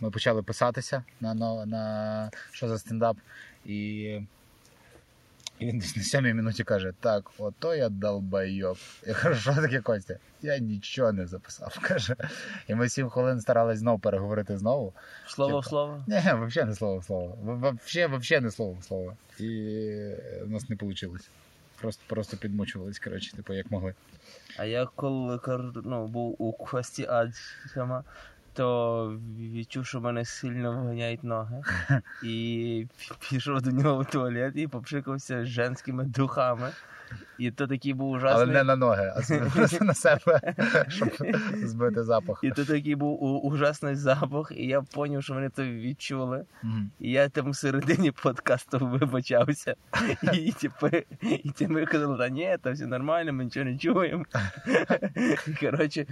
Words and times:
ми 0.00 0.10
почали 0.10 0.42
писатися 0.42 1.04
на, 1.20 1.34
на, 1.34 1.66
на 1.66 2.30
що 2.50 2.68
за 2.68 2.78
стендап. 2.78 3.16
І, 3.64 3.74
і 5.58 5.66
він 5.66 5.78
десь 5.78 5.96
на 5.96 6.02
сьомій 6.02 6.34
минуті 6.34 6.64
каже: 6.64 6.92
Так, 7.00 7.30
ото 7.38 7.74
я 7.74 7.88
долбайоб. 7.88 8.78
Я 9.06 9.14
кажу, 9.14 9.40
що 9.40 9.62
таке 9.62 9.80
Костя? 9.80 10.16
Я 10.42 10.58
нічого 10.58 11.12
не 11.12 11.26
записав. 11.26 11.78
каже. 11.82 12.16
І 12.68 12.74
ми 12.74 12.88
сім 12.88 13.08
хвилин 13.08 13.40
старались 13.40 13.78
знову 13.78 13.98
переговорити 13.98 14.58
знову. 14.58 14.92
Слово 15.26 15.60
в 15.60 15.64
слово. 15.64 16.04
Ні, 16.06 16.16
взагалі 16.18 16.68
не 16.68 16.74
слово 16.74 16.98
в 16.98 17.04
слово. 17.04 17.38
Вообще, 17.42 18.06
вообще 18.06 18.40
не 18.40 18.50
слово 18.50 18.76
в 18.80 18.84
слово. 18.84 19.16
І 19.38 19.44
в 20.42 20.50
нас 20.50 20.68
не 20.68 20.76
вийшло. 20.76 21.16
Просто, 21.80 22.02
просто 22.06 22.36
підмучувались, 22.36 22.98
коротше, 22.98 23.36
типу, 23.36 23.52
як 23.52 23.70
могли. 23.70 23.94
А 24.56 24.64
я 24.64 24.86
коли 24.96 25.40
ну, 25.84 26.06
був 26.06 26.36
у 26.38 26.52
Кості 26.52 27.06
Аджема, 27.06 28.04
то 28.52 29.18
відчув, 29.38 29.86
що 29.86 30.00
мене 30.00 30.24
сильно 30.24 30.72
виганяють 30.72 31.24
ноги. 31.24 31.62
І 32.22 32.86
пішов 33.30 33.62
до 33.62 33.70
нього 33.70 34.02
в 34.02 34.06
туалет 34.06 34.52
і 34.56 34.68
попшикався 34.68 35.44
з 35.44 35.48
женськими 35.48 36.04
духами. 36.04 36.70
І 37.38 37.50
то 37.50 37.66
такий 37.66 37.94
був 37.94 38.10
ужасний. 38.10 38.42
Але 38.42 38.52
не 38.52 38.64
на 38.64 38.76
ноги, 38.76 39.12
а 39.16 39.48
просто 39.54 39.84
на 39.84 39.94
себе, 39.94 40.54
щоб 40.88 41.08
збити 41.54 42.04
запах. 42.04 42.40
І 42.42 42.50
то 42.50 42.64
такий 42.64 42.94
був 42.94 43.24
у- 43.24 43.38
ужасний 43.38 43.94
запах, 43.94 44.52
і 44.56 44.66
я 44.66 44.84
зрозумів, 44.92 45.22
що 45.22 45.34
вони 45.34 45.48
це 45.48 45.62
відчули. 45.64 46.44
Мгм. 46.62 46.90
І 47.00 47.10
я 47.10 47.28
там 47.28 47.50
в 47.50 47.56
середині 47.56 48.10
подкасту 48.10 48.78
вибачався. 48.78 49.74
І 50.32 50.36
і 51.20 51.50
ті 51.50 51.68
ми 51.68 51.86
казали, 51.86 52.18
та 52.18 52.28
ні, 52.28 52.56
та 52.62 52.70
все 52.70 52.86
нормально, 52.86 53.32
ми 53.32 53.44
нічого 53.44 53.66
не 53.66 53.78
чуємо. 53.78 54.24
Коротше, 55.60 56.06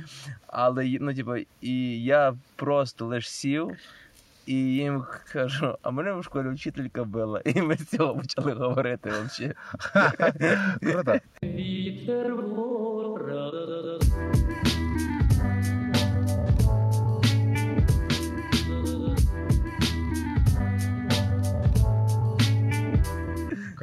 але 0.47 0.99
ну, 1.01 1.15
типу, 1.15 1.37
і 1.61 2.03
я 2.05 2.28
просто 2.57 3.07
лиш 3.07 3.31
сів. 3.31 3.71
І 4.47 4.55
їм 4.55 5.05
кажу, 5.33 5.79
а 5.83 5.91
мене 5.91 6.13
в 6.13 6.25
школі 6.25 6.49
вчителька 6.49 7.05
била, 7.05 7.43
і 7.45 7.63
ми 7.63 7.77
з 7.77 7.87
цього 7.87 8.17
почали 8.17 8.53
говорити 8.53 9.11
взагалі. 9.11 9.55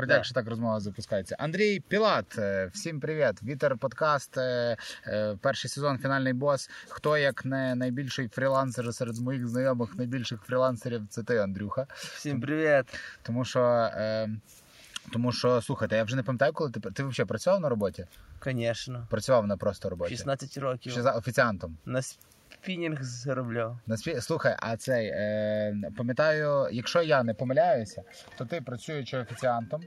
Крутяк, 0.05 0.25
що 0.25 0.33
так 0.33 0.47
розмова 0.47 0.79
запускається. 0.79 1.35
Андрій 1.39 1.79
Пілат, 1.79 2.37
е, 2.37 2.69
всім 2.73 2.99
привіт. 2.99 3.43
Вітер 3.43 3.77
подкаст, 3.77 4.37
е, 4.37 4.77
е, 5.07 5.37
перший 5.41 5.69
сезон, 5.69 5.97
фінальний 5.97 6.33
бос. 6.33 6.69
Хто 6.89 7.17
як 7.17 7.45
не 7.45 7.75
найбільший 7.75 8.27
фрілансер 8.27 8.93
серед 8.93 9.17
моїх 9.17 9.47
знайомих, 9.47 9.95
найбільших 9.95 10.41
фрілансерів, 10.41 11.01
це 11.09 11.23
ти, 11.23 11.37
Андрюха. 11.37 11.87
Всім 11.95 12.41
привіт. 12.41 12.85
Тому 13.21 13.45
що, 13.45 13.89
тому 15.13 15.31
що, 15.31 15.61
слухайте, 15.61 15.95
я 15.95 16.03
вже 16.03 16.15
не 16.15 16.23
пам'ятаю, 16.23 16.53
коли 16.53 16.71
ти 16.71 16.79
ти 16.79 17.03
взагалі 17.03 17.27
працював 17.27 17.61
на 17.61 17.69
роботі? 17.69 18.07
Звісно. 18.45 19.07
Працював 19.09 19.47
на 19.47 19.57
просто 19.57 19.89
роботі. 19.89 20.09
16 20.09 20.57
років. 20.57 20.91
Ще 20.91 21.01
за 21.01 21.11
офіціантом. 21.11 21.77
На 21.85 22.01
спінінг 22.61 23.03
заробляв. 23.03 23.79
На 23.87 23.97
сві... 23.97 24.21
Слухай, 24.21 24.55
а 24.59 24.77
цей 24.77 25.07
е... 25.07 25.75
пам'ятаю, 25.97 26.67
якщо 26.71 27.01
я 27.01 27.23
не 27.23 27.33
помиляюся, 27.33 28.03
то 28.37 28.45
ти 28.45 28.61
працюючи 28.61 29.17
офіціантом 29.17 29.83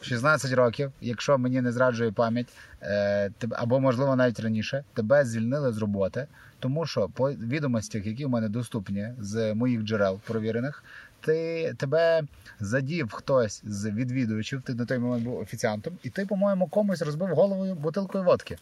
16 0.00 0.52
років, 0.52 0.92
якщо 1.00 1.38
мені 1.38 1.60
не 1.60 1.72
зраджує 1.72 2.12
пам'ять, 2.12 2.48
е... 2.82 3.30
або 3.50 3.80
можливо 3.80 4.16
навіть 4.16 4.40
раніше, 4.40 4.84
тебе 4.94 5.24
звільнили 5.24 5.72
з 5.72 5.78
роботи, 5.78 6.26
тому 6.58 6.86
що 6.86 7.08
по 7.08 7.32
відомостях, 7.32 8.06
які 8.06 8.24
в 8.24 8.28
мене 8.28 8.48
доступні 8.48 9.08
з 9.18 9.54
моїх 9.54 9.82
джерел 9.82 10.20
провірених, 10.26 10.84
ти 11.20 11.74
тебе 11.78 12.22
задів 12.60 13.12
хтось 13.12 13.62
з 13.64 13.90
відвідувачів, 13.90 14.62
ти 14.62 14.74
на 14.74 14.86
той 14.86 14.98
момент 14.98 15.24
був 15.24 15.38
офіціантом, 15.38 15.98
і 16.02 16.10
ти, 16.10 16.26
по-моєму, 16.26 16.66
комусь 16.66 17.02
розбив 17.02 17.28
головою 17.28 17.74
бутилкою 17.74 18.24
водки. 18.24 18.56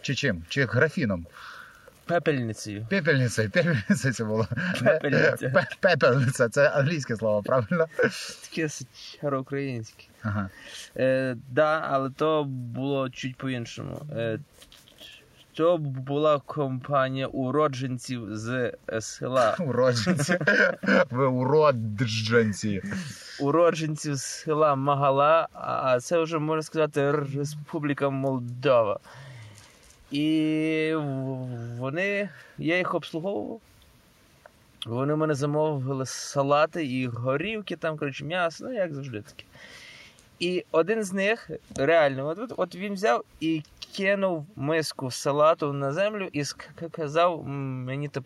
Чи 0.00 0.14
чим? 0.14 0.44
Чи 0.48 0.64
графіном? 0.64 1.26
Пепельницею. 2.06 2.86
Пепельниця, 2.90 3.42
пепельниця 3.42 4.12
це 4.12 4.24
було. 4.24 4.46
Пепельниця. 4.84 5.48
Пе- 5.50 5.66
Пепельниця, 5.80 6.48
це 6.48 6.68
англійське 6.68 7.16
слово, 7.16 7.42
правильно? 7.42 7.86
Таке 8.50 8.68
староукраїнське. 8.68 10.04
Ага. 10.22 10.50
Е, 10.96 11.36
да, 11.50 11.86
але 11.90 12.10
то 12.10 12.44
було 12.48 13.10
чуть 13.10 13.36
по-іншому. 13.36 14.02
Е, 14.16 14.38
то 15.52 15.78
була 15.78 16.38
компанія 16.38 17.26
уродженців 17.26 18.36
з 18.36 18.72
е, 18.92 19.00
села. 19.00 19.56
Уродженці. 19.58 20.38
Ви 21.10 21.26
уродженці. 21.26 22.82
Уродженців 23.40 24.14
з 24.14 24.22
села 24.22 24.74
Магала, 24.74 25.48
а 25.52 26.00
це 26.00 26.22
вже 26.22 26.38
можна 26.38 26.62
сказати 26.62 27.12
Республіка 27.12 28.10
Молдова. 28.10 29.00
І 30.10 30.92
вони, 31.78 32.28
я 32.58 32.78
їх 32.78 32.94
обслуговував. 32.94 33.60
Вони 34.86 35.14
в 35.14 35.16
мене 35.16 35.34
замовили 35.34 36.06
салати 36.06 36.86
і 36.86 37.06
горівки, 37.06 37.76
там, 37.76 37.98
коротше, 37.98 38.24
м'ясо, 38.24 38.64
ну 38.64 38.72
як 38.72 38.94
завжди 38.94 39.22
таке. 39.22 39.44
І 40.38 40.64
один 40.70 41.04
з 41.04 41.12
них 41.12 41.50
реально, 41.76 42.26
от, 42.26 42.52
от, 42.56 42.74
він 42.74 42.92
взяв 42.92 43.24
і 43.40 43.62
кинув 43.96 44.46
миску 44.56 45.10
салату 45.10 45.72
на 45.72 45.92
землю 45.92 46.28
і 46.32 46.44
сказав 46.44 47.46
мені 47.46 48.08
то 48.08 48.22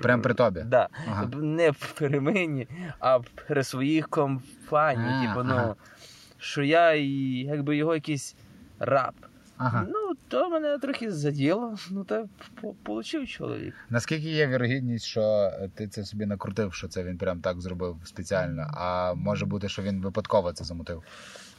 Прям 0.00 0.22
при 0.22 0.34
тобі? 0.34 0.60
Да. 0.66 0.88
Ага. 1.08 1.26
Не 1.36 1.72
при 1.72 2.20
мені, 2.20 2.68
а 2.98 3.18
при 3.18 3.64
своїх 3.64 4.08
компаній. 4.08 5.26
Типу, 5.26 5.42
ну, 5.44 5.54
ага. 5.54 5.74
що 6.38 6.62
я 6.62 6.94
якби 6.94 7.76
його 7.76 7.94
якийсь 7.94 8.36
раб. 8.78 9.14
Ага. 9.62 9.86
Ну, 9.88 10.12
то 10.28 10.50
мене 10.50 10.78
трохи 10.78 11.10
заділо. 11.12 11.76
Ну, 11.90 12.04
та 12.04 12.24
по- 12.60 12.74
получив 12.82 13.28
чоловік. 13.28 13.74
Наскільки 13.90 14.30
є 14.30 14.46
вірогідність, 14.46 15.04
що 15.04 15.50
ти 15.74 15.88
це 15.88 16.04
собі 16.04 16.26
накрутив, 16.26 16.74
що 16.74 16.88
це 16.88 17.04
він 17.04 17.18
прям 17.18 17.40
так 17.40 17.60
зробив 17.60 17.96
спеціально, 18.04 18.66
а 18.74 19.14
може 19.14 19.46
бути, 19.46 19.68
що 19.68 19.82
він 19.82 20.00
випадково 20.02 20.52
це 20.52 20.64
замутив? 20.64 21.02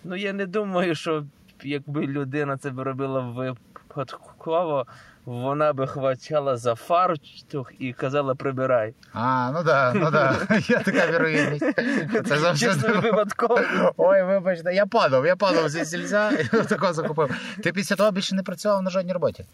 Ну, 0.04 0.16
я 0.16 0.34
не 0.34 0.46
думаю, 0.46 0.96
що 0.96 1.26
якби 1.64 2.08
людина 2.08 2.58
це 2.58 2.70
б 2.70 2.80
робила 2.80 3.56
випадково, 3.96 4.86
вона 5.26 5.74
би 5.74 5.88
хвачала 5.88 6.58
за 6.58 6.76
фартух 6.76 7.72
і 7.80 7.94
казала 7.94 8.36
прибирай. 8.36 8.94
А, 9.14 9.52
ну 9.54 9.64
да, 9.64 9.94
ну 9.94 10.12
да. 10.12 10.36
Є 10.70 10.80
така 10.80 11.08
вірогідність. 11.12 11.66
Це 12.12 12.22
Чесно, 12.22 12.38
завжди. 12.38 12.88
випадково. 12.88 13.60
Ой, 13.98 14.24
вибачте, 14.24 14.74
я 14.74 14.86
падав, 14.86 15.26
я 15.26 15.36
падав 15.36 15.70
зі 15.70 15.86
сільця 15.86 16.32
і 16.32 16.44
такого 16.70 16.94
закупив. 16.94 17.36
Ти 17.64 17.72
після 17.74 17.96
того 17.96 18.12
більше 18.12 18.36
не 18.36 18.44
працював 18.44 18.84
на 18.84 18.90
жодній 18.90 19.14
роботі? 19.14 19.46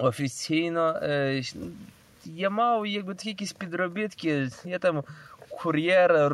офіційно. 0.00 0.98
Е, 1.02 1.42
я 2.24 2.50
мав 2.50 2.86
якби 2.86 3.14
такі 3.14 3.28
якісь 3.28 3.52
підробітки. 3.52 4.48
Я 4.64 4.78
там 4.78 5.02
кур'єра 5.48 6.28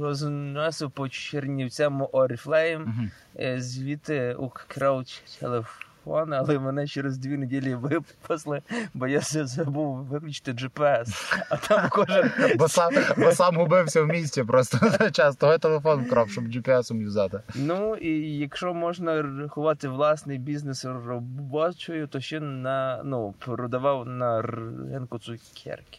розносив 0.00 0.90
по 0.90 1.08
Чернівцям 1.08 2.02
Oriflame, 2.02 3.08
е, 3.40 3.60
звідти 3.60 4.34
украв 4.34 5.04
телефон, 5.40 5.86
але 6.06 6.58
мене 6.58 6.86
через 6.86 7.18
дві 7.18 7.36
неділі 7.36 7.74
випасли, 7.74 8.62
бо 8.94 9.06
я 9.06 9.20
забув 9.20 9.96
виключити 9.96 10.52
GPS. 10.52 11.34
А 11.50 11.56
там 11.56 11.88
кожен 11.90 12.30
Бо 12.56 12.68
сам, 12.68 12.92
бо 13.16 13.32
сам 13.32 13.56
губився 13.56 14.02
в 14.02 14.06
місті 14.06 14.44
просто 14.44 14.78
час. 15.12 15.36
Того 15.36 15.58
телефон 15.58 16.04
вкрав, 16.04 16.30
щоб 16.30 16.44
GPS-ом 16.44 17.00
юзати. 17.00 17.40
Ну 17.54 17.96
і 17.96 18.38
якщо 18.38 18.74
можна 18.74 19.22
рахувати 19.22 19.88
власний 19.88 20.38
бізнес 20.38 20.84
робочою, 20.84 22.06
то 22.06 22.20
ще 22.20 22.40
на 22.40 23.02
ну 23.04 23.34
продавав 23.38 24.06
на 24.06 24.42
ринку 24.42 25.18
цукерки. 25.18 25.98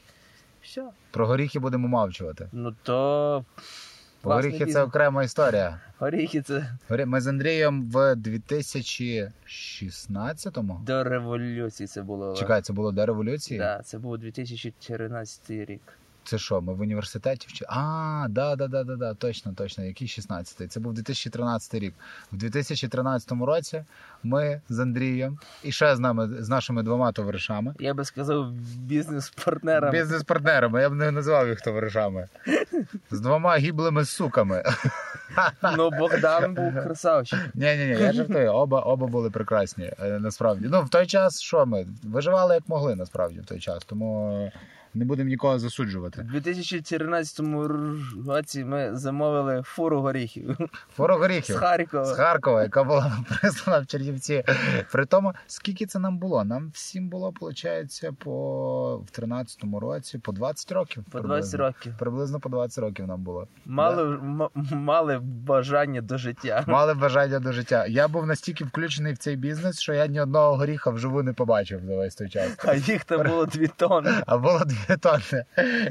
Все. 0.62 0.90
Про 1.12 1.28
горіхи 1.28 1.60
будемо 1.60 1.88
мовчувати. 1.88 2.50
Ну 2.52 2.76
то 2.84 3.46
горіхи 4.24 4.66
це 4.66 4.84
окрема 4.84 5.24
історія. 5.24 5.80
горіхи 6.00 6.42
це 6.42 6.78
Ми 7.06 7.22
з 7.22 7.28
Андрієм 7.28 7.84
в 7.92 8.16
2016-му. 8.16 10.82
до 10.86 11.04
революції 11.04 11.88
це 11.88 12.02
було. 12.02 12.36
Чекай, 12.36 12.62
це 12.62 12.74
було 12.74 12.92
до 12.92 13.06
революції? 13.06 13.60
Да, 13.60 13.82
це 13.86 13.98
був 13.98 14.18
2014 14.18 15.50
рік. 15.50 15.82
Це 16.26 16.38
що, 16.38 16.62
ми 16.62 16.74
в 16.74 16.82
університеті 16.82 17.48
вчили? 17.50 17.68
А, 17.72 18.26
да, 18.30 18.56
да, 18.56 18.68
да, 18.68 18.84
да, 18.84 18.96
да, 18.96 19.14
точно, 19.14 19.54
точно. 19.54 19.84
Який 19.84 20.08
16-й? 20.08 20.68
Це 20.68 20.80
був 20.80 20.94
2013 20.94 21.74
рік. 21.74 21.94
В 22.32 22.38
2013 22.38 23.32
році 23.32 23.84
ми 24.24 24.62
з 24.70 24.80
Андрієм 24.80 25.40
і 25.64 25.72
ще 25.72 25.96
з 25.96 26.00
нами, 26.00 26.30
з 26.44 26.50
нашими 26.50 26.84
двома 26.84 27.12
товаришами. 27.12 27.74
Я 27.80 27.94
би 27.94 28.06
сказав 28.06 28.52
бізнес-партнерам. 28.78 29.92
Бізнес-партнерами, 29.92 30.82
я 30.82 30.90
б 30.90 30.94
не 30.94 31.12
називав 31.12 31.48
їх 31.48 31.62
товаришами. 31.62 32.28
З 33.12 33.20
двома 33.20 33.58
гіблими 33.58 34.06
суками. 34.06 34.64
Ну 35.78 35.90
Богдан 36.00 36.54
був 36.54 36.74
красавчик. 36.74 37.40
Ні, 37.54 37.76
ні, 37.78 37.86
ні, 37.86 38.02
я 38.02 38.14
жартую. 38.14 38.52
Оба, 38.54 38.80
оба 38.80 39.08
були 39.08 39.30
прекрасні. 39.30 39.92
е, 40.00 40.20
Насправді. 40.20 40.68
Ну, 40.72 40.82
в 40.82 40.90
той 40.90 41.06
час 41.08 41.42
що 41.42 41.66
ми? 41.66 41.86
Виживали 42.04 42.56
як 42.56 42.64
могли, 42.70 42.96
насправді, 42.96 43.40
в 43.40 43.46
той 43.46 43.60
час. 43.60 43.84
Тому 43.86 44.52
Не 44.96 45.06
будемо 45.06 45.30
нікого 45.30 45.60
засуджувати. 45.60 46.22
У 46.22 46.24
засуджувати. 46.24 46.42
2014 46.44 47.40
році 48.28 48.64
ми 48.66 48.90
замовили 48.98 49.62
фуру 49.66 50.02
горіхів 50.02 50.58
з 50.98 51.18
горіхів. 51.18 51.56
З 51.56 51.60
Харкова. 51.60 52.16
Харкова, 52.16 52.64
яка 52.64 52.84
була 52.84 53.18
прислана 53.42 53.80
в 53.80 53.86
Чернівці. 53.88 54.13
При 54.92 55.06
тому, 55.06 55.34
скільки 55.48 55.86
це 55.86 56.00
нам 56.00 56.18
було? 56.18 56.44
Нам 56.44 56.70
всім 56.74 57.10
було, 57.10 57.30
виходить, 57.42 58.04
по 58.20 58.98
в 58.98 59.20
13-му 59.22 59.80
році 59.80 60.18
по 60.18 60.32
20 60.32 60.72
років. 60.72 61.04
По 61.12 61.20
20 61.20 61.22
приблизно. 61.30 61.58
років. 61.60 61.94
Приблизно 62.00 62.40
по 62.40 62.50
20 62.50 62.78
років 62.84 63.08
нам 63.08 63.22
було. 63.24 63.48
Мали, 63.66 64.04
м- 64.04 64.50
мали 64.72 65.20
бажання 65.24 66.02
до 66.02 66.18
життя. 66.18 66.64
Мали 66.68 66.94
бажання 66.94 67.40
до 67.40 67.52
життя. 67.52 67.86
Я 67.86 68.08
був 68.08 68.26
настільки 68.26 68.64
включений 68.66 69.14
в 69.14 69.18
цей 69.18 69.36
бізнес, 69.36 69.80
що 69.80 69.94
я 69.94 70.08
ні 70.08 70.22
одного 70.22 70.56
горіха 70.56 70.90
вживу 70.92 71.24
не 71.24 71.34
побачив 71.34 71.82
за 71.86 71.96
весь 71.96 72.16
той 72.16 72.30
час. 72.30 72.56
А 72.66 72.74
їх 72.76 73.04
там 73.06 73.28
було 73.28 73.46
дві 73.46 73.68
тонни. 73.68 74.12
А 74.26 74.38
було 74.38 74.62
дві 74.66 74.98
тонни. 74.98 75.46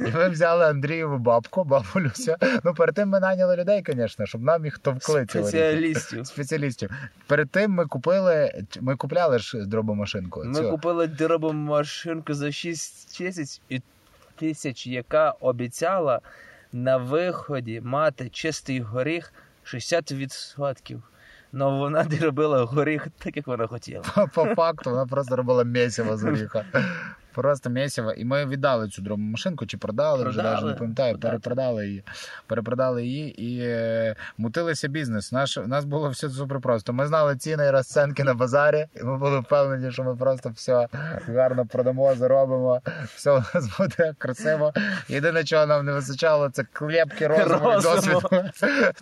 І 0.08 0.12
ми 0.16 0.28
взяли 0.28 0.64
Андрієву 0.64 1.18
бабку, 1.18 1.64
бабу 1.64 1.86
Люся. 1.96 2.36
Ну, 2.64 2.74
перед 2.74 2.94
тим 2.94 3.08
ми 3.08 3.20
наняли 3.20 3.56
людей, 3.56 3.84
звісно, 3.88 4.26
щоб 4.26 4.42
нам 4.42 4.64
їх 4.64 4.78
товкли. 4.78 5.26
ці. 5.26 5.38
Спеціалістів. 5.38 6.26
Спеціалістів. 6.26 6.90
Перед 7.26 7.50
тим 7.50 7.70
ми 7.72 7.86
купили, 7.86 8.11
ми 8.80 8.96
купляли 8.96 9.38
ж 9.38 9.66
дробомашинку. 9.66 10.42
Ми 10.44 10.54
цю. 10.54 10.70
купили 10.70 11.06
дробомашинку 11.06 12.34
за 12.34 12.52
6 12.52 13.18
тисяч 13.18 13.60
і 13.68 13.82
тисяч, 14.36 14.86
яка 14.86 15.30
обіцяла 15.30 16.20
на 16.72 16.96
виході 16.96 17.80
мати 17.80 18.28
чистий 18.28 18.80
горіх 18.80 19.32
60%. 19.64 21.02
Ну 21.52 21.78
вона 21.78 22.04
не 22.04 22.18
робила 22.18 22.64
горіх 22.64 23.06
так, 23.18 23.36
як 23.36 23.46
вона 23.46 23.66
хотіла. 23.66 24.02
По, 24.14 24.28
по 24.28 24.54
факту 24.54 24.90
вона 24.90 25.06
просто 25.06 25.36
робила 25.36 25.64
місяво 25.64 26.16
з 26.16 26.22
горіха. 26.22 26.64
Просто 27.34 27.70
місиво. 27.70 28.12
І 28.12 28.24
ми 28.24 28.46
віддали 28.46 28.88
цю 28.88 29.02
дробомашинку, 29.02 29.66
чи 29.66 29.76
продали, 29.76 30.24
вже 30.24 30.38
Продали. 30.40 30.54
навіть 30.54 30.66
не 30.68 30.78
пам'ятаю, 30.78 31.12
Продали. 31.18 31.30
перепродали 31.30 31.86
її. 31.86 32.02
Перепродали 32.46 33.04
її 33.06 33.42
і 33.44 33.60
е, 33.62 34.16
мутилися 34.38 34.88
бізнес. 34.88 35.32
Наш, 35.32 35.58
у 35.58 35.66
нас 35.66 35.84
було 35.84 36.08
все 36.08 36.28
супер 36.30 36.60
просто. 36.60 36.92
Ми 36.92 37.06
знали 37.06 37.36
ціни 37.36 37.66
і 37.66 37.70
розценки 37.70 38.24
на 38.24 38.34
базарі, 38.34 38.86
і 38.96 39.02
ми 39.04 39.18
були 39.18 39.40
впевнені, 39.40 39.92
що 39.92 40.04
ми 40.04 40.16
просто 40.16 40.50
все 40.50 40.88
гарно 41.28 41.66
продамо, 41.66 42.14
заробимо, 42.14 42.80
все 43.14 43.30
у 43.30 43.34
нас 43.54 43.78
буде 43.78 44.14
красиво. 44.18 44.72
Єдине, 45.08 45.44
чого 45.44 45.66
нам 45.66 45.86
не 45.86 45.92
вистачало, 45.92 46.48
це 46.50 46.64
клепки 46.72 47.26
розуму 47.26 47.72
і 47.72 47.82
досвіду. 47.82 48.20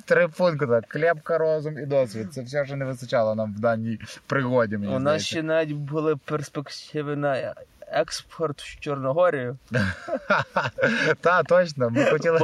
Три 0.04 0.28
пункти. 0.28 0.66
так. 0.66 0.86
Клепка, 0.88 1.38
розум 1.38 1.78
і 1.78 1.86
досвід. 1.86 2.32
Це 2.34 2.42
все, 2.42 2.66
що 2.66 2.76
не 2.76 2.84
вистачало 2.84 3.34
нам 3.34 3.54
в 3.54 3.60
даній 3.60 3.98
пригоді. 4.26 4.76
Мені 4.76 4.96
У 4.96 4.98
нас 4.98 5.22
ще 5.22 5.42
навіть 5.42 5.72
були 5.72 6.16
перспективи 6.16 7.16
на 7.16 7.54
експорт 7.92 8.62
в 8.62 8.80
Чорногорію. 8.80 9.58
Та, 11.20 11.42
точно. 11.42 11.90
Ми 11.90 12.04
хотіли 12.04 12.38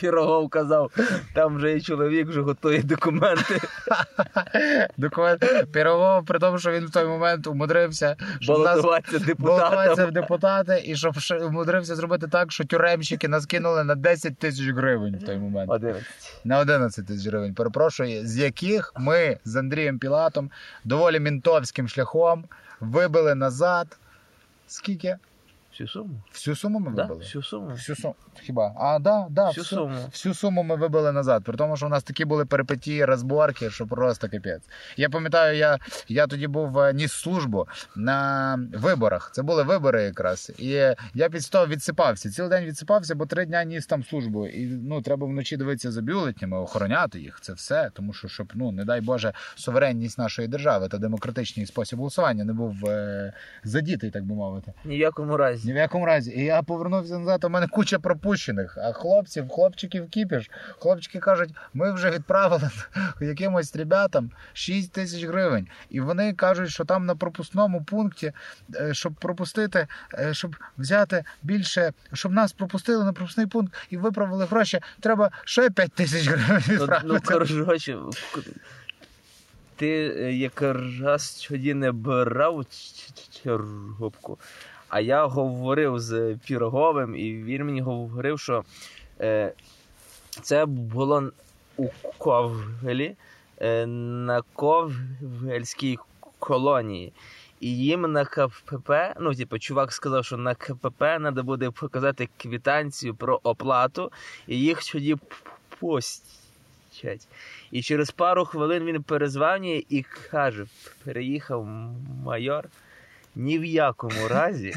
Пірогов 0.00 0.48
казав, 0.48 0.90
там 1.34 1.56
вже 1.56 1.76
і 1.76 1.80
чоловік 1.80 2.28
вже 2.28 2.40
готує 2.40 2.82
документи. 2.82 3.60
документ 4.96 5.44
Пірогов, 5.72 6.24
при 6.24 6.38
тому, 6.38 6.58
що 6.58 6.70
він 6.70 6.86
в 6.86 6.90
той 6.90 7.04
момент 7.04 7.46
умудрився, 7.46 8.16
Балотуватися 9.38 10.06
в 10.06 10.12
депутати, 10.12 10.82
і 10.84 10.96
щоб 10.96 11.14
умудрився 11.42 11.96
зробити 11.96 12.28
так, 12.28 12.52
що 12.52 12.64
тюремщики 12.64 13.28
нас 13.28 13.46
кинули 13.46 13.84
на 13.84 13.94
10 13.94 14.38
тисяч 14.38 14.68
гривень 14.68 15.16
в 15.16 15.26
той 15.26 15.36
момент. 15.36 15.70
11. 15.70 16.02
На 16.44 16.58
11 16.58 17.06
тисяч 17.06 17.26
гривень, 17.26 17.54
перепрошую, 17.54 18.26
з 18.26 18.38
яких 18.38 18.92
ми 18.96 19.38
з 19.44 19.56
Андрієм 19.56 19.98
Пілатом 19.98 20.50
доволі 20.84 21.20
мінтовським 21.20 21.88
шляхом 21.88 22.44
вибили 22.80 23.34
назад. 23.34 23.96
Скільки? 24.72 25.18
Всю 25.72 25.88
суму? 25.88 26.10
Всю 26.32 26.56
суму 26.56 26.78
ми 26.78 26.92
Да, 26.92 27.02
вибили? 27.02 27.20
всю 27.20 27.42
суму. 27.42 27.68
Всю 27.70 27.96
суму. 27.96 28.14
Хіба? 28.40 28.74
А, 28.76 28.98
да, 28.98 29.26
да, 29.30 29.48
Всю 29.48 29.64
суму. 29.64 29.96
Всю 30.10 30.34
суму 30.34 30.62
ми 30.62 30.76
вибили 30.76 31.12
назад, 31.12 31.44
при 31.44 31.56
тому, 31.56 31.76
що 31.76 31.86
у 31.86 31.88
нас 31.88 32.02
такі 32.02 32.24
були 32.24 32.44
перипетії, 32.44 33.04
розборки, 33.04 33.70
що 33.70 33.86
просто 33.86 34.28
капець. 34.28 34.62
Я 34.96 35.08
пам'ятаю, 35.10 35.56
я, 35.58 35.78
я 36.08 36.26
тоді 36.26 36.46
був 36.46 36.78
е, 36.78 36.92
ніс 36.92 37.12
службу 37.12 37.66
на 37.96 38.58
виборах. 38.74 39.30
Це 39.34 39.42
були 39.42 39.62
вибори 39.62 40.02
якраз. 40.02 40.52
І 40.58 40.68
я 41.14 41.28
під 41.30 41.50
того 41.50 41.66
відсипався. 41.66 42.30
Цілий 42.30 42.50
день 42.50 42.64
відсипався, 42.64 43.14
бо 43.14 43.26
три 43.26 43.46
дня 43.46 43.64
ніс 43.64 43.86
там 43.86 44.04
службу. 44.04 44.46
І 44.46 44.66
ну, 44.66 45.02
треба 45.02 45.26
вночі 45.26 45.56
дивитися 45.56 45.90
за 45.92 46.02
бюлетнями, 46.02 46.58
охороняти 46.58 47.20
їх. 47.20 47.38
Це 47.40 47.52
все. 47.52 47.90
Тому 47.94 48.12
що, 48.12 48.28
щоб, 48.28 48.52
ну, 48.54 48.72
не 48.72 48.84
дай 48.84 49.00
Боже, 49.00 49.32
суверенність 49.54 50.18
нашої 50.18 50.48
держави 50.48 50.88
та 50.88 50.98
демократичний 50.98 51.66
спосіб 51.66 51.98
голосування 51.98 52.44
не 52.44 52.52
був 52.52 52.86
е, 52.86 53.32
задітий, 53.64 54.10
так 54.10 54.24
би 54.24 54.34
мовити. 54.34 54.72
Ні 54.84 54.96
в 54.96 55.00
якому 55.00 55.36
разі. 55.62 55.68
Ні 55.68 55.72
в 55.74 55.76
якому 55.76 56.06
разі. 56.06 56.30
І 56.30 56.44
я 56.44 56.62
повернувся 56.62 57.18
назад, 57.18 57.44
у 57.44 57.48
мене 57.48 57.68
куча 57.68 57.98
пропущених. 57.98 58.78
А 58.78 58.92
хлопців, 58.92 59.48
хлопчиків 59.48 60.08
кіпіш. 60.10 60.50
Хлопчики 60.78 61.18
кажуть, 61.18 61.50
ми 61.74 61.92
вже 61.92 62.10
відправили 62.10 62.70
якимось 63.20 63.76
ребятам 63.76 64.30
6 64.52 64.92
тисяч 64.92 65.24
гривень. 65.24 65.68
І 65.90 66.00
вони 66.00 66.32
кажуть, 66.32 66.70
що 66.70 66.84
там 66.84 67.06
на 67.06 67.16
пропускному 67.16 67.84
пункті, 67.84 68.32
е, 68.76 68.94
щоб 68.94 69.12
пропустити, 69.14 69.86
е, 70.14 70.34
щоб 70.34 70.56
взяти 70.78 71.24
більше, 71.42 71.92
щоб 72.12 72.32
нас 72.32 72.52
пропустили 72.52 73.04
на 73.04 73.12
пропускний 73.12 73.46
пункт 73.46 73.74
і 73.90 73.96
виправили 73.96 74.44
гроші, 74.44 74.80
треба 75.00 75.30
ще 75.44 75.70
5 75.70 75.92
тисяч 75.92 76.28
гривень 76.28 76.62
Ну, 76.68 76.74
відправити. 76.74 77.06
ну 77.08 77.20
коротше, 77.24 77.96
ти 79.76 80.14
е, 80.16 80.32
якраз 80.32 81.46
тоді 81.48 81.74
не 81.74 81.92
брав 81.92 82.64
ч- 82.70 83.12
ч- 83.14 83.42
черговку, 83.42 84.38
а 84.92 85.00
я 85.00 85.26
говорив 85.26 86.00
з 86.00 86.38
Піроговим, 86.46 87.16
і 87.16 87.42
він 87.42 87.64
мені 87.64 87.80
говорив, 87.80 88.40
що 88.40 88.64
е, 89.20 89.52
це 90.42 90.66
було 90.66 91.30
у 91.76 91.88
Ковелі 92.18 93.16
е, 93.60 93.86
на 93.86 94.42
Ковельській 94.52 95.98
колонії. 96.38 97.12
І 97.60 97.78
їм 97.78 98.12
на 98.12 98.24
КПП, 98.24 98.90
ну, 99.20 99.34
типу, 99.34 99.58
чувак 99.58 99.92
сказав, 99.92 100.24
що 100.24 100.36
на 100.36 100.54
КПП 100.54 100.98
треба 100.98 101.42
буде 101.42 101.70
показати 101.70 102.28
квитанцію 102.36 103.14
про 103.14 103.40
оплату, 103.42 104.12
і 104.46 104.60
їх 104.60 104.84
тоді 104.92 105.16
пустять. 105.78 107.28
І 107.70 107.82
через 107.82 108.10
пару 108.10 108.44
хвилин 108.44 108.84
він 108.84 109.02
перезванює 109.02 109.82
і 109.88 110.02
каже: 110.02 110.66
переїхав 111.04 111.66
майор. 112.24 112.68
Ні 113.36 113.58
в 113.58 113.64
якому 113.64 114.28
разі 114.28 114.74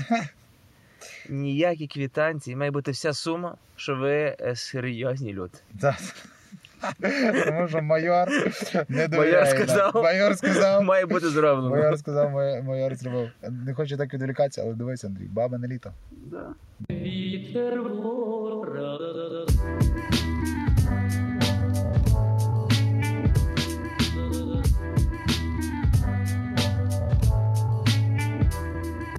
ніякі 1.30 1.88
квитанції, 1.88 2.56
має 2.56 2.72
бути 2.72 2.92
вся 2.92 3.14
сума, 3.14 3.56
що 3.76 3.96
ви 3.96 4.36
е, 4.42 4.56
серйозні 4.56 5.34
люди. 5.34 5.58
Так. 5.82 5.96
Тому 7.46 7.68
що 7.68 7.82
майор 7.82 8.28
не 8.90 9.08
довіряє. 9.08 9.44
нам. 9.44 9.68
сказав. 9.68 9.92
Майор 9.96 10.38
сказав. 10.38 10.84
Має 10.84 11.06
бути 11.06 11.30
зроблено. 11.30 11.70
Майор 11.70 12.00
сказав, 12.00 12.32
майор, 12.32 12.64
майор 12.64 12.96
зробив. 12.96 13.30
Не 13.66 13.74
хочу 13.74 13.98
так 13.98 14.14
відволікатися, 14.14 14.62
але 14.62 14.74
дивись, 14.74 15.04
Андрій, 15.04 15.28
баба 15.28 15.58
не 15.58 15.68
літо. 15.68 15.94
Да. 16.12 16.54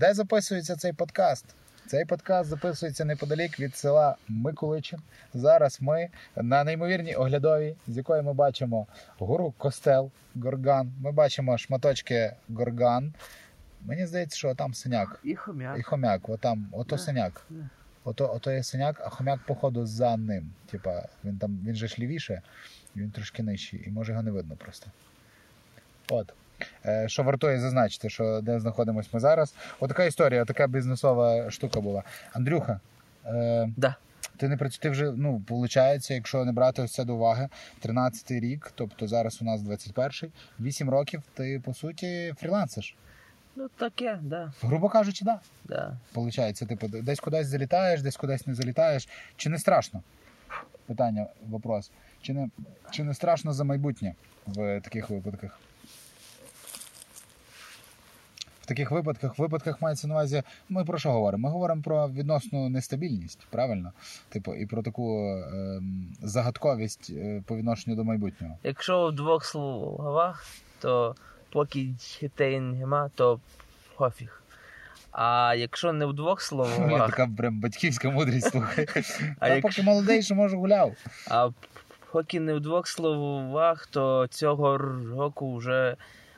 Де 0.00 0.14
записується 0.14 0.76
цей 0.76 0.92
подкаст? 0.92 1.44
Цей 1.86 2.04
подкаст 2.04 2.50
записується 2.50 3.04
неподалік 3.04 3.60
від 3.60 3.76
села 3.76 4.16
Миколичин. 4.28 4.98
Зараз 5.34 5.78
ми 5.80 6.08
на 6.36 6.64
неймовірній 6.64 7.14
оглядовій, 7.14 7.76
з 7.88 7.96
якої 7.96 8.22
ми 8.22 8.32
бачимо 8.32 8.86
гору 9.18 9.54
Костел 9.58 10.10
Горган. 10.34 10.92
Ми 11.00 11.12
бачимо 11.12 11.58
шматочки 11.58 12.32
Горган. 12.54 13.14
Мені 13.80 14.06
здається, 14.06 14.36
що 14.38 14.54
там 14.54 14.74
синяк. 14.74 15.20
І 15.24 15.34
хомяк. 15.34 15.78
І 15.78 15.82
хомяк, 15.82 16.28
отам, 16.28 16.68
ото 16.72 16.98
синяк. 16.98 17.46
Ото, 18.04 18.32
ото 18.34 18.52
є 18.52 18.62
синяк, 18.62 19.00
а 19.04 19.08
хомяк, 19.08 19.40
походу, 19.46 19.86
за 19.86 20.16
ним. 20.16 20.52
Типа, 20.70 21.08
він 21.24 21.38
там 21.38 21.58
він 21.66 21.74
же 21.74 21.88
ж 21.88 21.96
лівіше, 21.98 22.42
він 22.96 23.10
трошки 23.10 23.42
нижчий, 23.42 23.84
і 23.86 23.90
може 23.90 24.12
його 24.12 24.22
не 24.22 24.30
видно 24.30 24.56
просто. 24.56 24.90
От. 26.08 26.32
Е, 26.86 27.08
що 27.08 27.22
вартує 27.22 27.60
зазначити, 27.60 28.10
що 28.10 28.40
де 28.42 28.60
знаходимося 28.60 29.08
ми 29.12 29.20
зараз. 29.20 29.54
Отака 29.80 30.04
історія, 30.04 30.44
така 30.44 30.66
бізнесова 30.66 31.50
штука 31.50 31.80
була. 31.80 32.02
Андрюха, 32.32 32.80
е, 33.26 33.68
Да. 33.76 33.96
ти 34.36 34.48
не 34.48 34.56
працюєш, 34.56 34.78
ти 34.78 34.90
вже, 34.90 35.12
ну, 35.16 35.42
виходить, 35.48 36.10
якщо 36.10 36.44
не 36.44 36.52
брати 36.52 36.82
ось 36.82 36.96
до 36.96 37.14
уваги, 37.14 37.48
13-й 37.82 38.40
рік, 38.40 38.72
тобто 38.74 39.08
зараз 39.08 39.42
у 39.42 39.44
нас 39.44 39.60
21-й, 39.60 40.30
8 40.60 40.90
років, 40.90 41.22
ти 41.34 41.62
по 41.64 41.74
суті 41.74 42.34
фрілансиш. 42.38 42.96
Ну 43.58 43.68
таке, 43.68 44.18
да. 44.22 44.52
Грубо 44.62 44.88
кажучи. 44.88 45.24
Да. 45.24 45.40
да. 45.64 45.96
Получається, 46.12 46.66
типу, 46.66 46.88
десь 46.88 47.20
кудись 47.20 47.46
залітаєш, 47.46 48.02
десь 48.02 48.16
кудись 48.16 48.46
не 48.46 48.54
залітаєш. 48.54 49.08
Чи 49.36 49.50
не 49.50 49.58
страшно? 49.58 50.02
Питання, 50.86 51.26
вопрос. 51.48 51.90
Чи 52.22 52.32
не, 52.32 52.50
чи 52.90 53.04
не 53.04 53.14
страшно 53.14 53.52
за 53.52 53.64
майбутнє 53.64 54.14
в 54.46 54.80
таких 54.80 55.10
випадках? 55.10 55.60
В 58.66 58.68
таких 58.68 58.90
випадках, 58.90 59.38
в 59.38 59.42
випадках 59.42 59.82
мається 59.82 60.08
на 60.08 60.14
увазі. 60.14 60.42
Ми 60.68 60.84
про 60.84 60.98
що 60.98 61.12
говоримо? 61.12 61.48
Ми 61.48 61.52
говоримо 61.52 61.82
про 61.82 62.08
відносну 62.08 62.68
нестабільність, 62.68 63.46
правильно? 63.50 63.92
Типу, 64.28 64.54
і 64.54 64.66
про 64.66 64.82
таку 64.82 65.28
ем, 65.30 66.06
загадковість 66.22 67.10
е, 67.16 67.42
по 67.46 67.56
відношенню 67.56 67.96
до 67.96 68.04
майбутнього. 68.04 68.58
Якщо 68.62 69.06
в 69.06 69.12
двох 69.12 69.44
словах, 69.44 70.46
то 70.80 71.14
поки 71.52 71.94
дітей 72.20 72.60
нема, 72.60 73.10
то 73.14 73.40
пофіг. 73.96 74.42
А 75.12 75.54
якщо 75.58 75.92
не 75.92 76.06
в 76.06 76.12
двох 76.12 76.40
Я 76.40 76.46
словах, 76.46 77.10
така 77.10 77.28
прям 77.38 77.60
батьківська 77.60 78.10
мудрість 78.10 78.50
слухай. 78.50 78.86
А 79.40 79.48
якщо- 79.48 79.62
поки 79.68 79.82
молодий, 79.82 80.22
що 80.22 80.34
може 80.34 80.56
гуляв. 80.56 80.92
а 81.30 81.50
поки 82.12 82.40
не 82.40 82.54
в 82.54 82.60
двох 82.60 82.88
словах, 82.88 83.86
то 83.86 84.26
цього 84.30 84.78
року 84.78 85.56
вже 85.56 85.96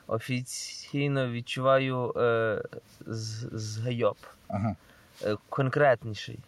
офіційно 0.08 1.30
відчуваю 1.30 2.12
е, 2.16 2.62
з- 3.06 3.48
згайоб. 3.52 4.16
Ага. 4.48 4.76
Е, 5.24 5.36
конкретніший. 5.48 6.38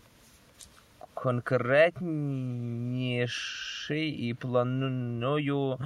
Конкретніший 1.14 4.10
і 4.28 4.34
планую 4.34 5.78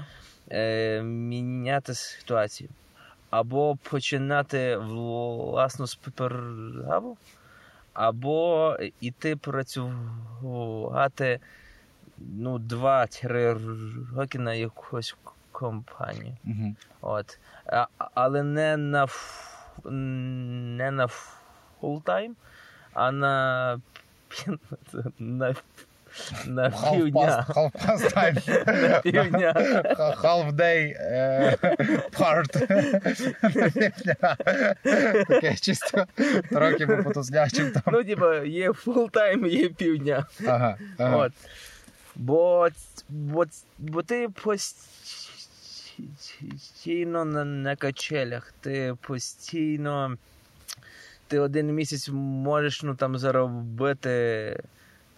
е, 0.51 1.03
міняти 1.03 1.95
ситуацію. 1.95 2.71
Або 3.31 3.77
починати 3.77 4.77
власну 4.77 5.87
справу, 5.87 7.17
або 7.93 8.77
іти 9.01 9.37
працювати 9.37 11.41
ну, 12.19 12.59
2-3 12.59 14.15
роки 14.17 14.39
на 14.39 14.55
якусь 14.55 15.17
компанію. 15.53 16.37
Угу. 16.45 16.75
От. 17.01 17.39
Але 18.15 18.43
не 18.43 18.77
на, 18.77 19.07
не 19.85 20.91
на 20.91 21.09
full-time, 21.81 22.37
а 22.93 23.13
на, 23.13 23.81
на, 25.19 25.55
на 26.47 26.71
півдня. 26.71 27.47
Half 27.49 27.73
past 27.73 28.15
time. 28.15 28.39
На 28.89 29.01
півдня. 29.01 29.53
Half 30.23 30.53
day 30.53 30.95
е, 30.99 31.57
part. 32.13 32.53
Таке 35.27 35.57
чисто 35.57 36.07
трохи 36.51 36.87
по 36.87 37.03
потуслячим 37.03 37.71
там. 37.71 37.83
Ну, 37.87 38.05
типа, 38.05 38.35
є 38.37 38.73
full-time, 38.73 39.47
є 39.47 39.69
півдня. 39.69 40.27
Ага, 40.47 40.77
ага. 40.99 41.17
От. 41.17 41.33
Бо, 42.17 42.69
бо, 43.09 43.45
бо 43.79 44.03
ти 44.03 44.29
постійно 44.29 45.24
на, 46.87 47.45
на 47.45 47.77
качелях, 47.77 48.55
ти 48.61 48.97
постійно. 49.01 50.17
Ти 51.27 51.39
один 51.39 51.75
місяць 51.75 52.09
можеш 52.13 52.83
ну, 52.83 52.95
там, 52.95 53.19
заробити 53.19 54.63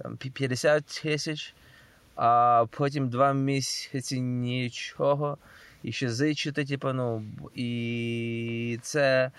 там, 0.03 0.17
50 0.17 0.85
тисяч, 1.03 1.55
а 2.17 2.65
потім 2.71 3.09
два 3.09 3.33
місяці 3.33 4.21
нічого. 4.21 5.39
І 5.83 5.93
ще 5.93 6.11
зичити, 6.11 6.65
типу, 6.65 6.93
ну, 6.93 7.25
і 7.55 8.79
це 8.83 9.31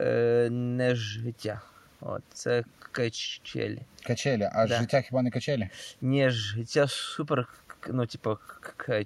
е, 0.00 0.48
не 0.50 0.94
життя. 0.94 1.60
От, 2.00 2.22
це 2.32 2.64
качелі. 2.92 3.78
Качелі, 4.06 4.48
а 4.52 4.66
Да. 4.66 4.78
життя 4.78 5.00
хіба 5.00 5.22
не 5.22 5.30
качелі? 5.30 5.68
Ні, 6.00 6.30
життя 6.30 6.88
супер, 6.88 7.48
ну, 7.88 8.06
типа, 8.06 8.36
к- 8.36 9.04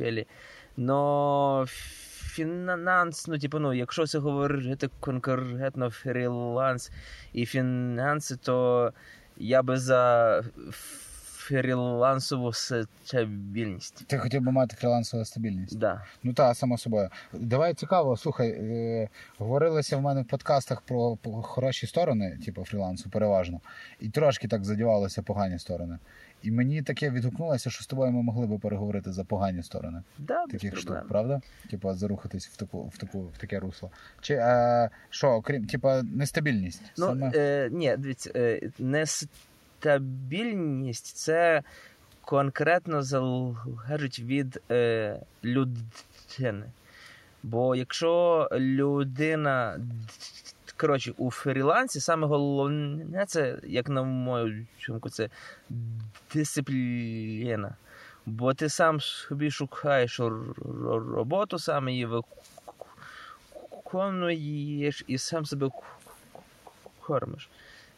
качелі. 0.00 0.26
Но 0.76 1.64
фінанс, 1.68 3.28
ну, 3.28 3.38
типу, 3.38 3.58
ну, 3.58 3.74
якщо 3.74 4.06
це 4.06 4.18
говорити 4.18 4.90
конкретно 5.00 5.90
фріланс 5.90 6.90
і 7.32 7.46
фінанси, 7.46 8.36
то 8.36 8.92
я 9.36 9.62
би 9.62 9.76
за 9.76 10.42
фрілансову 11.50 12.52
стабільність. 12.52 14.06
Ти 14.06 14.18
хотів 14.18 14.42
би 14.42 14.52
мати 14.52 14.76
фрілансову 14.76 15.24
стабільність? 15.24 15.78
Да. 15.78 16.04
Ну 16.22 16.32
та 16.32 16.54
само 16.54 16.78
собою. 16.78 17.08
Давай 17.32 17.74
цікаво, 17.74 18.16
слухай, 18.16 18.48
е, 18.50 19.08
говорилося 19.38 19.96
в 19.96 20.02
мене 20.02 20.22
в 20.22 20.24
подкастах 20.26 20.80
про 20.80 21.18
хороші 21.42 21.86
сторони, 21.86 22.38
типу 22.44 22.64
фрілансу, 22.64 23.10
переважно, 23.10 23.60
і 24.00 24.08
трошки 24.08 24.48
так 24.48 24.64
задівалися 24.64 25.22
погані 25.22 25.58
сторони. 25.58 25.98
І 26.42 26.50
мені 26.50 26.82
таке 26.82 27.10
відгукнулося, 27.10 27.70
що 27.70 27.84
з 27.84 27.86
тобою 27.86 28.12
ми 28.12 28.22
могли 28.22 28.46
би 28.46 28.58
переговорити 28.58 29.12
за 29.12 29.24
погані 29.24 29.62
сторони 29.62 30.02
Да, 30.18 30.46
таких 30.46 30.76
штук, 30.76 30.86
проблем. 30.86 31.06
правда? 31.08 31.40
Типу, 31.70 31.94
зарухатись 31.94 32.48
в 32.48 32.56
таку 32.56 32.82
в 32.94 32.98
таку 32.98 33.20
в 33.20 33.38
таке 33.38 33.58
русло. 33.58 33.90
Чи 34.20 34.34
е, 34.34 34.90
що, 35.10 35.28
окрім, 35.30 35.64
типу, 35.66 35.88
нестабільність? 36.02 36.82
Ну, 36.98 37.06
Саме... 37.06 37.32
е, 37.34 37.68
ні, 37.72 37.96
дивіться, 37.98 38.30
е, 38.36 38.70
нестабільність 39.84 41.16
це 41.16 41.62
конкретно 42.20 43.02
залежить 43.02 44.20
від 44.20 44.60
е, 44.70 45.20
людини. 45.44 46.70
Бо 47.42 47.74
якщо 47.74 48.48
людина. 48.52 49.80
Коротше, 50.76 51.12
у 51.16 51.30
фрілансі 51.30 52.00
саме 52.00 52.26
головне 52.26 53.24
це, 53.26 53.58
як 53.64 53.88
на 53.88 54.02
мою 54.02 54.66
думку, 54.88 55.10
це 55.10 55.28
дисципліна. 56.34 57.74
Бо 58.26 58.54
ти 58.54 58.68
сам 58.68 59.00
собі 59.00 59.50
шукаєш 59.50 60.20
роботу, 60.20 61.58
сам 61.58 61.88
її 61.88 62.06
виконуєш 63.84 65.04
і 65.06 65.18
сам 65.18 65.46
себе 65.46 65.70
кормиш. 67.00 67.48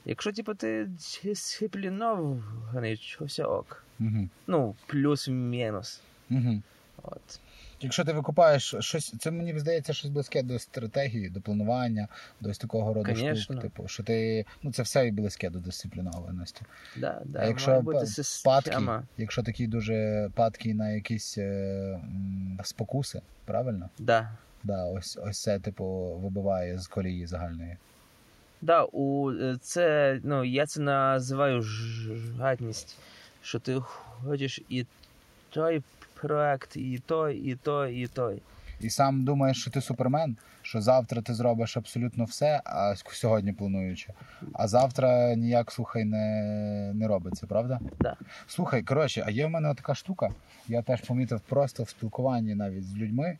Якщо 0.04 0.32
типу, 0.32 0.54
ти 0.54 0.88
дисциплінований, 1.24 3.16
все 3.20 3.44
ок. 3.44 3.84
Угу. 4.00 4.28
Ну, 4.46 4.74
плюс-мінус. 4.86 6.00
Угу. 6.30 6.62
От. 7.02 7.40
Якщо 7.80 8.04
ти 8.04 8.12
викупаєш 8.12 8.74
щось, 8.78 9.14
це 9.20 9.30
мені 9.30 9.58
здається 9.58 9.92
щось 9.92 10.10
близьке 10.10 10.42
до 10.42 10.58
стратегії, 10.58 11.30
до 11.30 11.40
планування, 11.40 12.08
до 12.40 12.50
ось 12.50 12.58
такого 12.58 12.94
роду 12.94 13.14
Конечно. 13.14 13.42
штук. 13.42 13.60
Типу, 13.60 13.88
що 13.88 14.02
ти 14.02 14.46
ну 14.62 14.72
це 14.72 14.82
все 14.82 15.06
і 15.06 15.10
близьке 15.10 15.50
до 15.50 15.58
дисциплінованості. 15.58 16.62
Да, 16.96 17.22
да, 17.24 17.38
а 17.38 17.44
якщо 17.46 17.70
має 17.70 17.82
бути 17.82 17.98
па- 17.98 18.04
якщо 19.18 19.42
такий 19.42 19.66
дуже 19.66 20.30
падкий 20.34 20.74
на 20.74 20.90
якісь 20.90 21.38
е, 21.38 21.42
м, 22.04 22.60
спокуси, 22.64 23.22
правильно? 23.44 23.90
Да. 23.98 24.30
Да, 24.64 24.84
ось 24.84 25.18
ось 25.22 25.42
це 25.42 25.58
типу 25.58 25.84
вибиває 26.22 26.78
з 26.78 26.86
колії 26.86 27.26
загальної. 27.26 27.76
Да, 28.62 28.84
у 28.92 29.32
е, 29.32 29.56
це, 29.60 30.20
ну, 30.24 30.44
я 30.44 30.66
це 30.66 30.80
називаю 30.80 31.62
жадність, 32.38 32.98
що 33.42 33.58
ти 33.58 33.80
хочеш 33.80 34.60
і 34.68 34.86
той 35.50 35.82
проект, 36.14 36.76
і 36.76 37.02
той, 37.06 37.36
і 37.36 37.54
той, 37.54 37.96
і 37.96 38.06
той. 38.06 38.42
І 38.80 38.90
сам 38.90 39.24
думаєш, 39.24 39.60
що 39.60 39.70
ти 39.70 39.80
супермен, 39.80 40.36
що 40.72 40.80
завтра 40.80 41.22
ти 41.22 41.34
зробиш 41.34 41.76
абсолютно 41.76 42.24
все, 42.24 42.62
а 42.64 42.94
сьогодні 42.96 43.52
плануючи. 43.52 44.12
А 44.52 44.68
завтра 44.68 45.34
ніяк 45.34 45.72
слухай 45.72 46.04
не, 46.04 46.92
не 46.94 47.08
робиться, 47.08 47.46
правда? 47.46 47.80
Да. 48.00 48.16
Слухай, 48.46 48.82
коротше, 48.82 49.22
а 49.26 49.30
є 49.30 49.46
в 49.46 49.50
мене 49.50 49.74
така 49.74 49.94
штука. 49.94 50.30
Я 50.68 50.82
теж 50.82 51.00
помітив 51.00 51.40
просто 51.40 51.82
в 51.82 51.88
спілкуванні 51.88 52.54
навіть 52.54 52.84
з 52.84 52.96
людьми. 52.96 53.38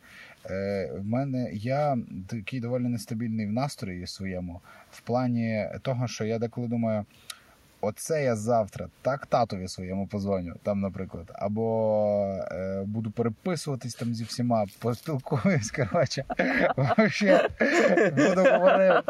Е, 0.49 0.91
в 0.99 1.05
мене 1.05 1.49
я 1.53 1.97
такий 2.27 2.59
доволі 2.59 2.83
нестабільний 2.83 3.47
в 3.47 3.51
настрої 3.51 4.07
своєму, 4.07 4.61
в 4.91 5.01
плані 5.01 5.67
того, 5.81 6.07
що 6.07 6.25
я 6.25 6.39
деколи 6.39 6.67
думаю. 6.67 7.05
Оце 7.85 8.23
я 8.23 8.35
завтра 8.35 8.87
так 9.01 9.25
татові 9.25 9.67
своєму 9.67 10.07
позвоню, 10.07 10.55
там, 10.63 10.79
наприклад, 10.79 11.31
або 11.33 12.39
е, 12.51 12.83
буду 12.85 13.11
переписуватись 13.11 13.95
там 13.95 14.13
зі 14.13 14.23
всіма, 14.23 14.65
поспілкуюсь, 14.79 15.71
коротше. 15.71 16.25
Вообще, 16.77 17.49
буду 18.11 18.49
говорити. 18.51 19.01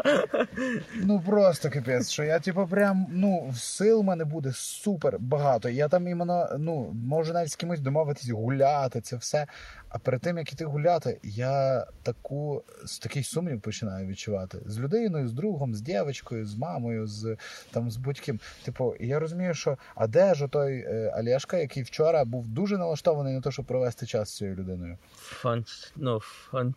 Ну 0.94 1.20
просто 1.20 1.70
капець, 1.70 2.10
що 2.10 2.24
я, 2.24 2.38
типу, 2.38 2.66
прям, 2.66 3.06
ну, 3.10 3.52
сил 3.56 4.00
в 4.00 4.04
мене 4.04 4.24
буде 4.24 4.52
супер 4.54 5.16
багато. 5.18 5.68
Я 5.68 5.88
там 5.88 6.08
іменно, 6.08 6.56
ну, 6.58 6.90
можу 6.92 7.32
навіть 7.32 7.50
з 7.50 7.56
кимось 7.56 7.80
домовитись, 7.80 8.30
гуляти, 8.30 9.00
це 9.00 9.16
все. 9.16 9.46
А 9.88 9.98
перед 9.98 10.20
тим, 10.20 10.38
як 10.38 10.52
іти 10.52 10.64
гуляти, 10.64 11.20
я 11.22 11.86
таку, 12.02 12.62
такий 13.02 13.22
сумнів 13.22 13.60
починаю 13.60 14.06
відчувати. 14.06 14.58
З 14.66 14.78
людиною, 14.78 15.28
з 15.28 15.32
другом, 15.32 15.74
з 15.74 15.80
дівчинкою, 15.80 16.46
з 16.46 16.56
мамою, 16.56 17.06
з 17.06 17.36
там 17.70 17.90
з 17.90 17.96
будь-ким. 17.96 18.40
Типу, 18.64 18.94
я 19.00 19.18
розумію, 19.18 19.54
що 19.54 19.78
а 19.94 20.06
де 20.06 20.34
ж 20.34 20.48
той 20.48 20.78
е, 20.78 21.14
Олешка, 21.18 21.56
який 21.56 21.82
вчора 21.82 22.24
був 22.24 22.48
дуже 22.48 22.78
налаштований 22.78 23.34
на 23.34 23.40
те, 23.40 23.50
щоб 23.50 23.64
провести 23.64 24.06
час 24.06 24.28
з 24.28 24.36
цією 24.36 24.56
людиною. 24.56 24.98
Фан... 25.16 25.64
Ну, 25.96 26.20
фан... 26.20 26.74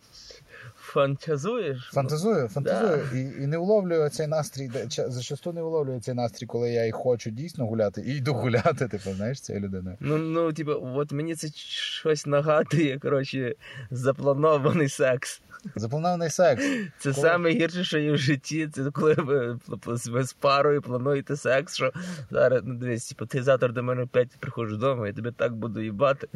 Фантазуєш? 0.88 1.90
Фантазую, 1.92 2.48
фантазую 2.48 3.00
і, 3.14 3.42
і 3.42 3.46
не 3.46 3.58
уловлюю 3.58 4.08
цей 4.08 4.26
настрій, 4.26 4.70
зачасту 4.88 5.52
не 5.52 5.62
уловлюю 5.62 6.00
цей 6.00 6.14
настрій, 6.14 6.46
коли 6.46 6.70
я 6.70 6.86
і 6.86 6.90
хочу 6.90 7.30
дійсно 7.30 7.66
гуляти, 7.66 8.02
і 8.06 8.16
йду 8.16 8.34
гуляти, 8.34 8.88
типу, 8.88 9.10
знаєш, 9.10 9.40
цією 9.40 9.64
людиною. 9.64 9.96
Ну, 10.00 10.18
ну, 10.18 10.52
типу, 10.52 10.72
от 10.94 11.12
мені 11.12 11.34
це 11.34 11.48
щось 11.48 12.26
нагадує, 12.26 12.98
коротше, 12.98 13.54
запланований 13.90 14.88
секс. 14.88 15.42
Запланований 15.76 16.30
секс. 16.30 16.64
Це 16.98 17.12
Коли- 17.12 17.28
саме 17.28 17.50
гірше, 17.50 17.84
що 17.84 17.98
є 17.98 18.12
в 18.12 18.18
житті. 18.18 18.68
Це 18.74 18.90
коли 18.90 19.14
ви, 19.14 19.58
ви 20.06 20.24
з 20.24 20.32
парою 20.32 20.82
плануєте 20.82 21.36
секс, 21.36 21.74
що 21.74 21.92
зараз, 22.30 22.62
ну 22.64 22.74
дивись, 22.74 23.08
типу, 23.08 23.26
ти 23.26 23.42
завтра 23.42 23.68
до 23.68 23.82
мене 23.82 24.02
опять 24.02 24.28
приходиш 24.40 24.72
додому, 24.72 25.06
я 25.06 25.12
тебе 25.12 25.32
так 25.32 25.54
буду 25.56 25.80
їбати. 25.80 26.28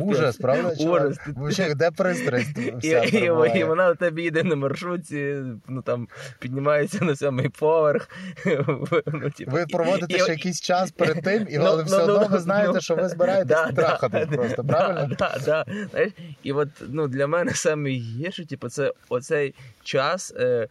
Ужас, 0.00 0.36
правда? 0.36 0.74
Ужас. 1.36 1.74
де 1.76 1.90
пристрасть? 1.90 2.58
І, 2.82 2.88
і, 2.88 3.58
і 3.58 3.64
вона 3.64 3.83
у 3.90 3.94
тебе 3.94 4.22
їде 4.22 4.42
на 4.42 4.56
маршрутці, 4.56 5.36
ну 5.68 5.82
там 5.82 6.08
піднімається 6.38 7.04
на 7.04 7.16
сьомий 7.16 7.48
поверх. 7.48 8.08
ну, 9.06 9.30
типу, 9.36 9.50
Ви 9.50 9.66
проводите 9.66 10.16
і- 10.16 10.20
ще 10.20 10.32
і- 10.32 10.36
якийсь 10.36 10.60
час 10.60 10.90
перед 10.90 11.22
тим, 11.22 11.46
і 11.50 11.58
Ну, 11.58 11.64
але 11.64 11.76
ну, 11.76 11.84
все 11.84 11.96
ну, 11.96 12.02
одно 12.02 12.20
ну, 12.20 12.26
ви 12.30 12.38
знаєте, 12.38 12.72
ну, 12.74 12.80
що 12.80 12.94
ви 12.96 13.08
збираєтесь 13.08 13.48
Да, 13.48 13.72
трахати 13.72 14.26
да, 14.30 14.36
просто, 14.36 14.62
да, 14.62 14.72
правильно? 14.72 15.16
Да, 15.18 15.38
да, 15.44 15.64
Знаєш, 15.90 16.12
і 16.42 16.52
от 16.52 16.68
ну, 16.88 17.08
для 17.08 17.26
мене 17.26 17.52
саме 17.54 17.90
гірше, 17.90 18.46
типу, 18.46 18.68
це 18.68 18.92
оцей 19.08 19.54
час. 19.82 20.34
Е, 20.36 20.68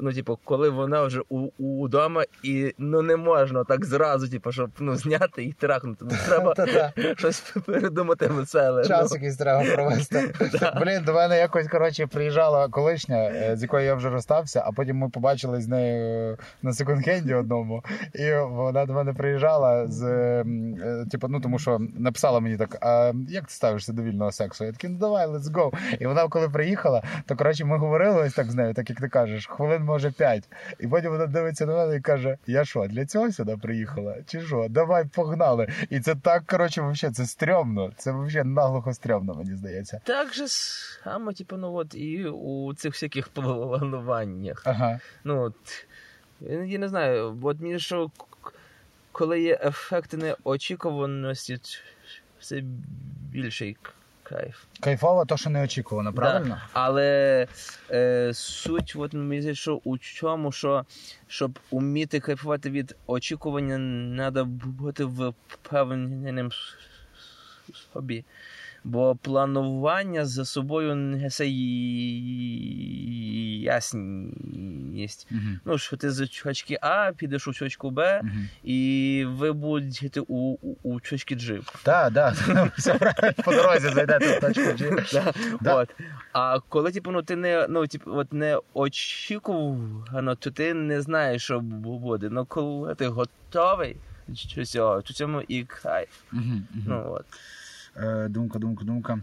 Ну, 0.00 0.12
типу, 0.12 0.38
коли 0.44 0.70
вона 0.70 1.02
вже 1.02 1.20
у, 1.28 1.48
у 1.58 1.88
дома, 1.88 2.24
і 2.42 2.74
ну 2.78 3.02
не 3.02 3.16
можна 3.16 3.64
так 3.64 3.84
зразу, 3.84 4.28
типу, 4.28 4.52
щоб 4.52 4.70
ну, 4.78 4.96
зняти 4.96 5.44
і 5.44 5.52
трахнути. 5.52 6.04
Ну, 6.04 6.52
треба 6.56 6.92
щось 7.16 7.40
передумати 7.66 8.26
веселе. 8.26 8.84
Час 8.84 9.10
ну. 9.10 9.16
якийсь 9.16 9.36
треба 9.36 9.74
провести. 9.74 10.34
Блін, 10.80 11.04
до 11.04 11.12
мене 11.12 11.38
якось 11.38 11.68
коротше 11.68 12.06
приїжджала 12.06 12.68
колишня, 12.68 13.16
е, 13.16 13.56
з 13.56 13.62
якою 13.62 13.84
я 13.84 13.94
вже 13.94 14.10
розстався, 14.10 14.62
а 14.66 14.72
потім 14.72 14.96
ми 14.96 15.08
побачили 15.08 15.60
з 15.60 15.68
нею 15.68 16.32
е, 16.32 16.36
на 16.62 16.70
секонд-хенді 16.70 17.38
одному. 17.38 17.84
І 18.14 18.32
вона 18.32 18.86
до 18.86 18.92
мене 18.92 19.12
приїжджала 19.12 19.86
з 19.86 20.02
е, 20.02 20.44
типу, 21.10 21.28
ну 21.28 21.40
тому 21.40 21.58
що 21.58 21.78
написала 21.98 22.40
мені 22.40 22.56
так: 22.56 22.78
а 22.80 23.12
як 23.28 23.44
ти 23.44 23.54
ставишся 23.54 23.92
до 23.92 24.02
вільного 24.02 24.32
сексу? 24.32 24.64
Я 24.64 24.72
такий, 24.72 24.90
ну 24.90 24.98
давай, 24.98 25.26
let's 25.26 25.52
go. 25.52 25.72
І 26.00 26.06
вона, 26.06 26.28
коли 26.28 26.48
приїхала, 26.48 27.02
то 27.26 27.36
коротше 27.36 27.64
ми 27.64 27.78
говорили 27.78 28.22
ось 28.22 28.34
так 28.34 28.50
з 28.50 28.54
нею, 28.54 28.74
так 28.74 28.90
як 28.90 29.00
ти 29.00 29.08
кажеш, 29.08 29.46
хвилин 29.46 29.85
може 29.86 30.10
п'ять. 30.10 30.44
І 30.80 30.88
потім 30.88 31.10
вона 31.10 31.26
дивиться 31.26 31.66
на 31.66 31.72
мене 31.74 31.96
і 31.96 32.00
каже: 32.00 32.38
Я 32.46 32.64
що, 32.64 32.86
для 32.86 33.06
цього 33.06 33.32
сюди 33.32 33.56
приїхала? 33.56 34.16
Чи 34.26 34.40
що? 34.40 34.66
Давай 34.70 35.04
погнали. 35.04 35.68
І 35.90 36.00
це 36.00 36.14
так, 36.14 36.46
коротше, 36.46 36.80
вообще, 36.80 37.10
це 37.10 37.26
стрьомно. 37.26 37.92
Це 37.96 38.12
взагалі 38.12 38.48
наглухо 38.48 38.94
стрьомно, 38.94 39.34
мені 39.34 39.54
здається. 39.56 40.00
Так 40.04 40.34
же 40.34 40.48
само, 40.48 41.32
типу, 41.32 41.56
ну 41.56 41.74
от 41.74 41.94
і 41.94 42.24
у 42.28 42.74
цих 42.74 42.92
всяких 42.92 43.28
плануваннях. 43.28 44.62
Ага. 44.64 45.00
Ну, 45.24 45.42
от, 45.42 45.86
я 46.66 46.78
не 46.78 46.88
знаю, 46.88 47.38
от 47.42 47.60
мені 47.60 47.78
що, 47.78 48.10
коли 49.12 49.40
є 49.40 49.58
ефекти 49.64 50.16
неочікуваності, 50.16 51.58
це 52.40 52.62
більший 53.32 53.76
кайф. 54.28 54.64
Кайфово, 54.80 55.24
то, 55.24 55.36
що 55.36 55.50
неочікувано, 55.50 56.12
правильно? 56.12 56.48
Да. 56.48 56.68
Але 56.72 57.46
е, 57.90 58.30
суть, 58.34 58.94
от 58.96 59.14
мені 59.14 59.40
здається, 59.40 59.62
що 59.62 59.80
у 59.84 59.98
чому, 59.98 60.52
що 60.52 60.84
щоб 61.26 61.58
уміти 61.70 62.20
кайфувати 62.20 62.70
від 62.70 62.96
очікування, 63.06 63.76
треба 64.16 64.44
бути 64.64 65.04
впевненим 65.04 66.50
собі. 67.92 68.24
Бо 68.86 69.16
планування 69.16 70.24
за 70.24 70.44
собою 70.44 70.94
несе 70.94 71.48
ясність. 73.60 75.28
Угу. 75.30 75.40
Ну, 75.64 75.78
що 75.78 75.96
ти 75.96 76.10
з 76.10 76.26
точки 76.26 76.78
А 76.80 77.12
підеш 77.16 77.48
у 77.48 77.52
точку 77.52 77.90
Б, 77.90 78.20
Угу. 78.22 78.30
і 78.64 79.24
ви 79.28 79.52
будете 79.52 80.20
у, 80.20 80.58
у, 80.62 80.76
у 80.82 81.00
точці 81.00 81.36
G. 81.36 81.62
Так, 81.82 82.12
так, 82.14 82.34
правильно. 82.98 83.42
По 83.44 83.52
дорозі 83.52 83.88
зайдете 83.88 84.38
в 84.38 84.40
точку 84.40 84.62
G. 84.62 85.12
Да. 85.12 85.32
Да. 85.60 85.74
От. 85.74 85.94
А 86.32 86.60
коли 86.68 86.92
типу, 86.92 87.10
ну, 87.10 87.22
ти 87.22 87.36
не, 87.36 87.66
ну, 87.68 87.86
типу, 87.86 88.10
от 88.16 88.32
не 88.32 88.60
очікувано, 88.74 90.34
то 90.38 90.50
ти 90.50 90.74
не 90.74 91.02
знаєш, 91.02 91.42
що 91.42 91.60
буде. 91.60 92.28
Ну, 92.30 92.44
коли 92.44 92.94
ти 92.94 93.06
готовий 93.06 93.96
то 94.74 95.12
цьому 95.12 95.42
і 95.48 95.64
кайф. 95.64 96.08
Угу. 96.32 96.42
Ну, 96.86 97.04
от. 97.10 97.24
Е, 97.98 98.28
думка, 98.28 98.58
думка, 98.58 98.84
думка. 98.84 99.18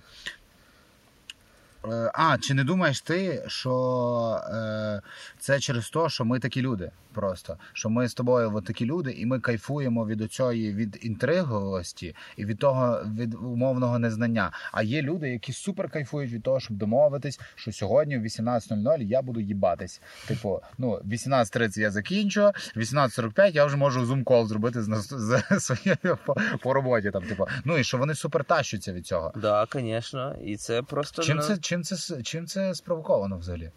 Е, 1.92 2.12
А, 2.14 2.38
чи 2.38 2.54
не 2.54 2.64
думаєш 2.64 3.02
ти, 3.02 3.44
що 3.48 4.42
е, 4.54 5.02
це 5.40 5.60
через 5.60 5.90
те, 5.90 6.10
що 6.10 6.26
ми 6.26 6.40
такі 6.40 6.62
люди 6.62 6.92
просто? 7.14 7.58
Що 7.74 7.90
ми 7.90 8.08
з 8.08 8.14
тобою 8.14 8.52
от 8.56 8.66
такі 8.66 8.86
люди, 8.86 9.12
і 9.12 9.26
ми 9.26 9.40
кайфуємо 9.40 10.06
від 10.06 10.22
оцієї 10.22 10.74
від 10.74 11.00
інтриговості 11.02 12.16
і 12.38 12.46
від 12.46 12.60
того 12.60 13.00
від 13.18 13.34
умовного 13.34 14.00
незнання. 14.00 14.52
А 14.72 14.84
є 14.84 15.02
люди, 15.02 15.30
які 15.30 15.54
супер 15.54 15.90
кайфують 15.90 16.32
від 16.32 16.44
того, 16.44 16.60
щоб 16.60 16.78
домовитись, 16.78 17.40
що 17.56 17.72
сьогодні 17.72 18.18
в 18.18 18.24
18.00 18.24 19.02
я 19.02 19.22
буду 19.22 19.40
їбатись. 19.40 20.02
Типу, 20.28 20.62
ну, 20.78 21.02
18.30 21.06 21.80
я 21.80 21.92
закінчу, 21.92 22.42
18.45 22.76 23.52
я 23.52 23.66
вже 23.66 23.78
можу 23.78 24.06
зум-кол 24.06 24.48
зробити 24.48 24.82
з, 24.82 24.88
нас- 24.88 25.14
з 25.14 25.42
своєю 25.60 26.18
по, 26.26 26.36
по 26.62 26.74
роботі. 26.74 27.12
Там, 27.12 27.24
типу. 27.24 27.48
Ну 27.66 27.78
і 27.78 27.84
що 27.84 27.98
вони 27.98 28.16
супер 28.16 28.44
тащаться 28.44 28.94
від 28.94 29.08
цього. 29.08 29.34
Да, 29.36 29.68
звісно. 29.74 30.36
І 30.44 30.58
це 30.58 30.82
просто. 30.82 31.22
Чим 31.22 31.40
це, 31.40 31.58
чим 31.74 31.84
це, 31.84 32.24
чим 32.24 32.48
це 32.48 32.76
спровоковано 32.76 33.38
взагалі? 33.38 33.72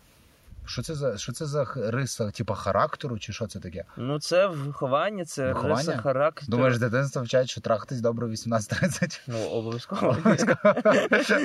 Що 0.67 0.83
це 0.83 0.95
за 0.95 1.19
що 1.19 1.33
це 1.33 1.47
за 1.47 1.67
риса, 1.77 2.31
типу 2.31 2.55
характеру, 2.55 3.19
чи 3.19 3.33
що 3.33 3.47
це 3.47 3.61
таке? 3.61 3.85
Ну, 3.97 4.21
це 4.21 4.47
виховання, 4.47 5.25
це 5.25 5.47
Виховання? 5.49 5.77
риса 5.77 5.97
характеру. 5.97 6.51
Думаєш, 6.51 6.79
дитинство 6.79 7.23
вчать, 7.23 7.51
що 7.51 7.61
трахатись 7.61 8.01
добре 8.01 8.27
в 8.27 8.31
18.30? 8.31 9.21
Ну, 9.27 9.39
обов'язково. 9.39 10.17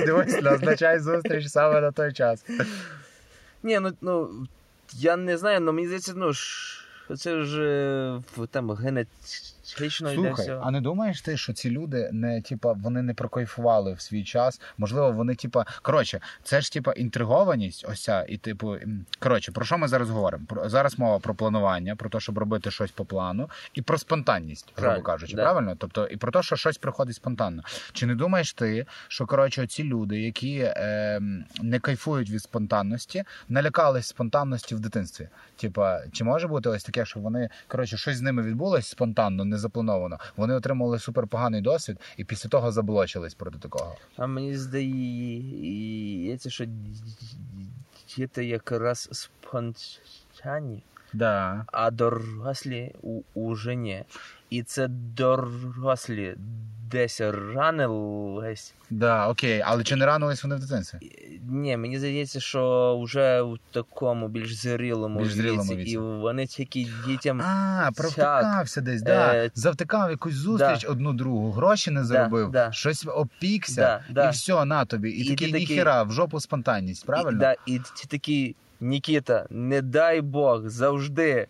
Дивись, 0.06 0.42
назначай 0.42 1.00
зустріч 1.00 1.48
саме 1.48 1.82
на 1.82 1.92
той 1.92 2.14
час. 2.14 2.46
Ні, 3.64 3.80
ну, 3.80 3.94
ну 4.02 4.30
я 4.94 5.18
не 5.18 5.38
знаю, 5.38 5.60
але 5.62 5.72
мені 5.72 5.88
здається, 5.88 6.14
ну 6.16 6.34
ж, 6.34 6.78
це 7.18 7.36
вже 7.36 8.22
в 8.38 8.48
там 8.48 8.72
генетично 8.72 9.61
йде 10.14 10.28
Слухай, 10.28 10.46
все. 10.46 10.60
а 10.64 10.72
не 10.72 10.82
думаєш 10.82 11.22
ти, 11.22 11.38
що 11.38 11.54
ці 11.54 11.70
люди 11.70 12.10
не 12.12 12.42
типа 12.42 12.74
вони 12.74 13.02
не 13.02 13.14
прокайфували 13.14 13.94
в 13.94 14.02
свій 14.02 14.24
час? 14.24 14.62
Можливо, 14.78 15.12
вони 15.12 15.36
типа 15.36 15.66
коротше, 15.82 16.20
це 16.44 16.62
ж 16.62 16.72
типа 16.72 16.92
інтригованість, 16.92 17.86
ось 17.90 18.04
ця, 18.04 18.26
і 18.30 18.38
типу, 18.38 18.76
коротше, 19.20 19.52
про 19.52 19.66
що 19.66 19.78
ми 19.78 19.88
зараз 19.88 20.10
говоримо? 20.10 20.46
Про 20.48 20.70
зараз 20.70 21.00
мова 21.00 21.20
про 21.20 21.36
планування, 21.36 21.96
про 21.96 22.10
те, 22.10 22.20
щоб 22.20 22.38
робити 22.38 22.72
щось 22.72 22.92
по 22.92 23.06
плану, 23.06 23.50
і 23.74 23.82
про 23.82 23.98
спонтанність, 23.98 24.66
грубо 24.76 24.82
Правильно, 24.82 25.04
кажучи, 25.04 25.36
да. 25.36 25.42
правильно? 25.42 25.76
Тобто, 25.78 26.08
і 26.08 26.18
про 26.18 26.32
те, 26.32 26.44
що 26.44 26.56
щось 26.56 26.78
приходить 26.78 27.16
спонтанно. 27.16 27.64
Чи 27.94 28.06
не 28.06 28.16
думаєш 28.16 28.54
ти, 28.54 28.86
що 29.08 29.26
коротше, 29.26 29.68
ці 29.68 29.84
люди, 29.84 30.22
які 30.22 30.58
е, 30.60 31.20
не 31.62 31.80
кайфують 31.80 32.30
від 32.30 32.42
спонтанності, 32.42 33.24
налякались 33.50 34.08
спонтанності 34.08 34.76
в 34.76 34.80
дитинстві? 34.80 35.28
Типа, 35.56 36.02
чи 36.12 36.24
може 36.24 36.48
бути 36.48 36.70
ось 36.70 36.84
таке, 36.84 37.06
що 37.06 37.20
вони 37.20 37.50
коротше 37.68 37.98
щось 37.98 38.18
з 38.18 38.22
ними 38.22 38.42
відбулось 38.42 38.88
спонтанно, 38.88 39.46
не 39.46 39.58
заплановано. 39.62 40.18
Вони 40.38 40.54
отримали 40.54 41.00
суперпоганий 41.00 41.62
досвід 41.62 42.00
і 42.18 42.24
після 42.24 42.50
того 42.50 42.72
заблочились 42.72 43.34
проти 43.34 43.60
такого. 43.60 43.96
А 44.18 44.28
мені 44.28 44.58
здається, 44.58 46.50
що 46.50 46.66
діти 48.16 48.46
якраз 48.46 49.10
спонтанні, 49.12 50.84
Да. 51.14 51.66
а 51.68 51.92
дорослі 51.92 52.96
уже 53.34 53.76
ні. 53.76 54.04
І 54.52 54.64
це 54.64 54.88
дорослі 54.88 56.36
десь 56.92 57.22
ранились. 57.22 58.74
Да, 58.90 59.28
окей, 59.28 59.64
але 59.66 59.84
чи 59.84 59.96
не 59.96 60.06
ранились 60.06 60.44
вони 60.44 60.56
в 60.56 60.60
дитинстві? 60.60 60.98
Ні, 61.50 61.78
мені 61.78 62.00
здається, 62.00 62.40
що 62.40 63.00
вже 63.04 63.42
у 63.42 63.58
такому 63.58 64.28
більш 64.28 64.56
зрілому, 64.56 65.20
Більш 65.20 65.34
зрілому 65.34 65.76
віці, 65.76 65.92
і 65.92 65.98
вони 65.98 66.46
тільки 66.46 66.88
дітям 67.08 67.42
А, 67.42 67.90
провтикався 67.96 68.82
десь, 68.82 69.02
да. 69.02 69.36
Е, 69.36 69.52
Завтикав 69.56 70.12
якусь 70.12 70.34
зустріч 70.34 70.86
одну 70.90 71.14
другу, 71.14 71.52
гроші 71.52 71.92
не 71.92 72.04
заробив, 72.04 72.52
да. 72.52 72.72
щось 72.72 73.06
опікся, 73.16 73.82
Да, 74.08 74.14
да. 74.14 74.30
і 74.30 74.32
все, 74.32 74.66
на 74.66 74.86
тобі. 74.86 75.10
І, 75.10 75.26
І 75.26 75.30
такий 75.30 75.54
ніхіра, 75.54 76.04
в 76.04 76.12
жопу 76.12 76.40
спонтанність, 76.40 77.06
правильно? 77.06 77.38
І, 77.38 77.40
да, 77.40 77.56
і 77.66 77.80
ти 77.80 78.08
такий, 78.08 78.56
Нікіта, 78.82 79.46
не 79.50 79.82
дай 79.82 80.22
Бог, 80.22 80.68
завжди 80.68 81.48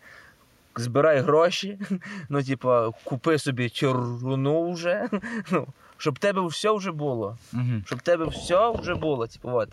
збирай 0.75 1.19
гроші. 1.19 1.79
Ну, 2.29 2.43
типа, 2.43 2.91
купи 3.03 3.37
собі 3.37 3.69
чоруну 3.69 4.71
вже. 4.71 5.09
Ну, 5.51 5.67
щоб 5.97 6.19
тебе 6.19 6.47
все 6.47 6.71
вже 6.71 6.91
було. 6.91 7.37
Щоб 7.85 8.01
тебе 8.01 8.25
все 8.25 8.71
вже 8.71 8.95
було. 8.95 9.27
Типу, 9.27 9.49
от. 9.49 9.69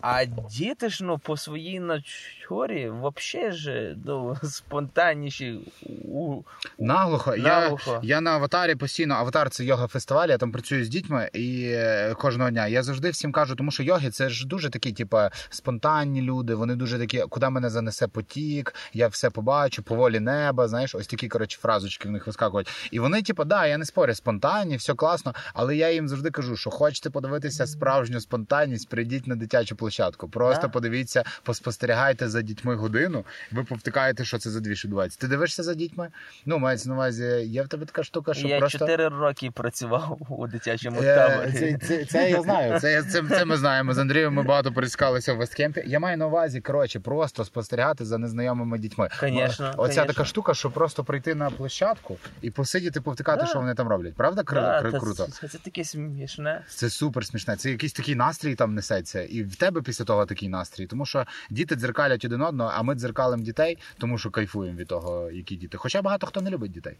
А 0.00 0.24
діти 0.24 0.88
ж 0.88 1.04
ну 1.04 1.18
по 1.18 1.36
своїй 1.36 1.80
натурі 1.80 2.90
взагалі 2.90 3.52
ж 3.52 3.96
ну, 4.04 4.36
спонтанніші. 4.42 5.58
У... 6.04 6.42
Наглухо. 6.78 7.36
Наглухо. 7.36 7.90
Я, 8.02 8.14
я 8.14 8.20
на 8.20 8.30
аватарі 8.30 8.74
постійно. 8.74 9.14
Аватар 9.14 9.50
це 9.50 9.64
йога 9.64 9.86
фестиваль. 9.86 10.28
Я 10.28 10.38
там 10.38 10.52
працюю 10.52 10.84
з 10.84 10.88
дітьми 10.88 11.30
і 11.32 11.62
е, 11.72 12.14
кожного 12.14 12.50
дня. 12.50 12.66
Я 12.66 12.82
завжди 12.82 13.10
всім 13.10 13.32
кажу, 13.32 13.54
тому 13.56 13.70
що 13.70 13.82
йоги 13.82 14.10
це 14.10 14.28
ж 14.28 14.46
дуже 14.46 14.70
такі, 14.70 14.92
типа, 14.92 15.30
спонтанні 15.50 16.22
люди. 16.22 16.54
Вони 16.54 16.74
дуже 16.74 16.98
такі, 16.98 17.24
куди 17.28 17.48
мене 17.48 17.70
занесе 17.70 18.08
потік, 18.08 18.74
я 18.92 19.08
все 19.08 19.30
побачу, 19.30 19.82
поволі 19.82 20.20
неба. 20.20 20.68
Знаєш, 20.68 20.94
ось 20.94 21.06
такі 21.06 21.28
коротше 21.28 21.58
фразочки 21.60 22.08
в 22.08 22.10
них 22.10 22.26
вискакують. 22.26 22.88
І 22.90 23.00
вони, 23.00 23.22
типу, 23.22 23.44
да, 23.44 23.66
я 23.66 23.78
не 23.78 23.84
спорю, 23.84 24.14
спонтанні, 24.14 24.76
все 24.76 24.94
класно. 24.94 25.34
Але 25.54 25.76
я 25.76 25.90
їм 25.90 26.08
завжди 26.08 26.30
кажу, 26.30 26.56
що 26.56 26.70
хочете 26.70 27.10
подивитися 27.10 27.66
справжню 27.66 28.20
спонтанність, 28.20 28.88
прийдіть 28.88 29.26
на 29.26 29.36
дитячу 29.36 29.76
площадку. 29.76 29.89
Просто 30.30 30.62
Да. 30.62 30.68
подивіться, 30.68 31.24
поспостерігайте 31.42 32.28
за 32.28 32.42
дітьми 32.42 32.74
годину. 32.74 33.24
Ви 33.52 33.64
повтикаєте, 33.64 34.24
що 34.24 34.38
це 34.38 34.50
за 34.50 34.60
дві 34.60 34.70
відбувається. 34.72 35.18
Ти 35.20 35.28
дивишся 35.28 35.62
за 35.62 35.74
дітьми? 35.74 36.08
Ну, 36.46 36.58
мається 36.58 36.88
на 36.88 36.94
увазі, 36.94 37.24
є 37.46 37.62
в 37.62 37.68
тебе 37.68 37.86
така 37.86 38.04
штука, 38.04 38.34
що 38.34 38.48
Я 38.48 38.58
просто. 38.58 38.78
4 38.78 39.08
роки 39.08 39.50
працював 39.50 40.18
у 40.28 40.46
дитячому 40.46 41.00
Е, 41.02 41.16
таборі. 41.16 41.52
Це, 41.52 41.86
це, 41.86 42.04
це 42.04 42.30
я 42.30 42.42
знаю. 42.42 42.80
Це, 42.80 43.02
це, 43.02 43.22
це 43.28 43.44
ми 43.44 43.56
знаємо. 43.56 43.94
З 43.94 43.98
Андрієм 43.98 44.34
ми 44.34 44.42
багато 44.42 44.72
пересікалися 44.72 45.34
в 45.34 45.36
Весткемпі. 45.36 45.82
Я 45.86 46.00
маю 46.00 46.16
на 46.16 46.26
увазі, 46.26 46.60
коротше, 46.60 47.00
просто 47.00 47.44
спостерігати 47.44 48.04
за 48.04 48.18
незнайомими 48.18 48.78
дітьми. 48.78 49.08
Конечно, 49.20 49.66
Оця 49.66 49.76
конечно. 49.76 50.04
така 50.06 50.24
штука, 50.24 50.54
що 50.54 50.70
просто 50.70 51.04
прийти 51.04 51.34
на 51.34 51.50
площадку 51.50 52.16
і 52.42 52.50
посидіти, 52.50 53.00
повтикати, 53.00 53.40
Да. 53.40 53.46
що 53.46 53.58
вони 53.58 53.74
там 53.74 53.88
роблять. 53.88 54.14
Правда, 54.14 54.42
Кри- 54.42 54.90
Да, 54.90 54.98
круто? 55.00 55.26
Це, 55.40 55.48
це 55.48 55.58
таке 55.58 55.84
смішне. 55.84 56.62
Це 56.68 56.90
супер 56.90 57.26
смішне. 57.26 57.56
Це 57.56 57.70
якийсь 57.70 57.92
такий 57.92 58.14
настрій 58.14 58.54
там 58.54 58.74
несеться, 58.74 59.22
і 59.22 59.42
в 59.42 59.56
тебе 59.56 59.79
після 59.82 60.04
того 60.04 60.26
такий 60.26 60.48
настрій. 60.48 60.86
Тому 60.86 61.06
що 61.06 61.24
діти 61.50 61.76
дзеркалять 61.76 62.24
один 62.24 62.42
одного, 62.42 62.70
а 62.74 62.82
ми 62.82 62.94
дзеркалимо 62.94 63.42
дітей, 63.42 63.78
тому 63.98 64.18
що 64.18 64.30
кайфуємо 64.30 64.78
від 64.78 64.88
того, 64.88 65.30
які 65.30 65.56
діти. 65.56 65.76
Хоча 65.78 66.02
багато 66.02 66.26
хто 66.26 66.40
не 66.40 66.50
любить 66.50 66.72
дітей. 66.72 66.96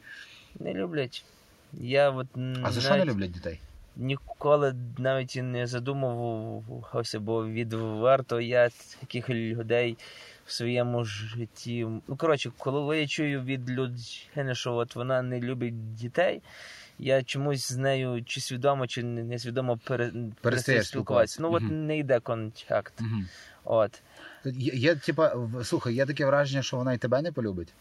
Не 0.61 0.75
люблять. 0.75 1.25
Я 1.73 2.11
от 2.11 2.27
А 2.63 2.71
за 2.71 2.81
що 2.81 2.97
не 2.97 3.05
люблять 3.05 3.31
дітей? 3.31 3.61
ніколи 3.97 4.75
навіть 4.99 5.37
і 5.37 5.43
не 5.43 5.67
задумувався, 5.67 7.21
бо 7.21 7.47
відверто 7.47 8.41
я 8.41 8.71
таких 9.01 9.31
людей 9.31 9.97
в 10.47 10.53
своєму 10.53 11.05
житті. 11.05 11.87
Ну, 12.09 12.17
коротше, 12.17 12.53
коли 12.59 13.01
я 13.01 13.07
чую 13.07 13.43
від 13.43 13.71
людини, 13.71 14.55
що 14.55 14.75
от 14.75 14.97
вона 14.97 15.23
не 15.23 15.41
любить 15.41 15.95
дітей, 15.95 16.43
я 17.03 17.23
чомусь 17.23 17.69
з 17.73 17.77
нею 17.77 18.25
чи 18.25 18.41
свідомо, 18.41 18.87
чи 18.87 19.03
несвідомо 19.03 19.77
пере... 19.85 20.13
перестаю 20.41 20.83
спілкуватися. 20.85 21.43
Ну, 21.43 21.53
от 21.53 21.63
Мгм. 21.63 21.87
не 21.87 21.99
йде 21.99 22.21
контакт. 22.21 22.95
Угу. 23.01 23.21
От. 23.65 24.03
Є, 24.45 24.73
є, 24.75 24.95
типа, 24.95 25.35
слухай, 25.65 25.95
є 25.95 26.07
таке 26.07 26.27
враження, 26.27 26.63
що 26.63 26.77
вона 26.77 26.93
і 26.93 26.99
тебе 26.99 27.23
не 27.23 27.33
полюбить. 27.33 27.73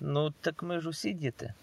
Ну, 0.00 0.34
так 0.40 0.62
ми 0.62 0.80
ж 0.80 0.88
усі 0.88 1.12
діти. 1.12 1.54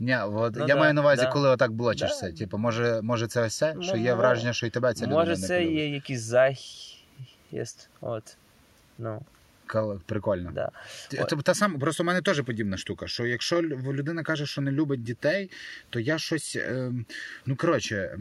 Ні, 0.00 0.16
от 0.18 0.54
Ну 0.56 0.60
я 0.66 0.74
да, 0.74 0.76
маю 0.80 0.94
на 0.94 1.00
увазі, 1.00 1.22
да. 1.22 1.30
коли 1.30 1.48
отак 1.48 1.72
блочишся. 1.72 2.30
Да. 2.30 2.36
Типу, 2.36 2.58
може, 2.58 3.02
може 3.02 3.26
це 3.26 3.42
ось 3.42 3.56
це, 3.56 3.74
що 3.80 3.96
Ну, 3.96 4.02
є 4.02 4.14
враження, 4.14 4.52
що 4.52 4.66
і 4.66 4.70
тебе 4.70 4.94
ця 4.94 5.04
людина 5.04 5.20
Може, 5.20 5.30
не 5.30 5.36
це 5.36 5.58
полюбить. 5.58 5.76
є 5.76 5.88
якийсь 5.88 6.20
захист. 6.20 7.88
От. 8.00 8.36
Ну, 8.98 9.22
Прикольно. 10.06 10.50
да. 10.50 10.70
Це 11.08 11.16
Тобто 11.16 11.42
та 11.42 11.54
сама, 11.54 11.78
просто 11.78 12.02
у 12.02 12.06
мене 12.06 12.22
теж 12.22 12.40
подібна 12.40 12.76
штука. 12.76 13.06
Що 13.06 13.26
якщо 13.26 13.62
людина 13.62 14.22
каже, 14.22 14.46
що 14.46 14.60
не 14.60 14.70
любить 14.70 15.02
дітей, 15.02 15.50
то 15.90 16.00
я 16.00 16.18
щось. 16.18 16.56
ем, 16.56 17.06
ну 17.46 17.56
коротше, 17.56 18.18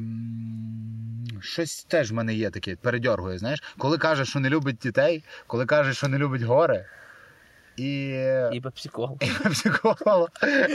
щось 1.42 1.84
теж 1.84 2.12
в 2.12 2.14
мене 2.14 2.34
є 2.34 2.50
таке, 2.50 2.76
передьоргує. 2.76 3.38
Знаєш, 3.38 3.64
коли 3.78 3.98
каже, 3.98 4.26
що 4.26 4.40
не 4.40 4.50
любить 4.50 4.78
дітей, 4.78 5.24
коли 5.48 5.66
каже, 5.66 5.94
що 5.94 6.08
не 6.08 6.18
любить 6.18 6.42
гори. 6.42 6.86
І, 7.78 8.10
І 8.54 8.62
пепсикол. 8.62 9.18
і 9.22 9.44
пепсиколу. 9.44 10.28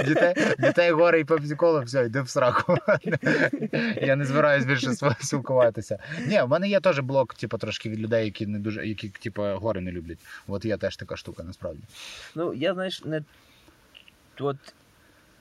Дітей, 0.06 0.34
дітей 0.58 0.90
гори 0.90 1.20
і 1.20 1.24
пепсиколу, 1.24 1.82
все, 1.82 2.04
йди 2.04 2.22
в 2.22 2.28
сраку. 2.28 2.76
Я 4.02 4.16
не 4.16 4.24
збираюсь 4.24 4.64
більше 4.64 4.92
спілкуватися. 5.20 5.98
Ні, 6.26 6.42
в 6.42 6.48
мене 6.48 6.68
є 6.68 6.80
теж 6.80 6.98
блок, 6.98 7.34
типу, 7.34 7.58
трошки 7.58 7.90
від 7.90 8.00
людей, 8.00 8.24
які 8.24 8.46
не 8.46 8.58
дуже, 8.58 8.86
які, 8.86 9.08
типу, 9.08 9.42
гори 9.42 9.80
не 9.80 9.92
люблять. 9.92 10.18
От 10.46 10.64
є 10.64 10.76
теж 10.76 10.96
така 10.96 11.16
штука, 11.16 11.42
насправді. 11.42 11.82
Ну, 12.34 12.54
я, 12.54 12.74
знаєш, 12.74 13.04
не 13.04 13.22
от 14.40 14.56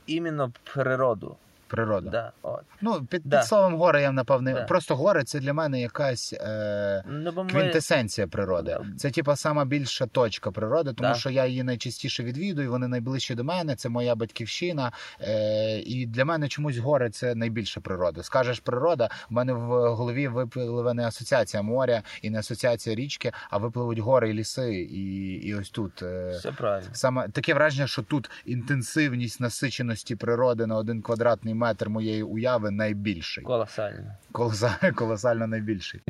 іменно 0.07 0.51
природу. 0.73 1.37
Природа. 1.71 2.09
Да, 2.09 2.31
от. 2.41 2.61
Ну, 2.81 3.05
під, 3.09 3.21
Да. 3.25 3.39
під 3.39 3.47
словом 3.47 3.75
гори 3.75 4.01
я 4.01 4.11
напевне. 4.11 4.53
Да. 4.53 4.63
Просто 4.63 4.95
гори 4.95 5.23
це 5.23 5.39
для 5.39 5.53
мене 5.53 5.81
якась 5.81 6.33
е, 6.33 7.03
Ну, 7.07 7.31
бо 7.31 7.43
ми... 7.43 7.49
квінтесенція 7.49 8.27
природи. 8.27 8.77
Да. 8.79 8.97
Це 8.97 9.11
типа 9.11 9.35
сама 9.35 9.65
більша 9.65 10.05
точка 10.05 10.51
природи, 10.51 10.93
тому 10.93 11.09
Да. 11.09 11.15
що 11.15 11.29
я 11.29 11.45
її 11.45 11.63
найчастіше 11.63 12.23
відвідую, 12.23 12.71
вони 12.71 12.87
найближчі 12.87 13.35
до 13.35 13.43
мене, 13.43 13.75
це 13.75 13.89
моя 13.89 14.15
батьківщина. 14.15 14.91
Е, 15.21 15.79
і 15.79 16.05
для 16.05 16.25
мене 16.25 16.47
чомусь 16.47 16.77
гори 16.77 17.09
це 17.09 17.35
найбільша 17.35 17.81
природа. 17.81 18.23
Скажеш 18.23 18.59
природа, 18.59 19.09
в 19.29 19.33
мене 19.33 19.53
в 19.53 19.95
голові 19.95 20.27
випливе 20.27 20.93
не 20.93 21.07
асоціація 21.07 21.63
моря 21.63 22.03
і 22.21 22.29
не 22.29 22.39
асоціація 22.39 22.95
річки, 22.95 23.31
а 23.49 23.57
випливуть 23.57 23.99
гори 23.99 24.29
і 24.29 24.33
ліси. 24.33 24.73
І, 24.75 25.31
і 25.33 25.55
ось 25.55 25.69
тут. 25.69 26.03
Е, 26.03 26.31
Все 26.39 26.51
правильно. 26.51 26.89
Саме 26.93 27.29
таке 27.29 27.53
враження, 27.53 27.87
що 27.87 28.01
тут 28.01 28.29
інтенсивність 28.45 29.39
насиченості 29.39 30.15
природи 30.15 30.65
на 30.65 30.75
один 30.77 31.01
квадратний 31.01 31.53
метр 31.61 31.89
моєї 31.89 32.23
уяви 32.23 32.71
найбільший. 32.71 33.43
Колосально. 33.43 34.15
Колосально, 34.31 34.95
колосально 34.95 35.47
найбільший. 35.47 36.01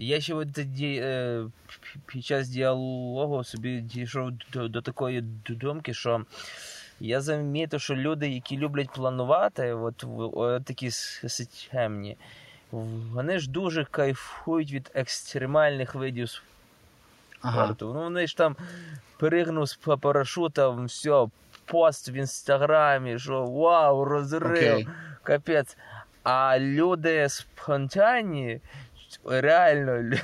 Я 0.00 0.20
ще 0.20 0.34
от 0.34 0.52
тоді 0.52 1.00
е, 1.02 1.44
під 2.12 2.24
час 2.24 2.48
діалогу 2.48 3.44
собі 3.44 3.80
дійшов 3.80 4.30
до, 4.52 4.68
до 4.68 4.82
такої 4.82 5.20
думки, 5.48 5.94
що 5.94 6.24
я 7.00 7.20
замітив, 7.20 7.80
що 7.80 7.96
люди, 7.96 8.28
які 8.28 8.58
люблять 8.58 8.90
планувати, 8.90 9.72
от, 9.72 10.04
от 10.32 10.64
такі 10.64 10.90
системні, 10.90 12.16
вони 13.12 13.38
ж 13.38 13.50
дуже 13.50 13.84
кайфують 13.84 14.72
від 14.72 14.90
екстремальних 14.94 15.94
видів 15.94 16.42
Ага. 17.42 17.76
Ну 17.80 17.92
вони 17.92 18.26
ж 18.26 18.36
там 18.36 18.56
перегнув 19.16 19.66
з 19.68 19.74
па- 19.76 19.96
парашутом, 19.96 20.84
все, 20.84 21.26
пост 21.64 22.08
в 22.08 22.12
інстаграмі, 22.12 23.18
що 23.18 23.44
вау, 23.44 24.04
розрив, 24.04 24.72
Окей. 24.74 24.88
капець. 25.22 25.76
А 26.22 26.58
люди 26.58 27.28
спонтанні, 27.28 28.60
реально, 29.24 30.16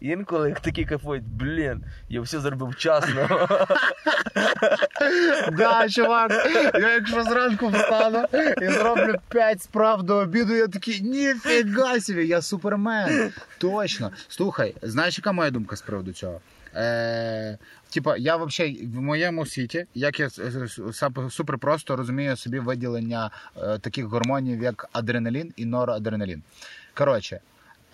інколи 0.00 0.56
такі 0.62 0.84
кайфують, 0.84 1.24
блін, 1.24 1.84
я 2.08 2.20
все 2.20 2.40
зробив 2.40 2.68
вчасно. 2.68 3.48
Да, 5.52 5.88
чувак, 5.88 6.32
я 6.74 6.94
якщо 6.94 7.22
зранку 7.22 7.68
встану 7.68 8.24
і 8.62 8.68
зроблю 8.68 9.14
5 9.28 9.62
справ 9.62 10.02
до 10.02 10.16
обіду, 10.16 10.54
я 10.54 10.68
такий, 10.68 11.00
ніфіга 11.00 12.00
собі, 12.00 12.26
я 12.26 12.42
супермен. 12.42 13.32
Точно. 13.58 14.10
Слухай, 14.28 14.74
знаєш, 14.82 15.18
яка 15.18 15.32
моя 15.32 15.50
думка 15.50 15.76
з 15.76 15.82
приводу 15.82 16.12
цього? 16.12 16.40
Е, 16.76 17.58
типа, 17.90 18.16
я 18.16 18.36
взагалі 18.36 18.86
в 18.94 19.00
моєму 19.00 19.46
світі, 19.46 19.86
як 19.94 20.20
я 20.20 20.30
супер 21.30 21.58
просто 21.58 21.96
розумію 21.96 22.36
собі 22.36 22.58
виділення 22.58 23.30
е, 23.56 23.78
таких 23.78 24.04
гормонів, 24.04 24.62
як 24.62 24.88
адреналін 24.92 25.52
і 25.56 25.64
норадреналін. 25.64 26.42
Коротше, 26.94 27.40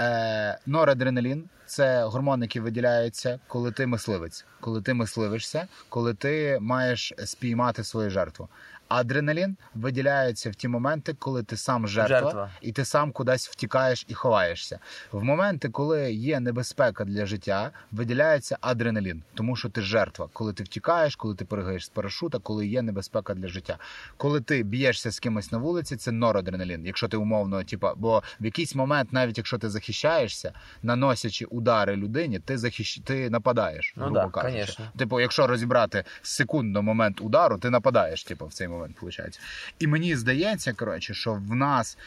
е, 0.03 0.59
норадреналін 0.67 1.49
це 1.67 2.05
гормон, 2.05 2.43
який 2.43 2.63
виділяється, 2.63 3.41
коли 3.49 3.73
ти 3.73 3.87
мисливець, 3.87 4.45
коли 4.61 4.83
ти 4.83 4.95
мисливишся, 4.95 5.67
коли 5.89 6.15
ти 6.15 6.59
маєш 6.61 7.13
спіймати 7.25 7.85
свою 7.85 8.11
жертву. 8.11 8.49
Адреналін 8.93 9.57
виділяється 9.75 10.51
в 10.51 10.55
ті 10.55 10.69
моменти, 10.69 11.15
коли 11.19 11.43
ти 11.43 11.57
сам 11.57 11.89
жертва, 11.89 12.21
Жертва. 12.21 12.51
і 12.61 12.73
ти 12.73 12.85
сам 12.85 13.13
кудись 13.13 13.49
втікаєш 13.49 14.05
і 14.09 14.15
ховаєшся. 14.15 14.79
В 15.13 15.25
моменти, 15.25 15.69
коли 15.69 16.13
є 16.13 16.41
небезпека 16.41 17.05
для 17.05 17.27
життя, 17.27 17.71
виділяється 17.93 18.59
адреналін, 18.61 19.23
тому 19.35 19.57
що 19.57 19.69
ти 19.69 19.81
жертва. 19.81 20.29
Коли 20.33 20.53
ти 20.53 20.65
втікаєш, 20.65 21.17
коли 21.17 21.35
ти 21.35 21.45
перегаєш 21.45 21.87
з 21.87 21.89
парашута, 21.89 22.39
коли 22.39 22.67
є 22.67 22.83
небезпека 22.83 23.35
для 23.35 23.49
життя. 23.49 23.79
Коли 24.17 24.41
ти 24.41 24.63
б'єшся 24.63 25.11
з 25.11 25.21
кимось 25.21 25.53
на 25.53 25.59
вулиці, 25.59 25.97
це 25.97 26.13
норадреналін. 26.13 26.87
Якщо 26.87 27.09
ти 27.09 27.17
умовно, 27.17 27.65
типа, 27.65 27.95
бо 27.95 28.23
в 28.41 28.45
якийсь 28.45 28.75
момент, 28.75 29.13
навіть 29.13 29.39
якщо 29.39 29.59
ти 29.59 29.71
захищаєшся, 29.71 30.53
наносячи 30.83 31.45
удари 31.45 31.97
людині, 31.97 32.39
ти 32.39 32.59
захищ... 32.59 33.01
ти 33.05 33.31
нападаєш. 33.31 33.95
Ну 33.97 34.03
грубо 34.03 34.21
да, 34.21 34.29
кажучи. 34.29 34.53
конечно. 34.53 34.85
Типу, 34.99 35.21
якщо 35.21 35.47
розібрати 35.47 36.05
секундно 36.23 36.83
момент 36.83 37.21
удару, 37.21 37.59
ти 37.59 37.71
нападаєш, 37.71 38.25
типу, 38.25 38.47
в 38.47 38.53
цей 38.53 38.69
момент. 38.69 38.82
Новин, 38.83 38.95
виходить. 39.03 39.41
І 39.79 39.87
мені 39.87 40.17
здається, 40.17 40.73
коротше, 40.73 41.15
що 41.15 41.35
в 41.35 41.55
нас 41.55 41.99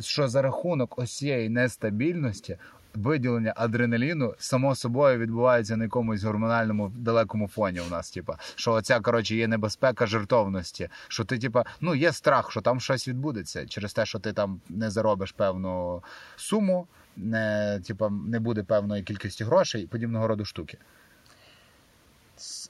що 0.00 0.28
за 0.28 0.42
рахунок 0.42 0.98
ось 0.98 1.22
нестабільності. 1.48 2.56
Виділення 2.94 3.52
адреналіну 3.56 4.34
само 4.38 4.74
собою 4.74 5.18
відбувається 5.18 5.76
на 5.76 5.84
якомусь 5.84 6.24
гормональному 6.24 6.88
далекому 6.88 7.48
фоні. 7.48 7.80
У 7.80 7.90
нас, 7.90 8.10
типа, 8.10 8.38
що 8.54 8.72
оця 8.72 9.00
коротше 9.00 9.36
є 9.36 9.48
небезпека 9.48 10.06
жертовності. 10.06 10.88
Що 11.08 11.24
ти, 11.24 11.38
типа, 11.38 11.64
ну 11.80 11.94
є 11.94 12.12
страх, 12.12 12.50
що 12.50 12.60
там 12.60 12.80
щось 12.80 13.08
відбудеться 13.08 13.66
через 13.66 13.92
те, 13.92 14.06
що 14.06 14.18
ти 14.18 14.32
там 14.32 14.60
не 14.68 14.90
заробиш 14.90 15.32
певну 15.32 16.02
суму, 16.36 16.86
не 17.16 17.80
типа 17.86 18.10
не 18.10 18.40
буде 18.40 18.62
певної 18.62 19.02
кількості 19.02 19.44
грошей 19.44 19.82
і 19.82 19.86
подібного 19.86 20.28
роду 20.28 20.44
штуки. 20.44 20.78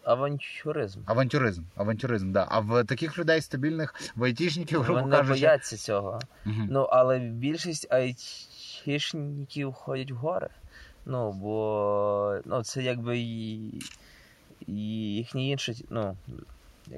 Авантюризм. 0.04 1.00
Авантюризм, 1.06 1.62
авантюризм, 1.76 2.32
да. 2.32 2.46
А 2.50 2.60
в 2.60 2.84
таких 2.84 3.18
людей 3.18 3.40
стабільних 3.40 3.94
в 4.16 4.24
айтішників, 4.24 4.82
грубо 4.82 5.00
Вони 5.00 5.16
кажучи, 5.16 5.40
бояться 5.40 5.76
цього. 5.76 6.20
Угу. 6.46 6.66
Ну, 6.70 6.80
але 6.82 7.18
більшість 7.18 7.92
айтішників 7.92 9.72
ходять 9.72 10.10
в 10.10 10.14
гори. 10.14 10.48
Ну, 11.06 11.32
бо 11.32 12.40
ну, 12.44 12.62
це 12.62 12.82
якби 12.82 13.18
і, 13.18 13.78
і 14.66 14.74
їхнє 15.14 15.48
інше, 15.48 15.74
ну, 15.90 16.16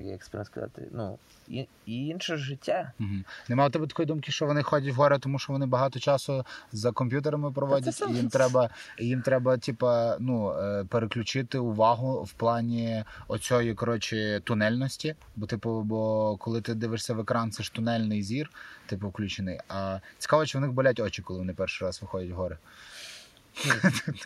як, 0.00 0.28
правильно 0.30 0.44
сказати, 0.44 0.88
ну, 0.92 1.18
і, 1.48 1.66
і 1.87 2.07
інше 2.07 2.37
життя. 2.37 2.92
Мгм. 2.98 3.24
Нема 3.48 3.66
у 3.66 3.70
тебе 3.70 3.87
такої 3.87 4.07
думки, 4.07 4.33
що 4.33 4.46
вони 4.46 4.62
ходять 4.62 4.94
в 4.94 4.96
гори, 4.96 5.18
тому 5.18 5.38
що 5.38 5.52
вони 5.52 5.66
багато 5.66 6.00
часу 6.00 6.44
за 6.72 6.92
комп'ютерами 6.92 7.52
проводять, 7.52 7.94
це 7.94 8.07
і 8.11 8.14
їм 8.14 8.28
треба, 8.28 8.70
їм 8.98 9.22
треба, 9.22 9.57
типа, 9.57 10.16
ну, 10.20 10.52
е, 10.52 10.85
переключити 10.85 11.59
увагу 11.59 12.22
в 12.22 12.33
плані 12.33 13.04
оцієї, 13.28 13.74
коротше, 13.74 14.40
тунельності. 14.44 15.14
Бо, 15.37 15.46
типу, 15.46 15.83
бо 15.83 16.37
коли 16.37 16.61
ти 16.61 16.74
дивишся 16.74 17.14
в 17.14 17.20
екран, 17.20 17.50
це 17.50 17.62
ж 17.62 17.72
тунельний 17.72 18.22
зір, 18.22 18.50
типу, 18.87 19.09
включений. 19.09 19.59
А 19.68 19.98
цікаво, 20.18 20.46
чи 20.46 20.59
в 20.59 20.61
них 20.61 20.72
болять 20.72 21.00
очі, 21.00 21.22
коли 21.22 21.38
вони 21.38 21.52
перший 21.52 21.87
раз 21.87 22.02
виходять 22.02 22.30
в 22.30 22.35
гори. 22.35 22.59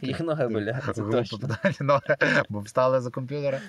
Їх 0.03 0.21
ноги 0.21 0.49
болять, 0.49 0.85
це 0.85 1.03
точно. 1.03 1.38
ну, 1.81 2.01
бо 2.49 2.61
встали 2.61 3.01
за 3.01 3.11
комп'ютера, 3.11 3.61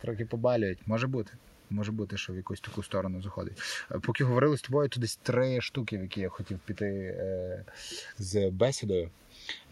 трохи 0.00 0.24
побалюють. 0.24 0.78
Може 0.86 1.06
бути. 1.06 1.32
Може 1.70 1.92
бути, 1.92 2.16
що 2.16 2.32
в 2.32 2.36
якусь 2.36 2.60
таку 2.60 2.82
сторону 2.82 3.22
заходить. 3.22 3.62
Е, 3.90 3.98
Поки 3.98 4.24
говорили 4.24 4.56
з 4.56 4.62
тобою, 4.62 4.88
то 4.88 5.00
десь 5.00 5.16
три 5.16 5.60
штуки, 5.60 5.98
в 5.98 6.02
які 6.02 6.20
я 6.20 6.28
хотів 6.28 6.58
піти 6.58 6.86
е, 7.18 7.64
з 8.18 8.50
бесідою. 8.50 9.10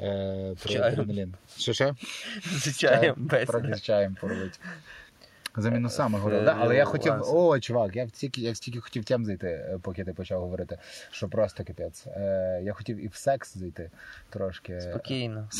Е, 0.00 0.55
про 0.62 0.74
адреналін. 0.83 1.35
Що 1.59 1.72
ще? 1.72 1.94
З 2.42 2.79
чаєм 2.79 3.29
Трохи 3.46 3.74
з 3.74 3.83
чаєм 3.83 4.16
поробити. 4.20 4.59
За 5.56 5.70
мінусами 5.70 6.18
Е, 6.18 6.20
говорив. 6.20 6.44
Да? 6.44 6.56
Але 6.60 6.76
я 6.76 6.82
е, 6.82 6.86
хотів. 6.86 7.12
О, 7.22 7.60
чувак, 7.60 7.96
я 7.96 8.08
стільки, 8.08 8.40
я 8.40 8.54
стільки 8.54 8.80
хотів 8.80 9.04
тем 9.04 9.24
зайти, 9.24 9.46
е, 9.46 9.78
поки 9.82 10.04
ти 10.04 10.12
почав 10.12 10.40
говорити, 10.40 10.78
що 11.10 11.28
просто 11.28 11.64
капець. 11.64 12.06
Е, 12.06 12.60
я 12.64 12.72
хотів 12.72 13.04
і 13.04 13.08
в 13.08 13.14
секс 13.14 13.56
зайти 13.56 13.90
трошки. 14.30 14.80
Спокійно. 14.80 15.48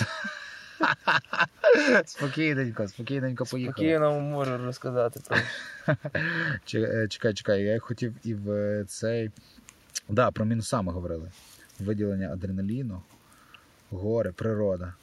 Спокійненько, 2.05 2.89
спокійненько 2.89 3.45
поїхали. 3.45 3.73
Спокійно 3.75 4.21
можу 4.21 4.59
розказати 4.59 5.21
е, 6.75 7.09
Чекай, 7.09 7.35
чекай, 7.35 7.63
я 7.63 7.79
хотів 7.79 8.15
і 8.25 8.35
в 8.35 8.51
е, 8.51 8.85
цей. 8.85 9.31
Да, 10.09 10.31
про 10.31 10.45
мінусами 10.45 10.93
говорили. 10.93 11.31
Виділення 11.81 12.33
адреналіну, 12.33 13.03
гори, 13.91 14.33
природа. 14.33 14.95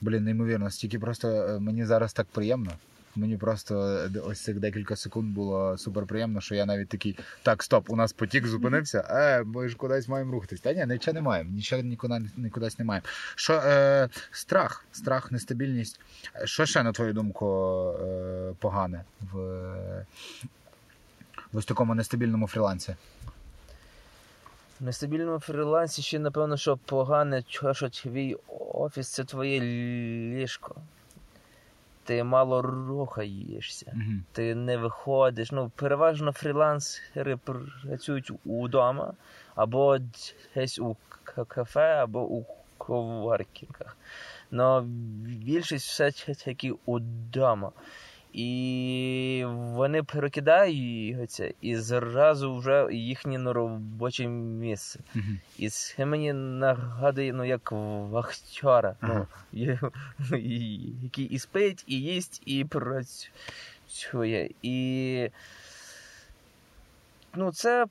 Блін, 0.00 0.24
неймовірно, 0.24 0.70
стільки 0.70 0.98
просто 0.98 1.28
е, 1.28 1.58
мені 1.58 1.84
зараз 1.84 2.12
так 2.12 2.26
приємно. 2.26 2.70
Мені 3.16 3.36
просто 3.36 3.80
е, 4.14 4.20
ось 4.20 4.40
цих 4.40 4.60
декілька 4.60 4.96
секунд 4.96 5.34
було 5.34 5.78
супер 5.78 6.06
приємно, 6.06 6.40
що 6.40 6.54
я 6.54 6.66
навіть 6.66 6.88
такий, 6.88 7.18
так, 7.42 7.62
стоп, 7.62 7.90
у 7.90 7.96
нас 7.96 8.12
потік 8.12 8.46
зупинився, 8.46 9.04
е, 9.10 9.42
ми 9.42 9.68
ж 9.68 9.76
кудись 9.76 10.08
маємо 10.08 10.32
рухатись. 10.32 10.60
Та 10.60 10.72
ні, 10.72 10.86
нічого 10.86 11.14
не 11.14 11.20
маємо, 11.20 11.50
нічого 11.50 11.82
нікуди, 11.82 12.20
нікудись 12.36 12.78
не 12.78 12.84
маємо. 12.84 13.06
Що 13.34 13.54
е, 13.54 14.08
страх, 14.30 14.84
страх, 14.92 15.32
нестабільність. 15.32 16.00
Що 16.44 16.66
ще, 16.66 16.82
на 16.82 16.92
твою 16.92 17.12
думку, 17.12 17.46
е, 18.02 18.52
погане 18.58 19.04
в, 19.20 19.36
в 21.52 21.56
ось 21.56 21.64
такому 21.64 21.94
нестабільному 21.94 22.46
фрілансі? 22.46 22.96
В 24.80 24.84
нестабільному 24.84 25.38
фрілансі 25.38 26.02
ще, 26.02 26.18
напевно, 26.18 26.56
що 26.56 26.76
погане, 26.76 27.42
що 27.72 27.88
твій 27.88 28.36
офіс 28.74 29.08
це 29.08 29.24
твоє 29.24 29.60
ліжко. 29.60 30.76
Ти 32.08 32.24
мало 32.24 32.62
рухаєшся, 32.62 33.92
Угу. 33.94 34.12
ти 34.32 34.54
не 34.54 34.76
виходиш. 34.76 35.52
Ну, 35.52 35.70
переважно 35.76 36.32
фрілансери 36.32 37.36
працюють 37.36 38.32
удома, 38.44 39.12
або 39.54 39.98
десь 40.54 40.78
у 40.78 40.96
кафе, 41.48 41.94
або 42.02 42.20
у 42.22 42.46
коворкінгах. 42.78 43.96
Но 44.50 44.82
більшість 45.26 45.86
все 45.86 46.34
таки 46.44 46.74
удома. 46.86 47.72
І 48.38 49.44
вони 49.46 50.02
перекидаються 50.02 51.52
і 51.60 51.76
зразу 51.76 52.56
вже 52.56 52.88
їхнє 52.92 53.38
на 53.38 53.52
робоче 53.52 54.28
місце. 54.28 55.00
Угу. 55.14 55.24
І 55.58 55.68
це 55.68 56.06
мені 56.06 56.32
нагадує, 56.32 57.32
ну, 57.32 57.44
як 57.44 57.72
вахтера, 57.72 58.96
Ага. 59.00 59.26
ну, 59.52 60.36
який 61.02 61.24
і 61.24 61.38
спить, 61.38 61.84
і 61.86 62.00
їсть, 62.00 62.42
і 62.46 62.64
працює. 62.64 64.50
І 64.62 65.30
ну, 67.34 67.52
це 67.52 67.86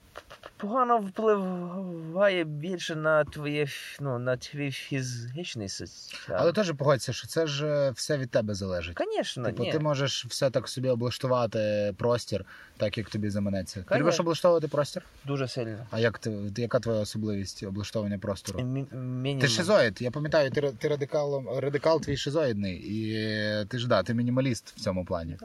погано 0.57 0.97
впливає 0.97 2.43
більше 2.43 2.95
на 2.95 3.23
твоє 3.23 3.67
ну, 3.99 4.19
на 4.19 4.37
твій 4.37 4.71
фізичний 4.71 5.69
стан. 5.69 6.35
Але 6.39 6.53
теж 6.53 6.73
погодься, 6.77 7.13
що 7.13 7.27
це 7.27 7.47
ж 7.47 7.67
е, 7.67 7.91
все 7.91 8.17
від 8.17 8.31
тебе 8.31 8.53
залежить. 8.53 8.97
Звісно, 9.15 9.45
Типу, 9.45 9.63
ні. 9.63 9.71
ти 9.71 9.79
можеш 9.79 10.25
все 10.25 10.49
так 10.49 10.69
собі 10.69 10.89
облаштувати 10.89 11.93
простір, 11.97 12.45
так 12.77 12.97
як 12.97 13.09
тобі 13.09 13.29
заманеться. 13.29 13.85
Ти 13.89 13.97
любиш 13.97 14.19
облаштовувати 14.19 14.67
простір? 14.67 15.03
Дуже 15.25 15.47
сильно. 15.47 15.85
А 15.91 15.99
як 15.99 16.19
ти 16.19 16.37
яка 16.57 16.79
твоя 16.79 16.99
особливість 16.99 17.63
облаштовування 17.63 18.17
простору? 18.17 18.59
Мі- 18.59 18.95
мінімум. 18.95 19.41
Ти 19.41 19.47
шизоїд, 19.47 20.01
я 20.01 20.11
пам'ятаю, 20.11 20.51
ти, 20.51 20.61
ти 20.61 20.87
радикал, 20.87 21.59
радикал 21.59 22.01
твій 22.01 22.17
шизоїдний, 22.17 22.75
і 22.75 23.65
ти 23.65 23.79
ж 23.79 23.87
да, 23.87 24.03
ти 24.03 24.13
мінімаліст 24.13 24.73
в 24.77 24.79
цьому 24.79 25.05
плані. 25.05 25.37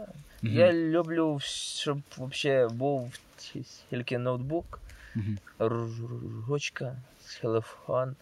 Мгм. 0.42 0.54
Я 0.54 0.72
люблю, 0.72 1.38
щоб 1.42 1.98
взагалі 2.18 2.68
був 2.74 3.12
тільки 3.90 4.18
ноутбук, 4.18 4.80
ручка, 6.48 6.96
телефон. 7.40 8.16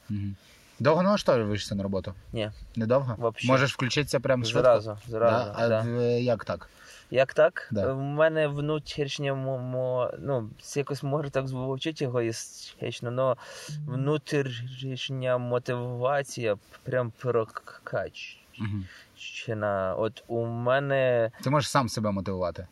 Довго 0.78 1.02
налаштовуєшся 1.02 1.74
на 1.74 1.83
роботу? 1.83 2.14
Ні. 2.33 2.50
Недовго? 2.76 3.14
Вообще. 3.18 3.46
Можеш 3.48 3.74
включитися 3.74 4.20
прямо 4.20 4.44
швидко? 4.44 4.61
Зразу, 4.62 4.98
зразу. 5.09 5.46
Да? 5.46 5.54
А 5.56 5.68
да. 5.68 5.80
в- 5.80 6.22
як 6.22 6.44
так? 6.44 6.68
Як 7.11 7.35
так? 7.35 7.68
Да. 7.70 7.92
В 7.92 7.98
мене 7.98 8.48
мо- 9.59 10.11
ну, 10.18 10.50
якось 10.76 11.02
може 11.02 11.30
так 11.30 11.48
звучить 11.48 12.02
егоїстично, 12.02 13.11
але 13.22 13.35
внутрішня 13.87 15.38
мотивація 15.38 16.56
прям 16.83 17.12
прокачена. 17.18 18.40
Мгм. 18.59 18.85
От 19.98 20.24
у 20.26 20.46
мене 20.46 21.30
Ти 21.42 21.50
можеш 21.50 21.70
сам 21.70 21.88
себе 21.88 22.11
мотивувати. 22.11 22.66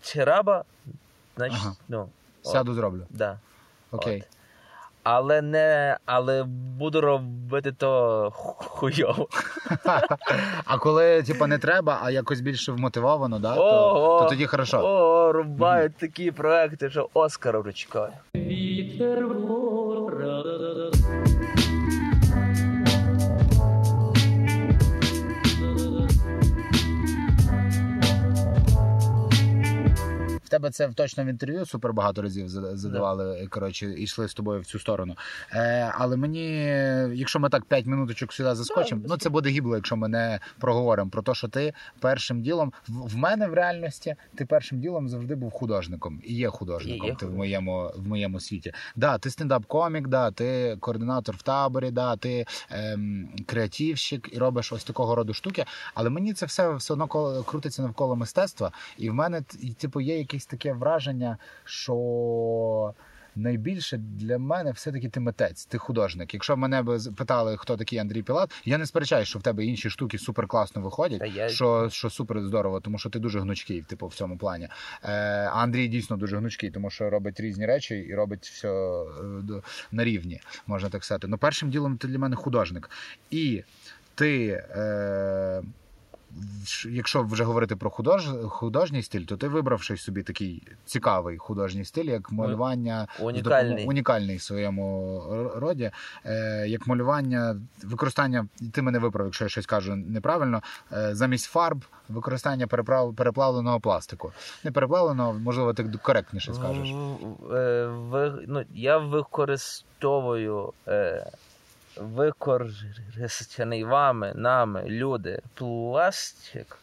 треба, 0.00 0.64
значить, 1.38 1.58
Ага. 1.62 1.74
ну, 1.88 2.08
от, 2.44 2.50
Сяду 2.52 2.74
зроблю. 2.74 3.06
да. 3.10 3.38
Окей. 3.90 4.20
От. 4.20 4.28
Але 5.02 5.42
не, 5.42 5.96
але 6.06 6.44
буду 6.78 7.00
робити 7.00 7.72
то 7.72 8.30
хуйово. 8.34 9.28
А 10.64 10.78
коли 10.78 11.22
типа 11.22 11.46
не 11.46 11.58
треба, 11.58 12.00
а 12.02 12.10
якось 12.10 12.40
більше 12.40 12.72
вмотивовано, 12.72 13.38
да, 13.38 13.54
то, 13.54 13.62
Ого. 13.62 14.20
то 14.22 14.28
тоді 14.28 14.46
хорошо. 14.46 14.78
О, 14.84 15.32
рубають 15.32 15.96
такі 15.96 16.30
проекти, 16.30 16.90
що 16.90 17.08
Оскар 17.14 17.60
вже 17.60 17.72
чекає. 17.72 18.12
Вітер 18.34 19.26
тебе 30.58 30.70
це 30.70 30.88
точно 30.88 31.24
в 31.24 31.26
інтерв'ю 31.26 31.66
супер 31.66 31.92
багато 31.92 32.22
разів 32.22 32.48
зада- 32.48 32.76
задавали, 32.76 33.46
коротше, 33.50 33.86
і 33.86 34.02
йшли 34.02 34.28
з 34.28 34.34
тобою 34.34 34.60
в 34.60 34.66
цю 34.66 34.78
сторону. 34.78 35.16
Е, 35.52 35.92
але 35.94 36.16
мені, 36.16 36.64
якщо 37.14 37.40
ми 37.40 37.48
так 37.48 37.64
5 37.64 37.86
минуточок 37.86 38.32
сюди 38.32 38.54
заскочимо, 38.54 39.02
ну 39.08 39.16
це 39.16 39.28
буде 39.28 39.50
гібло, 39.50 39.76
якщо 39.76 39.96
ми 39.96 40.08
не 40.08 40.40
проговоримо 40.58 41.10
про 41.10 41.22
те, 41.22 41.34
що 41.34 41.48
ти 41.48 41.72
першим 42.00 42.42
ділом 42.42 42.72
в, 42.88 43.08
в 43.08 43.16
мене 43.16 43.46
в 43.48 43.54
реальності 43.54 44.14
ти 44.34 44.46
першим 44.46 44.80
ділом 44.80 45.08
завжди 45.08 45.34
був 45.34 45.50
художником 45.50 46.20
і 46.24 46.34
є 46.34 46.48
художником. 46.48 47.06
І 47.06 47.10
є 47.10 47.14
ти 47.14 47.26
в 47.26 47.34
моєму 47.34 47.92
в 47.96 48.08
моєму 48.08 48.40
світі. 48.40 48.72
Да, 48.96 49.18
ти 49.18 49.28
стендап-комік, 49.28 50.08
да, 50.08 50.30
ти 50.30 50.76
координатор 50.80 51.36
в 51.36 51.42
таборі, 51.42 51.90
да, 51.90 52.16
ти 52.16 52.46
ем, 52.70 53.28
креативщик 53.46 54.28
і 54.32 54.38
робиш 54.38 54.72
ось 54.72 54.84
такого 54.84 55.14
роду 55.14 55.34
штуки. 55.34 55.64
Але 55.94 56.10
мені 56.10 56.32
це 56.32 56.46
все 56.46 56.74
все 56.74 56.92
одно 56.92 57.08
крутиться 57.42 57.82
навколо 57.82 58.16
мистецтва, 58.16 58.72
і 58.98 59.10
в 59.10 59.14
мене 59.14 59.42
типу 59.78 60.00
є 60.00 60.18
якийсь 60.18 60.46
таке 60.48 60.72
враження, 60.72 61.38
що. 61.64 62.94
Найбільше 63.36 63.96
для 63.96 64.38
мене 64.38 64.70
все-таки 64.72 65.08
ти 65.08 65.20
митець, 65.20 65.64
ти 65.66 65.78
художник. 65.78 66.34
Якщо 66.34 66.56
мене 66.56 66.84
з- 66.98 67.12
питали, 67.12 67.56
хто 67.56 67.76
такий 67.76 67.98
Андрій 67.98 68.22
Пілат, 68.22 68.54
я 68.64 68.78
не 68.78 68.86
сперечаю, 68.86 69.24
що 69.24 69.38
в 69.38 69.42
тебе 69.42 69.64
інші 69.64 69.90
штуки 69.90 70.18
супер 70.18 70.46
класно 70.46 70.82
виходять, 70.82 71.22
я- 71.34 71.48
що, 71.48 71.88
що 71.90 72.10
супер 72.10 72.40
здорово, 72.42 72.80
тому 72.80 72.98
що 72.98 73.10
ти 73.10 73.18
дуже 73.18 73.40
гнучкий, 73.40 73.82
типу, 73.82 74.06
в 74.06 74.14
цьому 74.14 74.38
плані. 74.38 74.68
Е, 75.04 75.10
а 75.52 75.62
Андрій 75.62 75.88
дійсно 75.88 76.16
дуже 76.16 76.38
гнучкий, 76.38 76.70
тому 76.70 76.90
що 76.90 77.10
робить 77.10 77.40
різні 77.40 77.66
речі 77.66 77.94
і 77.94 78.14
робить 78.14 78.46
все 78.46 78.68
на 79.92 80.04
рівні, 80.04 80.40
можна 80.66 80.88
так 80.88 81.04
сказати. 81.04 81.26
Ну, 81.28 81.38
першим 81.38 81.70
ділом 81.70 81.96
ти 81.96 82.08
для 82.08 82.18
мене 82.18 82.36
художник. 82.36 82.90
І 83.30 83.62
ти. 84.14 84.46
Е, 84.76 85.62
Якщо 86.90 87.22
вже 87.22 87.44
говорити 87.44 87.76
про 87.76 87.90
худож... 87.90 88.28
художній 88.48 89.02
стиль, 89.02 89.20
то 89.24 89.36
ти 89.36 89.48
вибрав 89.48 89.82
щось 89.82 90.02
собі 90.02 90.22
такий 90.22 90.62
цікавий 90.84 91.38
художній 91.38 91.84
стиль, 91.84 92.04
як 92.04 92.32
малювання 92.32 93.06
Унікальний. 93.20 93.84
допомо- 93.84 93.88
унікальний 93.88 94.36
в 94.36 94.42
своєму 94.42 95.22
роді, 95.56 95.90
е, 96.24 96.64
як 96.68 96.86
малювання, 96.86 97.60
використання, 97.84 98.46
ти 98.72 98.82
мене 98.82 98.98
виправ, 98.98 99.26
якщо 99.26 99.44
я 99.44 99.48
щось 99.48 99.66
кажу 99.66 99.96
неправильно, 99.96 100.62
е, 100.92 101.14
замість 101.14 101.46
фарб, 101.46 101.84
використання 102.08 102.66
переправ... 102.66 103.14
переплавленого 103.14 103.80
пластику. 103.80 104.32
Не 104.64 104.70
переплавленого, 104.72 105.32
можливо, 105.34 105.74
ти 105.74 105.84
коректніше 106.02 106.54
скажеш. 106.54 106.92
В- 106.92 107.54
е, 107.54 107.86
ви- 107.88 108.44
ну, 108.48 108.62
я 108.74 108.98
використовую 108.98 110.72
е, 110.88 111.26
використаний 112.00 113.84
вами, 113.84 114.32
нами, 114.34 114.84
люди, 114.86 115.40
пластик 115.54 116.78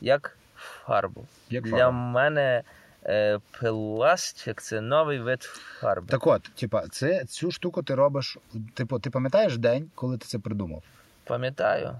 як 0.00 0.36
фарбу. 0.56 1.24
Як 1.50 1.64
Для 1.64 1.70
фарба. 1.70 1.90
мене 1.90 2.62
е, 3.04 3.38
пластик 3.60 4.62
це 4.62 4.80
новий 4.80 5.18
вид 5.18 5.42
фарби. 5.80 6.06
Так 6.08 6.26
от, 6.26 6.42
типа, 6.42 6.88
це 6.88 7.24
цю 7.24 7.50
штуку 7.50 7.82
ти 7.82 7.94
робиш. 7.94 8.38
Типу, 8.74 8.98
ти 8.98 9.10
пам'ятаєш 9.10 9.58
день, 9.58 9.90
коли 9.94 10.18
ти 10.18 10.26
це 10.26 10.38
придумав? 10.38 10.82
Пам'ятаю. 11.24 11.96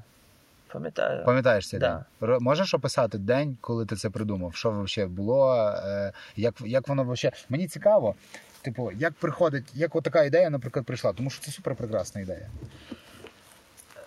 Пам'ятаю. 0.73 1.25
Пам'ятаєш 1.25 1.69
цей 1.69 1.81
Да. 1.81 2.05
день? 2.21 2.39
Можеш 2.41 2.75
описати 2.75 3.19
день, 3.19 3.57
коли 3.61 3.87
ти 3.87 3.97
це 3.97 4.11
придумав? 4.11 4.55
Що 4.55 4.71
взагалі 4.71 5.11
було? 5.11 5.69
Е, 5.85 6.13
як, 6.37 6.55
як 6.61 6.89
воно 6.89 7.05
взагалі? 7.05 7.37
Мені 7.49 7.69
цікаво. 7.69 8.15
Типу, 8.63 8.93
як 8.93 9.13
приходить, 9.13 9.65
як 9.75 9.97
от 9.97 10.05
така 10.05 10.25
ідея, 10.25 10.51
наприклад, 10.51 10.87
прийшла, 10.87 11.13
тому 11.13 11.31
що 11.31 11.45
це 11.45 11.51
супер 11.51 11.75
прекрасна 11.77 12.21
ідея. 12.21 12.49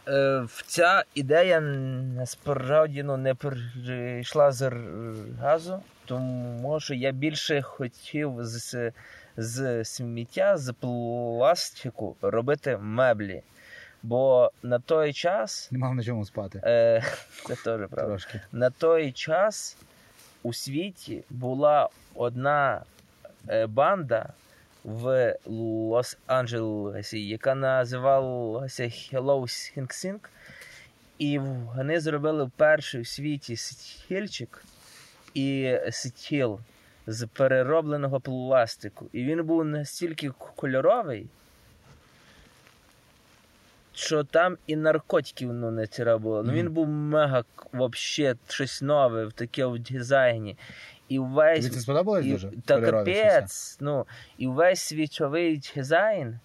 Е, 0.08 0.48
ця 0.68 1.04
ідея 1.16 1.60
насправді 1.62 3.04
ну, 3.04 3.18
не 3.18 3.36
прийшла 3.36 4.52
з 4.52 4.72
газу, 5.40 5.80
тому 6.06 6.80
що 6.80 6.94
я 6.94 7.12
більше 7.12 7.62
хотів 7.62 8.36
з, 8.40 8.92
з 9.38 9.86
сміття, 9.86 10.58
з 10.58 10.74
пластику 10.74 12.16
робити 12.22 12.78
меблі. 12.78 13.42
Бо 14.04 14.52
на 14.64 14.80
той 14.80 15.14
час, 15.14 15.70
Не 15.72 15.80
мав 15.80 15.96
на 15.96 16.04
чому 16.04 16.26
спати. 16.26 16.62
е, 16.64 17.04
це 17.48 17.56
теж 17.56 17.64
правда. 17.64 18.06
Трошки. 18.06 18.42
На 18.52 18.70
той 18.70 19.12
час 19.12 19.78
у 20.44 20.54
світі 20.54 21.24
була 21.30 21.90
одна 22.16 22.82
е, 23.50 23.66
банда 23.66 24.34
в 24.84 25.36
Лос-Анджелесі, 25.46 27.18
яка 27.18 27.56
називалася 27.56 28.84
Hello 28.84 29.42
Sing 29.42 29.88
Sing. 29.88 30.20
І 31.18 31.40
вони 31.40 32.00
зробили 32.00 32.52
перший 32.58 33.02
у 33.02 33.06
світі 33.06 33.56
стільчик 33.56 34.64
і 35.34 35.78
стіл 35.90 36.60
з 37.08 37.28
переробленого 37.28 38.20
пластику. 38.20 39.10
І 39.14 39.24
він 39.24 39.44
був 39.44 39.66
настільки 39.66 40.32
кольоровий, 40.56 41.28
що 43.94 44.24
там 44.24 44.58
і 44.68 44.76
наркотиків 44.76 45.54
ну, 45.54 45.72
не 45.72 45.88
треба 45.88 46.18
було. 46.18 46.44
Ну 46.44 46.54
він 46.54 46.72
був 46.72 46.88
мега 46.88 47.44
вообще 47.72 48.36
щось 48.48 48.82
нове, 48.82 49.26
в 49.26 49.34
таке 49.34 49.66
в 49.66 49.80
дизайні. 49.80 50.58
І 51.14 51.20
весь 51.20 51.66
Тобі 51.66 51.76
це 51.76 51.82
сподобалось 51.82 52.26
і, 52.26 52.32
дуже? 52.32 52.52
та 52.66 52.82
капець. 52.82 53.78
Ну, 53.80 54.06
і 54.38 54.48
весь 54.48 54.80
свічовий 54.82 55.62
дизайн 55.76 56.40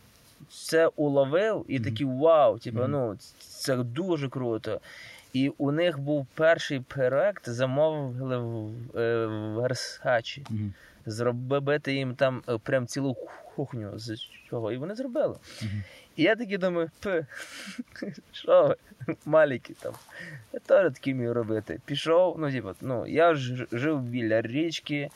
це 0.50 0.90
уловив 0.96 1.64
і 1.68 1.80
такий 1.80 2.06
вау, 2.06 2.58
типу, 2.58 2.78
Мгм. 2.78 2.90
ну, 2.90 3.16
це 3.38 3.76
дуже 3.76 4.28
круто. 4.28 4.80
І 5.32 5.52
у 5.58 5.72
них 5.72 5.98
був 5.98 6.26
перший 6.34 6.80
проект, 6.80 7.48
замовили 7.48 8.38
в, 8.38 8.98
е, 8.98 9.26
в 9.26 9.30
Версачі. 9.30 10.44
Мгм. 10.50 10.74
Зробити 11.06 11.94
їм 11.94 12.14
там 12.14 12.42
е, 12.48 12.58
прям 12.58 12.86
цілу 12.86 13.16
кухню 13.56 13.98
з 13.98 14.16
чого. 14.50 14.72
І 14.72 14.76
вони 14.76 14.94
зробили. 14.94 15.36
Мгм. 15.62 15.82
І 16.16 16.22
я 16.22 16.36
такий 16.36 16.58
думаю, 16.58 16.90
пи, 17.00 17.26
що 18.32 18.76
ви, 19.06 19.16
маліки 19.24 19.74
там. 19.80 19.92
Я 20.52 20.60
теж 20.60 20.92
такі 20.92 21.12
вмію 21.12 21.34
робити. 21.34 21.80
Пішов, 21.84 22.36
ну, 22.38 22.52
типу, 22.52 22.70
ну, 22.80 23.06
я 23.06 23.34
ж 23.34 23.66
жив 23.72 24.00
біля 24.00 24.42
річки, 24.42 25.10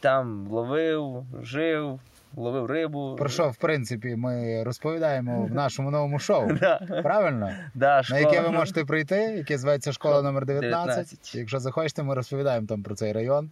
там 0.00 0.46
ловив, 0.48 1.24
жив, 1.42 2.00
ловив 2.36 2.66
рибу. 2.66 3.16
Про 3.18 3.28
що, 3.28 3.48
в 3.48 3.56
принципі, 3.56 4.16
ми 4.16 4.62
розповідаємо 4.62 5.42
в 5.42 5.54
нашому 5.54 5.90
новому 5.90 6.18
шоу. 6.18 6.48
Правильно? 7.02 7.54
да, 7.74 8.02
На 8.10 8.18
яке 8.18 8.40
ви 8.40 8.50
можете 8.50 8.84
прийти, 8.84 9.16
яке 9.16 9.58
зветься 9.58 9.92
школа 9.92 10.22
номер 10.22 10.46
19. 10.46 10.86
19. 10.86 11.34
Якщо 11.34 11.58
захочете, 11.58 12.02
ми 12.02 12.14
розповідаємо 12.14 12.66
там 12.66 12.82
про 12.82 12.94
цей 12.94 13.12
район. 13.12 13.50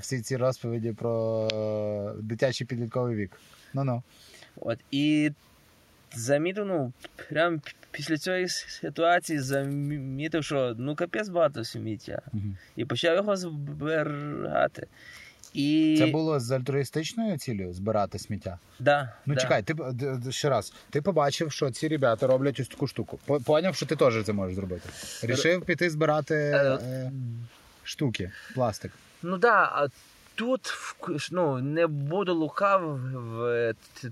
Всі 0.00 0.20
ці 0.20 0.36
розповіді 0.36 0.92
про 0.92 1.48
е, 1.52 2.22
дитячий 2.22 2.66
підлітковий 2.66 3.16
вік. 3.16 3.30
Ну 3.74 3.84
ну. 3.84 4.02
От, 4.56 4.78
і 4.90 5.32
замітив, 6.14 6.66
ну, 6.66 6.92
прям 7.28 7.60
після 7.90 8.16
цієї 8.16 8.48
ситуації 8.48 9.38
замітив, 9.38 10.44
що 10.44 10.74
ну 10.78 10.94
капець 10.94 11.28
багато 11.28 11.64
сміття. 11.64 12.22
І 12.76 12.84
почав 12.84 13.16
його 13.16 13.36
збирати. 13.36 14.86
І... 15.54 15.96
Це 15.98 16.06
було 16.06 16.40
з 16.40 16.50
альтруїстичною 16.50 17.38
цілею 17.38 17.72
збирати 17.72 18.18
сміття. 18.18 18.58
Да, 18.78 19.12
Ну 19.26 19.34
да. 19.34 19.40
чекай, 19.40 19.62
ти 19.62 19.74
ще 20.30 20.48
раз. 20.48 20.72
Ти 20.90 21.02
побачив, 21.02 21.52
що 21.52 21.70
ці 21.70 21.88
ребята 21.88 22.26
роблять 22.26 22.60
ось 22.60 22.68
таку 22.68 22.86
штуку. 22.86 23.18
Поняв, 23.44 23.74
що 23.74 23.86
ти 23.86 23.96
теж 23.96 24.24
це 24.24 24.32
можеш 24.32 24.54
зробити. 24.56 24.88
Рішив 25.22 25.64
піти 25.64 25.90
збирати 25.90 26.34
Е, 26.34 26.78
е, 26.82 27.12
штуки, 27.84 28.30
пластик. 28.54 28.92
Ну 29.22 29.38
да, 29.38 29.62
а 29.62 29.88
тут 30.34 30.74
ну, 31.30 31.58
не 31.58 31.86
буду 31.86 32.34
лукав, 32.34 33.00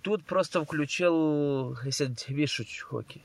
тут 0.03 0.23
просто 0.23 0.63
включилися 0.63 2.11
дві 2.29 2.47
штуки. 2.47 3.21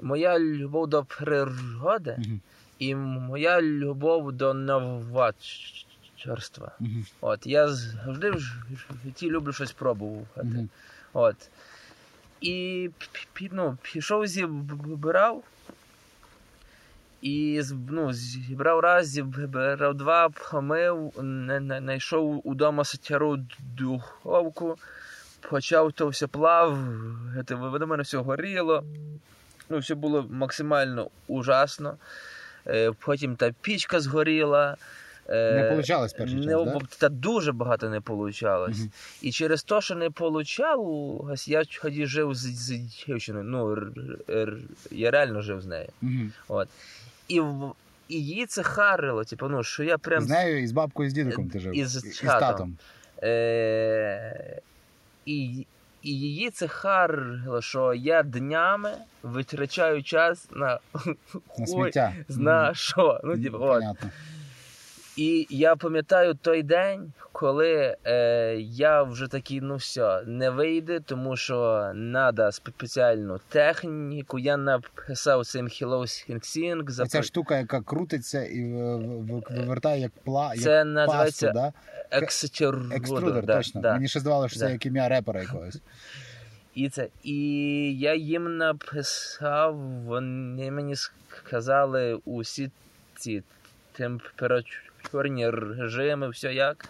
Моя 0.00 0.38
любов 0.38 0.88
до 0.88 1.04
природи 1.04 2.16
Мгм. 2.18 2.40
і 2.78 2.94
моя 2.94 3.62
любов 3.62 4.32
до 4.32 4.54
новаторства. 6.26 6.72
Мгм. 6.80 7.06
От, 7.20 7.46
я 7.46 7.68
завжди 7.68 8.30
в 8.30 8.40
житті 9.04 9.30
люблю 9.30 9.52
щось 9.52 9.72
пробувати. 9.72 10.42
Мгм. 10.42 10.68
От. 11.12 11.36
І 12.40 12.90
ну, 13.52 13.76
пішов 13.82 14.26
зібрав. 14.26 15.42
І 17.22 17.62
ну, 17.88 18.12
зібрав 18.12 18.80
раз, 18.80 19.08
зібрав 19.08 19.94
два, 19.94 20.28
помив, 20.28 21.12
знайшов 21.80 22.40
удома 22.44 22.84
стару 22.84 23.38
духовку, 23.78 24.78
почав 25.50 25.92
то 25.92 26.08
все 26.08 26.26
плавати, 26.26 27.54
в 27.54 27.86
мене 27.86 28.02
все 28.02 28.18
горіло. 28.18 28.84
Ну, 29.68 29.78
все 29.78 29.94
було 29.94 30.26
максимально 30.30 31.10
ужасно. 31.26 31.96
Е, 32.66 32.92
Потім 32.92 33.36
та 33.36 33.52
пічка 33.60 34.00
згоріла. 34.00 34.76
Е, 35.28 35.52
Не 35.62 35.70
получалось 35.70 36.12
перший 36.12 36.36
час, 36.38 36.46
не, 36.46 36.64
да? 36.64 36.78
Та 36.98 37.08
дуже 37.08 37.52
багато 37.52 37.88
не 37.88 38.00
получалось. 38.00 38.78
Мгм. 38.78 38.90
І 39.22 39.32
через 39.32 39.62
те, 39.62 39.80
що 39.80 39.94
не 39.94 40.10
получалось, 40.10 41.48
я 41.48 41.64
тоді 41.82 42.06
жив 42.06 42.34
з, 42.34 42.38
з 42.38 42.68
дівчиною. 43.06 43.44
Ну, 43.44 43.72
р, 43.72 43.86
р, 44.30 44.56
я 44.90 45.10
реально 45.10 45.42
жив 45.42 45.60
з 45.62 45.66
нею. 45.66 45.88
Мгм. 46.02 46.32
От. 46.48 46.68
І, 47.28 47.40
в- 47.40 47.72
і 48.08 48.14
її 48.16 48.46
це 48.46 48.62
харило, 48.62 49.24
типу, 49.24 49.48
ну, 49.48 49.62
що 49.62 49.82
я 49.84 49.98
прям. 49.98 50.22
З 50.24 50.28
нею 50.28 50.62
і 50.62 50.66
з 50.66 50.72
бабкою, 50.72 51.06
і 51.06 51.10
з 51.10 51.14
дідиком 51.14 51.48
ти 51.50 51.60
жив. 51.60 51.76
І 51.76 51.84
з 51.84 52.04
І- 52.04 52.10
з 52.10 52.20
татом. 52.20 52.76
Е, 53.22 54.60
і, 55.26 55.66
і 56.02 56.18
її 56.20 56.50
це 56.50 56.68
харило, 56.68 57.62
що 57.62 57.94
я 57.94 58.22
днями 58.22 58.90
витрачаю 59.22 60.02
час 60.02 60.48
на 60.52 60.78
На 61.58 61.66
сміття. 61.66 62.12
зна 62.28 62.74
що. 62.74 63.20
Ну, 63.24 63.42
типу, 63.42 63.56
от. 63.60 63.80
Понятно. 63.80 64.10
І 65.16 65.46
я 65.50 65.76
пам'ятаю 65.76 66.34
той 66.34 66.62
день, 66.62 67.12
коли 67.32 67.96
е, 68.04 68.56
я 68.60 69.02
вже 69.02 69.28
такий, 69.28 69.60
ну 69.60 69.76
все, 69.76 70.22
не 70.26 70.50
вийде, 70.50 71.00
тому 71.00 71.36
що 71.36 71.90
треба 71.94 72.52
спеціальну 72.52 73.40
техніку. 73.48 74.38
Я 74.38 74.56
написав 74.56 75.46
цим 75.46 75.66
Hello 75.66 76.00
Sing 76.00 76.40
Sing. 76.40 77.06
Ця 77.06 77.22
штука, 77.22 77.58
яка 77.58 77.80
крутиться 77.80 78.44
і 78.44 78.72
вивертає 79.50 80.00
як 80.00 80.12
пла, 80.24 80.54
Це 80.56 80.70
як 80.70 80.86
називається 80.86 81.52
пасту, 81.52 81.72
да? 82.10 82.16
Екструдер. 82.16 82.96
Екструдер, 82.96 83.46
да, 83.46 83.56
точно. 83.56 83.80
да. 83.80 83.94
Мені 83.94 84.08
ще 84.08 84.20
здавалося, 84.20 84.48
що 84.48 84.60
це 84.60 84.72
як 84.72 84.86
ім'я 84.86 85.08
репера 85.08 85.40
якогось. 85.40 85.78
І 86.74 86.88
це. 86.88 87.08
І 87.22 87.38
я 87.98 88.14
їм 88.14 88.56
написав, 88.56 89.76
вони 89.78 90.70
мені 90.70 90.94
сказали 90.96 92.14
усі 92.24 92.70
ці 93.14 93.42
температурні 95.12 95.50
режими, 95.50 96.28
все 96.28 96.54
як. 96.54 96.88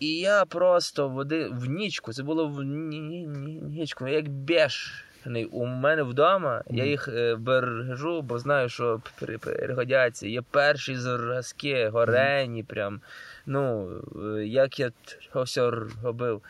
І 0.00 0.18
я 0.18 0.44
просто 0.44 1.08
води 1.08 1.48
в 1.52 1.66
нічку, 1.66 2.12
це 2.12 2.22
було 2.22 2.48
в 2.48 2.62
ні- 2.62 3.00
ні- 3.00 3.26
ні- 3.26 3.60
нічку, 3.62 4.08
як 4.08 4.28
бешений. 4.28 5.44
У 5.44 5.64
мене 5.64 6.02
вдома, 6.02 6.62
я 6.70 6.84
їх 6.84 7.08
е, 7.08 7.34
бережу, 7.36 8.22
бо 8.22 8.38
знаю, 8.38 8.68
що 8.68 9.00
пер- 9.20 9.38
перегодяться. 9.38 10.28
Є 10.28 10.42
перші 10.50 10.96
зразки, 10.96 11.88
горені, 11.88 12.62
прям. 12.62 13.00
Ну, 13.46 13.90
е, 14.36 14.46
як 14.46 14.80
я 14.80 14.90
це 15.32 15.42
все 15.42 15.70
робив. 16.02 16.42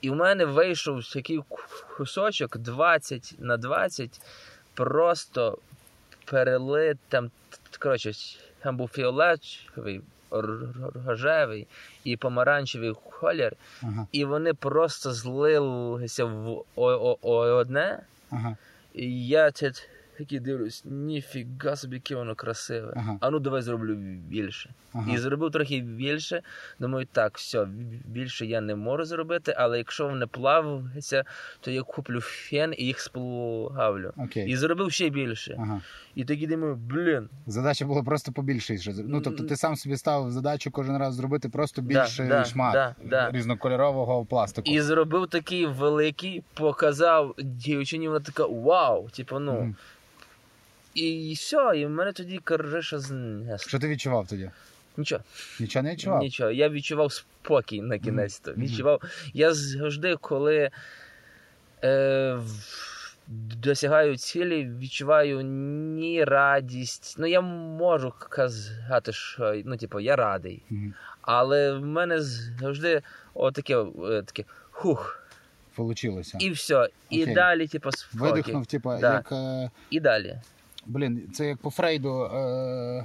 І 0.00 0.10
в 0.10 0.14
мене 0.14 0.44
вийшов 0.44 1.12
такий 1.12 1.40
кусочок 1.96 2.58
20 2.58 3.34
на 3.38 3.56
20, 3.56 4.20
просто 4.74 5.58
перелит 6.24 6.98
там, 7.08 7.30
коротше, 7.78 8.12
там 8.62 8.76
був 8.76 8.88
фіолетовий, 8.88 10.00
рожевий 11.06 11.66
і 12.04 12.16
помаранчевий 12.16 12.92
колір, 13.20 13.52
Ага, 13.82 14.06
і 14.12 14.24
вони 14.24 14.54
просто 14.54 15.12
злилися 15.12 16.24
в 16.24 16.64
одне. 17.30 18.00
ага. 18.30 18.56
І 18.94 19.26
я 19.26 19.50
це 19.50 19.72
такий 20.18 20.40
дивлюсь, 20.40 20.82
ніфіга 20.84 21.76
собі, 21.76 21.96
яке 21.96 22.14
воно 22.14 22.34
красиве. 22.34 22.92
Ага. 22.96 23.18
А 23.20 23.30
ну 23.30 23.38
давай 23.38 23.62
зроблю 23.62 23.94
більше. 24.28 24.70
Ага. 24.92 25.12
І 25.12 25.18
зробив 25.18 25.50
трохи 25.50 25.80
більше. 25.80 26.42
Думаю, 26.80 27.06
так, 27.12 27.38
все, 27.38 27.68
більше 28.04 28.46
я 28.46 28.60
не 28.60 28.74
можу 28.74 29.04
зробити, 29.04 29.54
але 29.58 29.78
якщо 29.78 30.08
вони 30.08 30.26
плаваються, 30.26 31.24
то 31.60 31.70
я 31.70 31.82
куплю 31.82 32.20
фен 32.20 32.74
і 32.78 32.84
їх 32.84 33.00
сплавлю. 33.00 34.12
Окей. 34.16 34.50
І 34.50 34.56
зробив 34.56 34.92
ще 34.92 35.08
більше. 35.08 35.56
Ага. 35.58 35.80
І 36.14 36.24
тоді 36.24 36.46
думаю, 36.46 36.76
блін, 36.76 37.28
Задача 37.46 37.86
була 37.86 38.02
просто 38.02 38.32
побільше. 38.32 38.76
Ну, 39.04 39.20
тобто 39.20 39.44
ти 39.44 39.56
сам 39.56 39.76
собі 39.76 39.96
ставив 39.96 40.30
задачу 40.30 40.70
кожен 40.70 40.98
раз 40.98 41.14
зробити 41.14 41.48
просто 41.48 41.82
Да, 41.82 41.88
більший 41.88 42.28
да, 42.28 42.44
шмат 42.44 42.72
да, 42.72 42.94
да. 43.04 43.30
різнокольорового 43.30 44.24
пластику. 44.24 44.70
і 44.70 44.80
зробив 44.80 45.26
такий 45.26 45.66
великий, 45.66 46.42
показав 46.54 47.34
дівчині, 47.38 48.08
вона 48.08 48.20
така 48.20 48.46
вау! 48.46 49.08
Типу, 49.10 49.38
ну. 49.38 49.52
Мгм. 49.52 49.76
І 50.98 51.32
все, 51.32 51.72
і 51.76 51.86
в 51.86 51.90
мене 51.90 52.12
тоді 52.12 52.38
криша 52.38 52.98
знесла. 52.98 53.68
Що 53.68 53.78
ти 53.78 53.88
відчував 53.88 54.26
тоді? 54.28 54.50
Нічого. 54.96 55.22
Нічого 55.60 55.82
не 55.82 55.92
відчував? 55.92 56.20
Нічого, 56.20 56.50
я 56.50 56.68
відчував 56.68 57.12
спокій 57.12 57.82
на 57.82 57.98
кінець. 57.98 58.38
то 58.38 58.50
Мгм. 58.50 58.62
Відчував. 58.62 59.02
Я 59.34 59.54
завжди, 59.54 60.16
коли 60.20 60.70
е, 61.84 62.38
досягаю 63.62 64.16
цілі, 64.16 64.70
відчуваю 64.80 65.40
ні 65.40 66.24
радість. 66.24 67.14
Ну, 67.18 67.26
я 67.26 67.40
можу 67.40 68.12
казати, 68.28 69.12
що 69.12 69.62
ну, 69.64 69.76
типу, 69.76 70.00
я 70.00 70.16
радий. 70.16 70.62
Мгм. 70.70 70.94
Але 71.20 71.72
в 71.72 71.86
мене 71.86 72.20
завжди 72.60 73.02
отаке, 73.34 73.76
е, 74.10 74.22
таке 74.22 74.44
хух, 74.70 75.22
Получилося. 75.74 76.38
і 76.40 76.50
все. 76.50 76.88
І 77.10 77.22
Окей. 77.22 77.34
далі, 77.34 77.66
типу, 77.66 77.92
спокій. 77.92 78.18
Видихнув, 78.24 78.66
типу, 78.66 78.96
Да. 79.00 79.12
як. 79.14 79.32
Е... 79.32 79.70
І 79.90 80.00
далі. 80.00 80.38
Блін, 80.88 81.30
це 81.32 81.48
як 81.48 81.58
по 81.58 81.70
Фрейду. 81.70 82.22
Е... 82.22 83.04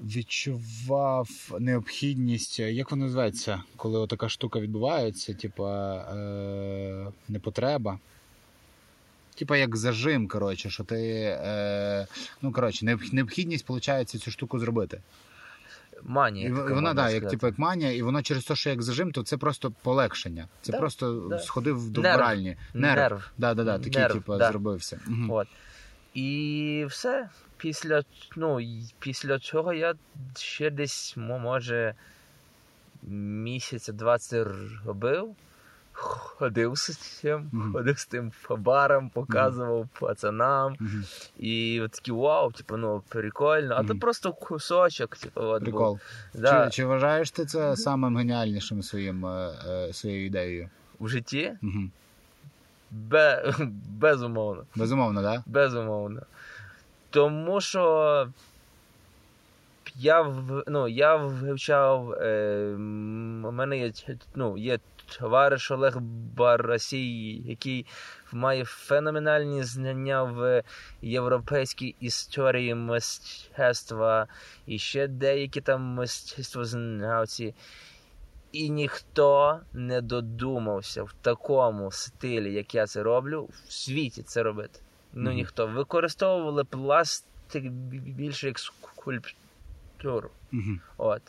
Відчував 0.00 1.28
необхідність, 1.60 2.60
е, 2.60 2.72
як 2.72 2.90
воно 2.90 3.04
називається, 3.04 3.62
коли 3.76 4.06
така 4.06 4.28
штука 4.28 4.60
відбувається, 4.60 5.34
типа 5.34 5.96
е... 5.96 7.12
непотреба. 7.28 7.98
Типа 9.34 9.56
як 9.56 9.76
зажим, 9.76 10.28
коротше, 10.28 10.70
що 10.70 10.84
ти. 10.84 10.96
Е... 11.42 12.06
Ну, 12.42 12.52
коротше, 12.52 12.98
необхідність, 13.12 13.68
виходить, 13.68 14.08
цю 14.08 14.30
штуку 14.30 14.58
зробити. 14.58 15.00
Манія. 16.02 16.48
І 16.48 16.52
така, 16.52 16.74
вона, 16.74 16.94
так, 16.94 16.96
да, 16.96 17.10
як, 17.10 17.28
типу, 17.30 17.46
як 17.46 17.58
манія, 17.58 17.92
і 17.92 18.02
вона 18.02 18.22
через 18.22 18.44
те, 18.44 18.54
що 18.54 18.70
як 18.70 18.82
зажим, 18.82 19.12
то 19.12 19.22
це 19.22 19.36
просто 19.36 19.72
полегшення. 19.82 20.48
Це 20.62 20.72
Да, 20.72 20.78
просто 20.78 21.26
да. 21.30 21.38
сходив 21.38 21.90
до 21.90 22.00
Нерв. 22.00 22.14
вбиральні. 22.14 22.56
Нерв. 22.74 23.30
Да, 23.38 23.54
да, 23.54 23.64
да, 23.64 23.78
такий, 23.78 24.02
Нерв, 24.02 24.12
типу, 24.12 24.36
да. 24.36 24.50
зробився. 24.50 25.00
Угу. 25.08 25.34
От. 25.34 25.48
І 26.14 26.86
все. 26.88 27.28
Після, 27.56 28.02
ну, 28.36 28.60
після 28.98 29.38
цього 29.38 29.72
я 29.72 29.94
ще 30.36 30.70
десь, 30.70 31.14
може, 31.16 31.94
місяця 33.02 33.92
20 33.92 34.46
робив. 34.86 35.36
Ходив 36.00 36.76
з 36.76 36.96
цим, 36.96 37.48
Мгм. 37.52 37.72
ходив 37.72 37.98
з 37.98 38.06
тим 38.06 38.32
по 38.48 38.56
барам, 38.56 39.10
показував 39.10 39.88
пацанам. 40.00 40.76
Мгм. 40.80 41.04
І 41.38 41.80
от 41.80 41.90
такі 41.90 42.12
вау, 42.12 42.52
типу, 42.52 42.76
ну, 42.76 43.02
прикольно. 43.08 43.74
А 43.78 43.84
то 43.84 43.94
просто 43.98 44.32
кусочок, 44.32 45.16
типу, 45.16 45.40
от, 45.40 45.62
був. 45.62 45.72
Прикол. 45.72 45.98
Да. 46.34 46.64
Чи, 46.64 46.70
чи 46.76 46.84
вважаєш 46.84 47.30
ти 47.30 47.44
це 47.44 47.76
самим 47.76 48.16
геніальнішим 48.16 48.82
своїм, 48.82 49.26
е, 49.26 49.52
е, 49.68 49.92
своєю 49.92 50.26
ідеєю? 50.26 50.70
В 51.00 51.08
житті 51.08 51.52
Угу. 51.62 51.90
Бе... 52.90 53.54
безумовно. 53.88 54.64
Безумовно, 54.76 55.22
так? 55.22 55.42
Да? 55.46 55.60
Безумовно. 55.62 56.22
Тому 57.10 57.60
що 57.60 58.28
я, 59.94 60.34
ну, 60.66 60.88
я 60.88 61.16
вивчав, 61.16 62.12
е, 62.12 62.72
у 63.44 63.52
мене 63.52 63.78
є, 63.78 63.92
ну, 64.34 64.58
є 64.58 64.78
товариш 65.18 65.70
Олег 65.70 65.96
Барасій, 66.36 67.42
який 67.44 67.86
має 68.32 68.64
феноменальні 68.64 69.64
знання 69.64 70.22
в 70.22 70.62
європейській 71.02 71.96
історії 72.00 72.74
мистецтва 72.74 74.26
і 74.66 74.78
ще 74.78 75.08
деякі 75.08 75.60
там 75.60 75.82
мистецтвознавці. 75.82 77.54
І 78.52 78.70
ніхто 78.70 79.60
не 79.72 80.00
додумався 80.00 81.02
в 81.02 81.12
такому 81.12 81.92
стилі, 81.92 82.52
як 82.52 82.74
я 82.74 82.86
це 82.86 83.02
роблю, 83.02 83.48
в 83.66 83.72
світі 83.72 84.22
це 84.22 84.42
робити. 84.42 84.80
Ну 85.12 85.32
ніхто. 85.32 85.66
Використовували 85.66 86.64
пластик 86.64 87.64
більше 87.64 88.46
як 88.46 88.58
скульптуру. 88.58 90.30
От. 90.96 91.22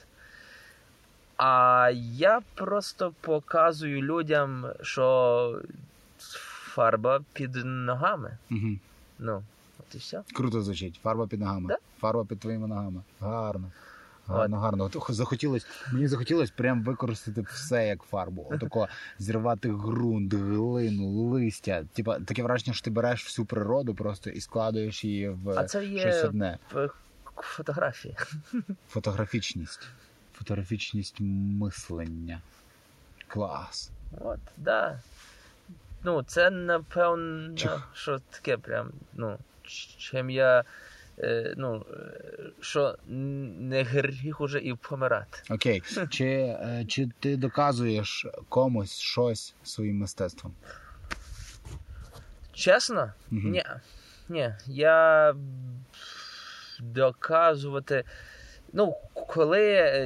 А 1.39 1.89
я 1.93 2.41
просто 2.55 3.13
показую 3.21 4.01
людям, 4.01 4.65
що 4.81 5.61
фарба 6.75 7.21
під 7.33 7.55
ногами. 7.65 8.37
Угу. 8.51 8.77
Ну, 9.19 9.43
от 9.79 9.95
і 9.95 9.97
все. 9.97 10.23
Круто 10.33 10.61
звучить. 10.61 10.99
Фарба 11.03 11.27
під 11.27 11.39
ногами. 11.39 11.67
Да. 11.67 11.77
Фарба 11.99 12.25
під 12.25 12.39
твоїми 12.39 12.67
ногами. 12.67 13.01
Гарно. 13.19 13.71
Гарно, 14.27 14.57
гарно. 14.59 14.83
От 14.83 15.05
захотілось, 15.09 15.67
мені 15.93 16.07
захотілось 16.07 16.51
прям 16.51 16.83
використати 16.83 17.41
все 17.41 17.87
як 17.87 18.03
фарбу. 18.03 18.47
Отако 18.51 18.87
зірвати 19.19 19.71
ґрунт, 19.71 20.33
глину, 20.33 21.29
листя. 21.29 21.83
Типа 21.93 22.19
таке 22.19 22.43
враження, 22.43 22.73
що 22.73 22.83
ти 22.83 22.91
береш 22.91 23.25
всю 23.25 23.45
природу 23.45 23.95
просто 23.95 24.29
і 24.29 24.41
складуєш 24.41 25.03
її 25.05 25.29
в 25.29 25.49
А 25.49 25.63
це 25.63 25.85
є- 25.85 25.99
щось 25.99 26.23
одне. 26.23 26.57
В 26.73 26.89
фотографії. 27.35 28.15
Фотографічність. 28.89 29.89
Фотографічність 30.39 31.15
мислення. 31.19 32.41
Клас. 33.27 33.91
От, 34.19 34.39
да. 34.57 35.01
Ну, 36.03 36.23
це 36.23 36.49
напевно, 36.49 37.55
Чих. 37.55 37.89
що 37.93 38.19
таке 38.29 38.57
прям, 38.57 38.91
ну, 39.13 39.37
чим 39.97 40.29
я. 40.29 40.63
Е, 41.19 41.53
ну, 41.57 41.85
е, 41.93 42.51
що 42.61 42.97
не 43.07 43.83
гріх 43.83 44.41
уже 44.41 44.59
і 44.59 44.73
помирати. 44.73 45.39
Окей. 45.49 45.83
Чи, 46.09 46.25
е, 46.25 46.85
чи 46.87 47.09
ти 47.19 47.37
доказуєш 47.37 48.27
комусь 48.49 48.99
щось 48.99 49.55
своїм 49.63 49.97
мистецтвом? 49.97 50.53
Чесно? 52.53 53.13
Мгм. 53.31 53.51
Ні. 53.51 53.63
Ні. 54.29 54.53
Я 54.65 55.35
доказувати. 56.79 58.03
Ну, 58.73 58.95
коли 59.27 59.61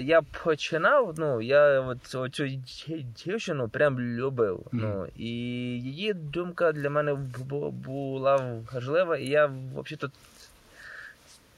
я 0.05 0.21
починав, 0.21 1.13
ну, 1.17 1.41
я 1.41 1.79
от 1.81 1.97
дів- 2.39 3.03
дівчину 3.25 3.69
прям 3.69 3.99
любив. 3.99 4.59
Мгм. 4.71 4.81
Ну, 4.81 5.07
і 5.17 5.27
її 5.81 6.13
думка 6.13 6.71
для 6.71 6.89
мене 6.89 7.13
була 7.71 8.61
важлива, 8.73 9.17
і 9.17 9.25
я 9.25 9.45
взагалі 9.45 10.11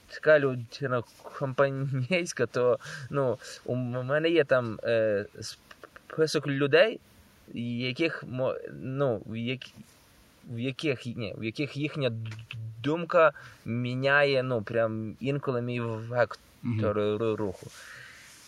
така 0.08 0.38
людина 0.38 1.02
компанійська, 1.38 2.46
то 2.46 2.78
ну, 3.10 3.38
у 3.64 3.74
мене 3.76 4.30
є 4.30 4.44
там 4.44 4.78
е, 4.84 5.26
список 6.08 6.46
людей, 6.46 7.00
яких 7.54 8.24
ну, 8.72 9.22
в 9.26 9.36
які- 9.36 9.72
в 10.50 10.58
яких, 10.58 11.06
ні, 11.06 11.34
в 11.38 11.44
яких 11.44 11.76
їхня 11.76 12.12
думка 12.82 13.32
міняє 13.64 14.42
ну, 14.42 14.62
прям 14.62 15.16
інколи 15.20 15.62
мій 15.62 15.80
вектор 15.80 16.38
ру- 16.82 17.36
руху. 17.36 17.66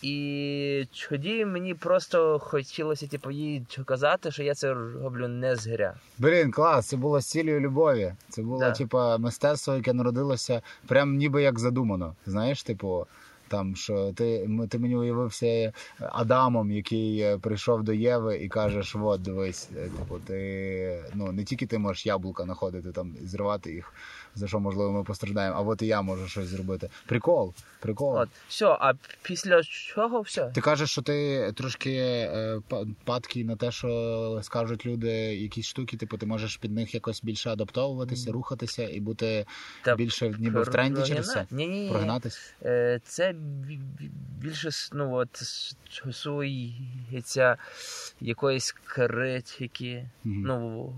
І 0.01 0.85
тоді 1.09 1.45
мені 1.45 1.73
просто 1.73 2.39
хотілося 2.39 3.07
типу, 3.07 3.31
їй 3.31 3.65
казати, 3.85 4.31
що 4.31 4.43
я 4.43 4.53
це 4.55 4.73
роблю 4.73 5.27
не 5.27 5.55
згря. 5.55 5.93
Блін, 6.17 6.51
клас, 6.51 6.87
це 6.87 6.97
було 6.97 7.21
з 7.21 7.25
цілею 7.25 7.59
любові. 7.59 8.13
Це 8.29 8.41
було, 8.41 8.59
Да. 8.59 8.71
типа, 8.71 9.17
мистецтво, 9.17 9.75
яке 9.75 9.93
народилося 9.93 10.61
прям 10.87 11.15
ніби 11.15 11.41
як 11.43 11.59
задумано. 11.59 12.15
Знаєш, 12.25 12.63
типу, 12.63 13.05
там, 13.47 13.75
що 13.75 14.11
ти, 14.15 14.49
ти 14.69 14.79
мені 14.79 14.95
уявився 14.95 15.73
Адамом, 15.99 16.71
який 16.71 17.19
е, 17.19 17.37
прийшов 17.37 17.83
до 17.83 17.93
Єви 17.93 18.37
і 18.37 18.47
кажеш: 18.47 18.95
от, 19.01 19.21
дивись, 19.21 19.69
е, 19.77 19.81
типу, 19.81 20.19
ти 20.27 21.03
ну 21.13 21.31
не 21.31 21.43
тільки 21.43 21.65
ти 21.65 21.77
можеш 21.77 22.05
яблука 22.05 22.43
знаходити 22.43 22.91
там 22.91 23.15
і 23.23 23.25
зривати 23.25 23.73
їх, 23.73 23.93
за 24.35 24.47
що 24.47 24.59
можливо 24.59 24.91
ми 24.91 25.03
постраждаємо, 25.03 25.55
а 25.57 25.61
от 25.61 25.81
і 25.81 25.85
я 25.85 26.01
можу 26.01 26.27
щось 26.27 26.47
зробити. 26.47 26.89
Прикол, 27.05 27.53
прикол. 27.79 28.17
От, 28.17 28.29
все, 28.47 28.65
а 28.65 28.93
після 29.21 29.63
чого 29.63 30.21
все? 30.21 30.51
Ти 30.55 30.61
кажеш, 30.61 30.91
що 30.91 31.01
ти 31.01 31.51
трошки 31.55 31.95
е, 31.95 32.61
падкий 33.03 33.43
на 33.43 33.55
те, 33.55 33.71
що 33.71 34.39
скажуть 34.43 34.85
люди 34.85 35.11
якісь 35.35 35.65
штуки, 35.65 35.97
типу 35.97 36.17
ти 36.17 36.25
можеш 36.25 36.57
під 36.57 36.71
них 36.71 36.93
якось 36.93 37.23
більше 37.23 37.49
адаптовуватися, 37.49 38.31
рухатися 38.31 38.89
і 38.89 38.99
бути 38.99 39.45
Та 39.83 39.95
більше 39.95 40.35
ніби 40.39 40.61
в 40.61 40.67
тренді 40.67 41.03
через 41.03 41.27
це. 41.27 41.45
Ні, 41.51 41.67
ні, 41.67 41.79
ні. 41.81 41.89
Прогнатись. 41.89 42.53
Е, 42.63 42.99
Це 43.03 43.33
бі- 43.33 43.79
бі- 43.99 44.11
більше 44.41 44.69
ну, 44.93 45.13
от, 45.13 45.29
стосується 45.89 47.57
якоїсь 48.21 48.75
критики. 48.85 50.09
Мгм. 50.23 50.41
Ну, 50.41 50.93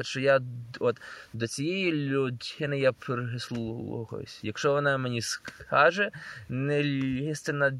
що 0.00 0.20
я 0.20 0.40
от, 0.80 1.00
до 1.32 1.46
цієї 1.46 1.92
людини 1.92 2.67
я 2.76 2.92
прислухаюсь. 2.92 4.40
Якщо 4.42 4.72
вона 4.72 4.98
мені 4.98 5.22
скаже 5.22 6.10
не 6.48 6.82
лізти 6.82 7.52
на 7.52 7.72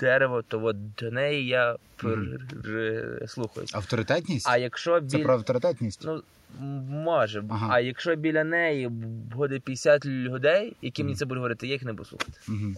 дерево, 0.00 0.42
то 0.42 0.64
от 0.64 0.94
до 0.94 1.10
неї 1.10 1.46
я 1.46 1.76
прислухаюсь. 1.96 3.74
Авторитетність? 3.74 4.46
А 4.48 4.56
якщо 4.56 5.00
Це 5.00 5.18
про 5.18 5.34
авторитетність? 5.34 6.00
Ну, 6.04 6.22
може. 6.88 7.44
Ага. 7.48 7.68
А 7.70 7.80
якщо 7.80 8.16
біля 8.16 8.44
неї 8.44 8.88
буде 8.88 9.58
50 9.58 10.06
людей, 10.06 10.76
які 10.82 11.04
мені 11.04 11.16
це 11.16 11.24
будуть 11.24 11.38
говорити, 11.38 11.66
я 11.66 11.72
їх 11.72 11.82
не 11.82 11.92
буду 11.92 12.04
слухати. 12.04 12.32
Мгм. 12.48 12.76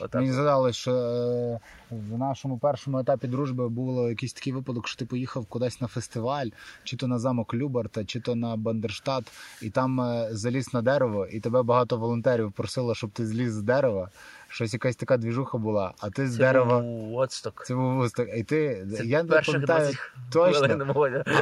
Отак. 0.00 0.20
Мені 0.20 0.32
згадалось, 0.32 0.76
що 0.76 0.92
е, 0.92 1.60
в 1.90 2.18
нашому 2.18 2.58
першому 2.58 2.98
етапі 2.98 3.26
дружби 3.26 3.68
було 3.68 4.08
якийсь 4.08 4.32
такий 4.32 4.52
випадок, 4.52 4.88
що 4.88 4.98
ти 4.98 5.04
поїхав 5.04 5.46
кудись 5.46 5.80
на 5.80 5.86
фестиваль, 5.86 6.46
чи 6.84 6.96
то 6.96 7.06
на 7.06 7.18
замок 7.18 7.54
Любарта, 7.54 8.04
чи 8.04 8.20
то 8.20 8.34
на 8.34 8.56
Бандерштат, 8.56 9.24
і 9.62 9.70
там 9.70 10.00
е, 10.00 10.28
заліз 10.30 10.74
на 10.74 10.82
дерево, 10.82 11.26
і 11.26 11.40
тебе 11.40 11.62
багато 11.62 11.96
волонтерів 11.96 12.52
просило, 12.52 12.94
щоб 12.94 13.10
ти 13.10 13.26
зліз 13.26 13.52
з 13.52 13.62
дерева. 13.62 14.10
Щось 14.56 14.72
якась 14.72 14.96
така 14.96 15.16
двіжуха 15.16 15.58
була, 15.58 15.92
а 16.00 16.10
ти 16.10 16.28
з 16.28 16.32
Це 16.32 16.38
дерева. 16.38 16.80
був 16.80 17.08
Вотсток. 17.08 17.62
Це 17.66 17.74
був 17.74 17.94
вусток. 17.94 18.28
І 18.36 18.42
ти 18.42 18.86
Це 18.96 19.04
я 19.04 19.22
не 19.22 19.40
пам'ятаю 19.42 19.94
точно, 20.32 20.88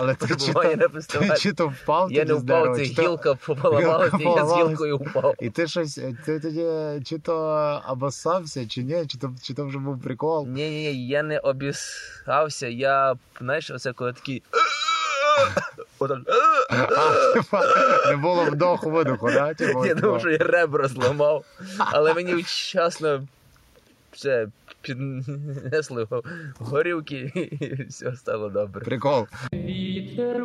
але 0.01 0.15
ти 0.15 0.37
чи 0.37 0.53
то, 0.53 0.63
ти 1.21 1.35
чи 1.39 1.53
то 1.53 1.69
впав 1.69 2.13
Я 2.13 2.25
не 2.25 2.35
впав, 2.35 2.77
це 2.77 2.83
гілка 2.83 3.35
поламалася, 3.35 4.17
і 4.21 4.25
я 4.25 4.47
з 4.47 4.57
гілкою 4.57 4.97
впав. 4.97 5.35
І 5.41 5.51
ти 5.51 5.67
щось, 5.67 6.01
ти 6.27 6.41
тоді 6.41 6.69
чи 7.05 7.19
то 7.19 7.83
обоссався, 7.89 8.67
чи 8.67 8.83
ні, 8.83 9.07
чи 9.07 9.19
то, 9.19 9.35
чи 9.43 9.55
то 9.55 9.67
вже 9.67 9.79
був 9.79 10.03
прикол. 10.03 10.47
Ні, 10.49 10.71
ні, 10.71 10.93
ні, 10.93 11.09
я 11.09 11.23
не 11.23 11.39
обіскався, 11.39 12.69
я, 12.69 13.15
знаєш, 13.41 13.71
оце 13.71 13.93
коли 13.93 14.13
такий. 14.13 14.43
Отак. 15.99 16.19
Не 18.11 18.17
було 18.17 18.45
вдоху 18.45 18.91
видоху, 18.91 19.31
да? 19.31 19.55
Типу, 19.55 19.87
Я 19.87 19.95
типу, 19.95 20.01
думав, 20.01 20.21
що 20.21 20.31
я 20.31 20.39
ребра 20.39 20.89
зламав, 20.89 21.45
але 21.79 22.15
мені 22.15 22.35
вчасно 22.35 23.23
все 24.13 24.49
піднесли 24.81 26.07
горілки 26.59 27.49
і 27.61 27.85
все 27.85 28.17
стало 28.17 28.49
добре. 28.49 28.85
Прикол. 28.85 29.27
Вітер 29.53 30.45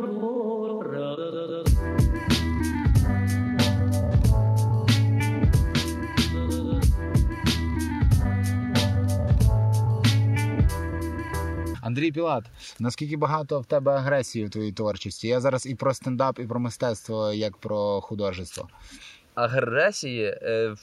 Андрій 12.00 12.12
Пілат, 12.12 12.44
наскільки 12.80 13.18
багато 13.18 13.60
в 13.60 13.66
тебе 13.66 13.92
агресії 13.92 14.46
в 14.46 14.50
твоїй 14.50 14.72
творчості? 14.72 15.28
Я 15.28 15.40
зараз 15.40 15.66
і 15.66 15.76
про 15.76 15.94
стендап, 15.94 16.40
і 16.40 16.44
про 16.44 16.60
мистецтво, 16.60 17.34
як 17.34 17.58
про 17.58 18.02
художество. 18.02 18.70
Агресії. 19.36 20.26
Е, 20.26 20.76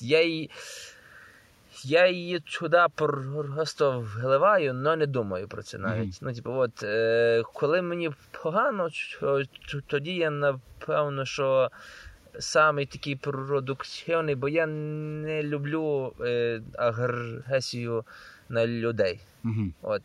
я 0.00 0.22
її. 0.22 0.50
Я 1.84 2.08
її 2.08 2.40
туди 2.40 2.86
просто 2.96 4.00
вливаю, 4.00 4.70
але 4.70 4.96
не 4.96 5.06
думаю 5.06 5.48
про 5.48 5.62
це 5.62 5.78
навіть. 5.78 6.02
Мгм. 6.02 6.12
Ну, 6.20 6.32
типу, 6.32 6.52
от, 6.52 6.82
е, 6.82 7.42
коли 7.52 7.82
мені 7.82 8.10
погано, 8.42 8.88
то- 9.20 9.44
то- 9.44 9.80
тоді 9.86 10.14
я 10.14 10.30
напевно, 10.30 11.24
що 11.24 11.70
самий 12.38 12.86
такий 12.86 13.16
продуктивний, 13.16 14.34
бо 14.34 14.48
я 14.48 14.66
не 14.66 15.42
люблю 15.42 16.12
е, 16.20 16.60
агресію 16.78 18.04
на 18.48 18.66
людей. 18.66 19.20
Угу. 19.44 19.72
От. 19.82 20.02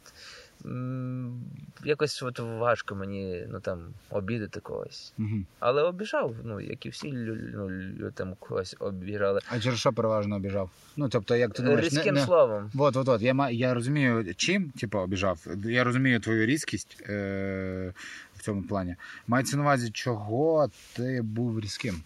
Якось 1.85 2.23
от 2.23 2.39
важко 2.39 2.95
мені 2.95 3.47
ну, 3.51 3.59
там, 3.59 3.79
обідати 4.09 4.59
когось. 4.59 5.13
Угу. 5.19 5.43
Але 5.59 5.83
обіжав, 5.83 6.35
ну, 6.43 6.61
як 6.61 6.85
і 6.85 6.89
всі 6.89 7.11
ну, 7.11 8.11
там 8.13 8.35
когось 8.39 8.75
обіжали. 8.79 9.39
А 9.49 9.59
через 9.59 9.79
що 9.79 9.93
переважно 9.93 10.35
обіжав? 10.35 10.69
Ну, 10.97 11.09
тобто, 11.09 11.35
як 11.35 11.53
ти 11.53 11.63
думаєш, 11.63 11.85
Різким 11.85 12.13
не, 12.13 12.19
не... 12.19 12.25
словом. 12.25 12.71
Вот, 12.73 12.95
вот, 12.95 13.07
вот. 13.07 13.21
Я, 13.21 13.49
я 13.49 13.73
розумію, 13.73 14.35
чим 14.35 14.69
типу, 14.69 14.99
обіжав. 14.99 15.47
Я 15.65 15.83
розумію 15.83 16.19
твою 16.19 16.45
різкість 16.45 17.03
е- 17.09 17.93
в 18.39 18.41
цьому 18.41 18.63
плані. 18.63 18.95
Мається 19.27 19.57
на 19.57 19.63
увазі, 19.63 19.89
чого 19.91 20.71
ти 20.93 21.21
був 21.21 21.59
різким. 21.59 22.01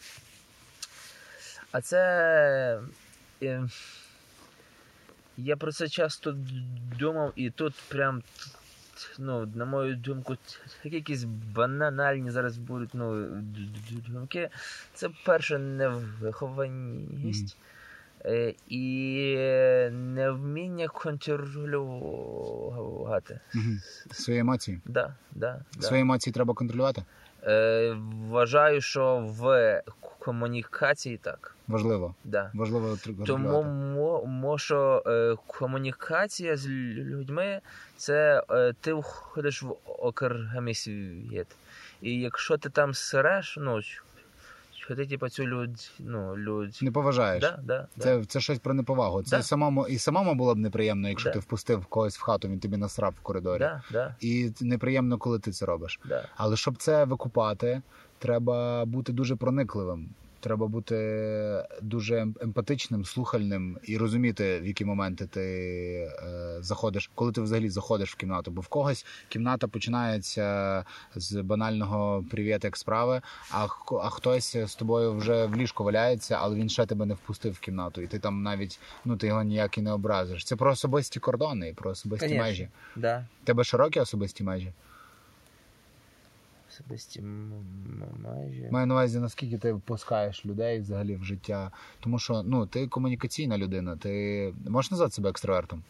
А 1.71 1.81
це. 1.81 2.81
е, 3.41 3.67
Я 5.37 5.57
про 5.57 5.71
це 5.71 5.87
часто 5.89 6.35
думав, 6.99 7.33
і 7.35 7.49
тут 7.49 7.73
прям, 7.87 8.23
ну, 9.19 9.45
на 9.55 9.65
мою 9.65 9.95
думку, 9.95 10.37
такі 10.83 10.95
якісь 10.95 11.23
банальні 11.23 12.31
зараз 12.31 12.57
будуть 12.57 12.89
ну, 12.93 13.25
думки. 14.07 14.49
Це 14.93 15.09
перше 15.25 15.57
невихованість. 15.57 17.57
е, 17.57 17.59
І 18.67 19.37
невміння 19.91 20.87
контролювати. 20.87 21.79
Свої 24.11 24.39
емоції. 24.39 24.79
Да, 24.85 25.15
да, 25.31 25.61
да. 25.75 25.81
Свої 25.81 26.01
емоції 26.01 26.33
треба 26.33 26.53
контролювати. 26.53 27.03
Е, 27.47 27.97
вважаю, 28.29 28.81
що 28.81 29.33
в 29.39 29.81
комунікації 30.19 31.17
так. 31.17 31.55
Важливо. 31.67 32.15
Да. 32.23 32.51
Важливо 32.53 32.97
Тому 33.25 33.63
мо, 33.63 34.25
мо 34.25 34.57
що 34.57 35.03
е, 35.07 35.35
комунікація 35.47 36.57
з 36.57 36.67
людьми 36.67 37.61
це 37.97 38.43
е, 38.49 38.73
ти 38.81 38.93
входиш 38.93 39.63
в 39.63 39.75
окремий 39.85 40.73
світ. 40.73 41.47
І 42.01 42.19
якщо 42.19 42.57
ти 42.57 42.69
там 42.69 42.93
сиреш, 42.93 43.57
ну 43.61 43.81
ти 44.87 45.05
типу, 45.05 45.29
цю 45.29 45.43
людь, 45.47 45.91
ну, 45.99 46.37
людь. 46.37 46.79
Не 46.81 46.91
поважаєш. 46.91 47.41
Да, 47.41 47.59
да, 47.63 47.87
да. 47.95 48.03
Це, 48.03 48.25
це 48.25 48.39
щось 48.39 48.59
про 48.59 48.73
неповагу. 48.73 49.23
Це 49.23 49.37
Да. 49.37 49.43
самому 49.43 49.87
і 49.87 49.97
самому 49.97 50.35
було 50.35 50.55
б 50.55 50.57
неприємно, 50.57 51.09
якщо 51.09 51.29
Да. 51.29 51.33
ти 51.33 51.39
впустив 51.39 51.85
когось 51.85 52.17
в 52.17 52.21
хату, 52.21 52.47
він 52.47 52.59
тобі 52.59 52.77
насрав 52.77 53.13
в 53.19 53.23
коридорі. 53.23 53.59
Да, 53.59 53.81
да, 53.91 54.15
І 54.19 54.51
неприємно, 54.61 55.17
коли 55.17 55.39
ти 55.39 55.51
це 55.51 55.65
робиш. 55.65 55.99
да. 56.05 56.27
Але 56.35 56.55
щоб 56.57 56.77
це 56.77 57.05
викупати, 57.05 57.81
треба 58.19 58.85
бути 58.85 59.13
дуже 59.13 59.35
проникливим. 59.35 60.09
Треба 60.43 60.67
бути 60.67 60.95
дуже 61.81 62.15
ем- 62.15 62.35
емпатичним, 62.41 63.05
слухальним 63.05 63.77
і 63.83 63.97
розуміти, 63.97 64.59
в 64.59 64.67
які 64.67 64.85
моменти 64.85 65.27
ти 65.27 65.41
е, 66.23 66.57
заходиш, 66.59 67.11
коли 67.15 67.31
ти 67.31 67.41
взагалі 67.41 67.69
заходиш 67.69 68.11
в 68.11 68.15
кімнату. 68.15 68.51
Бо 68.51 68.61
в 68.61 68.67
когось 68.67 69.05
кімната 69.29 69.67
починається 69.67 70.85
з 71.15 71.41
банального 71.41 72.25
привіт, 72.31 72.63
як 72.63 72.77
справи, 72.77 73.21
а, 73.51 73.67
а 74.03 74.09
хтось 74.09 74.57
з 74.57 74.75
тобою 74.75 75.13
вже 75.13 75.45
в 75.45 75.55
ліжку 75.55 75.83
валяється, 75.83 76.37
але 76.41 76.55
він 76.55 76.69
ще 76.69 76.85
тебе 76.85 77.05
не 77.05 77.13
впустив 77.13 77.53
в 77.53 77.59
кімнату, 77.59 78.01
і 78.01 78.07
ти 78.07 78.19
там 78.19 78.43
навіть 78.43 78.79
ну 79.05 79.17
ти 79.17 79.27
його 79.27 79.43
ніяк 79.43 79.77
і 79.77 79.81
не 79.81 79.91
образиш. 79.91 80.45
Це 80.45 80.55
про 80.55 80.71
особисті 80.71 81.19
кордони, 81.19 81.73
про 81.75 81.91
особисті 81.91 82.25
Конечно. 82.27 82.45
межі. 82.45 82.69
да. 82.95 83.25
Тебе 83.43 83.63
широкі 83.63 83.99
особисті 83.99 84.43
межі? 84.43 84.73
Особисті 86.73 87.21
межі. 87.21 88.67
Маю 88.71 88.87
на 88.87 88.93
увазі, 88.93 89.19
наскільки 89.19 89.57
ти 89.57 89.73
впускаєш 89.73 90.45
людей 90.45 90.79
взагалі 90.79 91.15
в 91.15 91.23
життя. 91.23 91.71
Тому 91.99 92.19
що 92.19 92.43
ну, 92.43 92.65
ти 92.65 92.87
комунікаційна 92.87 93.57
людина. 93.57 93.97
Ти 93.97 94.53
можеш 94.67 94.91
назвати 94.91 95.13
себе 95.13 95.29
екстравертом? 95.29 95.83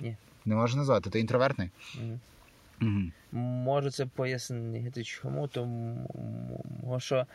Ні. 0.00 0.16
Не 0.44 0.54
можеш 0.54 0.76
назвати. 0.76 1.10
Ти 1.10 1.20
інтровертний? 1.20 1.70
Мгм. 2.00 2.20
Угу. 2.82 3.00
Можу 3.42 3.90
це 3.90 4.06
пояснити 4.06 5.04
чому, 5.04 5.48
тому 5.48 6.96
що 6.98 7.26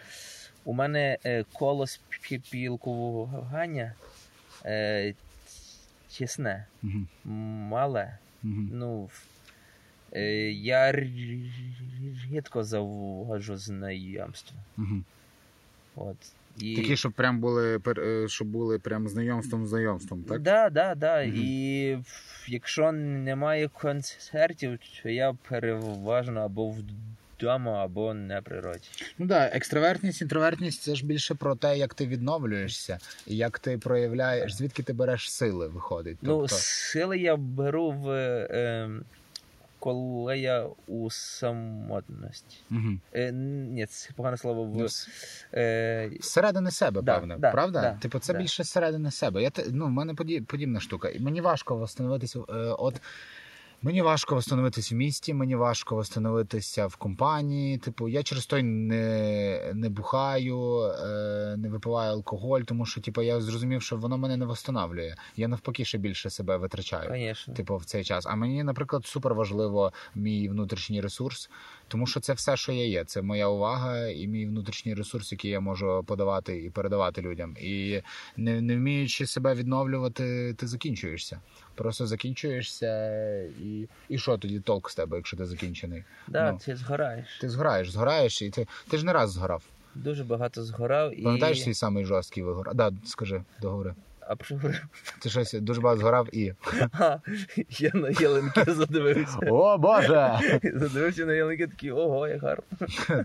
у 0.66 0.74
мене 0.74 1.18
е, 1.26 1.46
коло 1.54 1.88
спілкування 1.88 3.94
е, 4.66 5.14
тісне, 6.08 6.66
Угу. 6.84 7.32
мале. 7.70 8.18
Угу. 8.44 8.54
Ну, 8.72 9.10
я 10.52 10.92
рі- 10.92 11.52
рідко 12.32 12.64
заводжу 12.64 13.58
знайомства. 13.58 14.58
Угу. 14.78 15.04
От. 15.96 16.18
І... 16.60 16.76
Такі, 16.76 16.98
щоб 16.98 17.12
прям 17.12 17.40
були 17.40 17.80
е, 17.98 18.28
щоб 18.28 18.48
були 18.48 18.80
прям 18.80 19.10
знайомством 19.10 19.68
знайомством, 19.68 20.24
так? 20.24 20.42
Да, 20.42 20.70
да, 20.70 20.96
да. 20.96 21.22
І 21.22 21.98
якщо 22.48 22.92
немає 22.92 23.68
концертів, 23.68 24.80
то 25.04 25.10
я 25.10 25.38
переважно 25.50 26.42
або 26.42 26.76
вдома, 27.36 27.84
або 27.86 28.14
на 28.14 28.42
природі. 28.42 28.90
Ну 29.18 29.26
да, 29.26 29.46
екстравертність, 29.46 30.22
інтровертність 30.22 30.82
це 30.82 30.96
ж 30.96 31.06
більше 31.06 31.36
про 31.36 31.56
те, 31.56 31.78
як 31.78 31.94
ти 31.94 32.08
відновлюєшся, 32.08 33.00
і 33.28 33.38
як 33.38 33.60
ти 33.60 33.78
проявляєш, 33.78 34.56
звідки 34.56 34.84
ти 34.84 34.94
береш 34.94 35.32
сили, 35.32 35.68
виходить. 35.68 36.18
Ну, 36.22 36.40
Тобто, 36.40 36.56
сили 36.56 37.18
я 37.18 37.36
беру 37.36 37.92
в 37.92 38.10
е, 38.10 38.90
коли 39.86 40.40
я 40.40 40.68
у 40.88 41.10
самотності. 41.12 42.58
угу. 42.72 43.00
Е, 43.14 43.32
ні, 43.32 43.86
це 43.86 44.10
погане 44.16 44.38
слово 44.38 44.64
в. 44.64 44.78
Ну, 44.78 44.88
Е, 45.54 46.12
середини 46.22 46.72
себе, 46.72 47.02
Да, 47.02 47.16
певне, 47.16 47.38
да, 47.38 47.52
правда? 47.52 47.82
да, 47.82 47.94
типу, 47.94 48.20
це 48.20 48.34
більше 48.34 48.64
середини 48.64 49.12
себе. 49.12 49.42
Я 49.44 49.52
ну, 49.72 49.86
в 49.86 49.90
мене 49.90 50.14
подібна 50.48 50.80
штука. 50.80 51.10
І 51.10 51.20
мені 51.20 51.42
важко 51.42 51.84
встановитися. 51.84 52.40
Е, 52.40 52.54
от 52.56 53.02
мені 53.82 54.02
важко 54.02 54.38
встановитися 54.38 54.96
в 54.96 54.98
місті, 54.98 55.34
мені 55.34 55.56
важко 55.56 56.00
встановитися 56.00 56.88
в 56.88 56.96
компанії. 56.96 57.78
Типу, 57.78 58.10
я 58.10 58.24
через 58.24 58.46
той 58.46 58.64
не, 58.64 59.72
не 59.74 59.90
бухаю, 59.90 60.82
е, 60.82 61.56
не 61.58 61.70
випиваю 61.70 62.12
алкоголь, 62.12 62.62
тому 62.62 62.86
що 62.86 63.02
типу, 63.02 63.22
я 63.22 63.42
зрозумів, 63.42 63.82
що 63.82 63.98
воно 63.98 64.18
мене 64.18 64.38
не 64.38 64.46
встановлює. 64.46 65.16
Я 65.36 65.48
навпаки 65.48 65.86
ще 65.86 65.98
більше 65.98 66.30
себе 66.30 66.58
витрачаю. 66.58 67.10
Звісно. 67.12 67.54
Типу, 67.54 67.78
в 67.78 67.86
цей 67.86 68.04
час. 68.04 68.26
А 68.26 68.36
мені, 68.36 68.64
наприклад, 68.64 69.06
супер 69.06 69.34
важливо 69.34 69.94
мій 70.16 70.50
внутрішній 70.50 71.02
ресурс, 71.02 71.50
тому 71.88 72.08
що 72.08 72.20
це 72.20 72.34
все, 72.34 72.58
що 72.58 72.72
я 72.72 72.86
є. 72.86 73.04
Це 73.06 73.22
моя 73.22 73.48
увага 73.48 74.08
і 74.08 74.28
мій 74.28 74.46
внутрішній 74.46 74.94
ресурс, 74.94 75.32
який 75.32 75.52
я 75.52 75.60
можу 75.60 76.04
подавати 76.08 76.64
і 76.64 76.70
передавати 76.70 77.22
людям. 77.22 77.56
І 77.62 78.02
не, 78.38 78.62
не 78.62 78.76
вміючи 78.76 79.28
себе 79.28 79.54
відновлювати, 79.54 80.54
ти 80.54 80.68
закінчуєшся. 80.68 81.40
Просто 81.76 82.08
закінчуєшся, 82.08 83.42
і, 83.44 83.88
і 84.10 84.18
що 84.18 84.38
тоді 84.38 84.60
толк 84.60 84.90
з 84.90 84.96
тебе, 84.96 85.18
якщо 85.18 85.38
ти 85.38 85.46
закінчений? 85.46 86.04
Да, 86.28 86.52
ну. 86.52 86.60
ти 86.66 86.76
згораєш. 86.76 87.26
Ти 87.42 87.50
згораєш, 87.50 87.92
згораєш, 87.92 88.42
і 88.42 88.50
ти, 88.50 88.68
ти 88.88 88.98
ж 88.98 89.06
не 89.06 89.14
раз 89.14 89.32
згорав. 89.32 89.64
Дуже 89.96 90.24
багато 90.24 90.64
згорав 90.64 91.20
і. 91.20 91.24
Пам'ятаєш 91.24 91.64
свій 91.64 91.74
самий 91.74 92.06
жорсткий 92.06 92.44
вигор? 92.44 92.76
Да, 92.76 92.92
скажи, 93.06 93.44
договори. 93.62 93.94
А 94.28 94.36
про 94.36 94.46
що? 94.46 94.60
Ти 95.22 95.30
щось 95.30 95.54
дуже 95.54 95.82
багато 95.82 96.00
згорав 96.02 96.36
і. 96.36 96.54
А, 96.92 97.18
я 97.70 97.92
на 97.94 98.10
ялинки 98.10 98.64
задивився. 98.68 99.38
О 99.50 99.78
Боже! 99.78 100.40
Задивився 100.76 101.26
на 101.26 101.34
ялинки 101.34 101.68
такий, 101.68 101.92
ого, 101.92 102.28
як 102.28 102.42
гарно. 102.42 102.64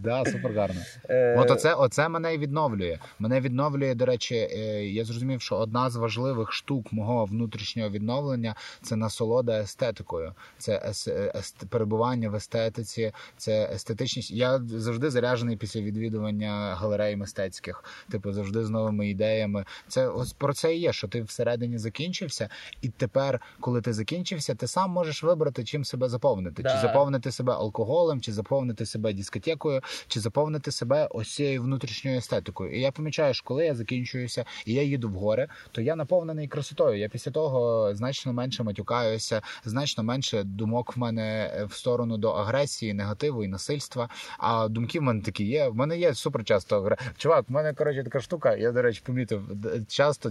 Да, 0.00 0.24
супер 0.24 0.52
гарно. 0.52 0.80
Е, 1.08 1.36
От 1.38 1.50
оце, 1.50 1.74
оце 1.74 2.08
мене 2.08 2.34
і 2.34 2.38
відновлює. 2.38 2.98
Мене 3.18 3.40
відновлює, 3.40 3.94
до 3.94 4.06
речі, 4.06 4.34
е, 4.34 4.56
я 4.86 5.04
зрозумів, 5.04 5.40
що 5.42 5.56
одна 5.56 5.90
з 5.90 5.96
важливих 5.96 6.52
штук 6.52 6.92
мого 6.92 7.24
внутрішнього 7.24 7.90
відновлення 7.90 8.54
це 8.82 8.96
насолода 8.96 9.60
естетикою, 9.60 10.34
це 10.58 10.82
ес, 10.88 11.08
е, 11.08 11.32
ест- 11.36 11.66
перебування 11.68 12.30
в 12.30 12.34
естетиці, 12.34 13.12
це 13.36 13.70
естетичність. 13.74 14.30
Я 14.30 14.58
завжди 14.66 15.10
заряджений 15.10 15.56
після 15.56 15.80
відвідування 15.80 16.74
галерей 16.74 17.16
мистецьких, 17.16 17.84
типу 18.10 18.32
завжди 18.32 18.64
з 18.64 18.70
новими 18.70 19.08
ідеями. 19.08 19.64
Це 19.88 20.08
ось 20.08 20.32
про 20.32 20.52
це 20.54 20.74
і 20.74 20.78
є, 20.80 20.89
що 20.92 21.08
ти 21.08 21.22
всередині 21.22 21.78
закінчився, 21.78 22.48
і 22.82 22.88
тепер, 22.88 23.40
коли 23.60 23.80
ти 23.80 23.92
закінчився, 23.92 24.54
ти 24.54 24.66
сам 24.66 24.90
можеш 24.90 25.22
вибрати, 25.22 25.64
чим 25.64 25.84
себе 25.84 26.08
заповнити. 26.08 26.62
Да. 26.62 26.74
Чи 26.74 26.80
заповнити 26.80 27.32
себе 27.32 27.52
алкоголем, 27.52 28.20
чи 28.20 28.32
заповнити 28.32 28.86
себе 28.86 29.12
дискотекою, 29.12 29.80
чи 30.08 30.20
заповнити 30.20 30.70
себе 30.70 31.08
ось 31.10 31.34
цією 31.34 31.62
внутрішньою 31.62 32.18
естетикою. 32.18 32.76
І 32.76 32.80
я 32.80 32.92
помічаю, 32.92 33.34
що 33.34 33.44
коли 33.44 33.64
я 33.64 33.74
закінчуюся 33.74 34.44
і 34.66 34.74
я 34.74 34.82
їду 34.82 35.08
в 35.08 35.12
гори, 35.12 35.48
то 35.72 35.80
я 35.80 35.96
наповнений 35.96 36.48
красотою. 36.48 36.98
Я 36.98 37.08
після 37.08 37.30
того 37.30 37.90
значно 37.94 38.32
менше 38.32 38.62
матюкаюся, 38.62 39.42
значно 39.64 40.04
менше 40.04 40.42
думок 40.42 40.96
в 40.96 40.98
мене 40.98 41.52
е, 41.56 41.64
в 41.64 41.72
сторону 41.72 42.16
до 42.16 42.30
агресії, 42.30 42.94
негативу 42.94 43.44
і 43.44 43.48
насильства. 43.48 44.08
А 44.38 44.68
думки 44.68 45.00
в 45.00 45.02
мене 45.02 45.22
такі 45.22 45.44
є. 45.44 45.68
В 45.68 45.76
мене 45.76 45.98
є 45.98 46.14
супер 46.14 46.44
часто. 46.44 46.96
Чувак, 47.16 47.44
в 47.48 47.52
мене 47.52 47.74
коротше 47.74 48.04
така 48.04 48.20
штука. 48.20 48.56
Я 48.56 48.72
до 48.72 48.82
речі 48.82 49.02
помітив 49.06 49.42
часто 49.88 50.30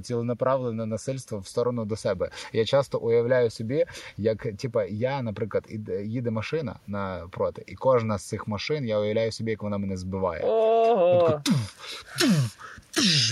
ціленаправлене 0.49 0.85
насильство 0.85 1.39
в 1.39 1.47
сторону 1.47 1.85
до 1.85 1.95
себе. 1.95 2.29
Я 2.53 2.65
часто 2.65 2.97
уявляю 2.97 3.49
собі, 3.49 3.85
як 4.17 4.47
типа 4.57 4.85
я, 4.85 5.21
наприклад, 5.21 5.63
їде 6.05 6.31
машина 6.31 6.79
напроти, 6.87 7.63
і 7.67 7.75
кожна 7.75 8.17
з 8.17 8.27
цих 8.27 8.47
машин 8.47 8.85
я 8.85 8.99
уявляю 8.99 9.31
собі, 9.31 9.51
як 9.51 9.63
вона 9.63 9.77
мене 9.77 9.97
збиває. 9.97 10.43
Ого! 10.43 11.41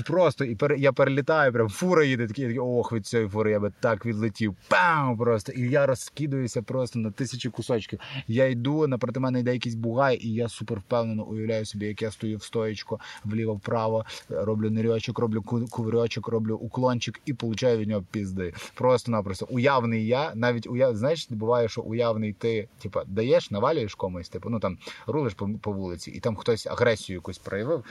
Просто 0.05 0.45
і 0.45 0.55
пере, 0.55 0.77
я 0.77 0.93
перелітаю, 0.93 1.53
прям 1.53 1.69
фура 1.69 2.03
їде, 2.05 2.27
такий, 2.27 2.43
я 2.43 2.49
такий, 2.49 2.59
ох, 2.59 2.93
від 2.93 3.07
цієї 3.07 3.29
фури 3.29 3.51
я 3.51 3.59
би 3.59 3.71
так 3.79 4.05
відлетів. 4.05 4.55
Пам! 4.67 5.17
Просто. 5.17 5.51
І 5.51 5.61
я 5.61 5.85
розкидаюся 5.85 6.61
просто 6.61 6.99
на 6.99 7.11
тисячі 7.11 7.49
кусочків. 7.49 7.99
Я 8.27 8.45
йду, 8.47 8.87
напроти 8.87 9.19
мене 9.19 9.39
йде 9.39 9.53
якийсь 9.53 9.75
бугай, 9.75 10.19
і 10.21 10.33
я 10.33 10.49
супер 10.49 10.79
впевнено 10.79 11.23
уявляю 11.23 11.65
собі, 11.65 11.85
як 11.85 12.01
я 12.01 12.11
стою 12.11 12.37
в 12.37 12.43
стоєчку, 12.43 12.99
вліво-вправо, 13.25 14.05
роблю 14.29 14.69
нирьочок, 14.69 15.19
роблю 15.19 15.41
ку- 15.41 15.67
кувирьочок, 15.67 16.27
роблю 16.27 16.55
уклончик 16.55 17.21
і 17.25 17.33
получаю 17.33 17.77
від 17.77 17.89
нього 17.89 18.03
пізди. 18.11 18.53
Просто-напросто 18.73 19.47
уявний 19.49 20.07
я, 20.07 20.31
навіть 20.35 20.67
уяв, 20.67 20.97
знаєш, 20.97 21.27
буває, 21.29 21.69
що 21.69 21.81
уявний 21.81 22.33
ти, 22.33 22.67
типа, 22.81 23.03
даєш, 23.07 23.51
навалюєш 23.51 23.95
комусь, 23.95 24.29
типу, 24.29 24.49
ну 24.49 24.59
там 24.59 24.77
рулиш 25.07 25.33
по, 25.33 25.49
по 25.61 25.71
вулиці, 25.71 26.11
і 26.11 26.19
там 26.19 26.35
хтось 26.35 26.67
агресію 26.67 27.17
якусь 27.17 27.37
проявив, 27.37 27.83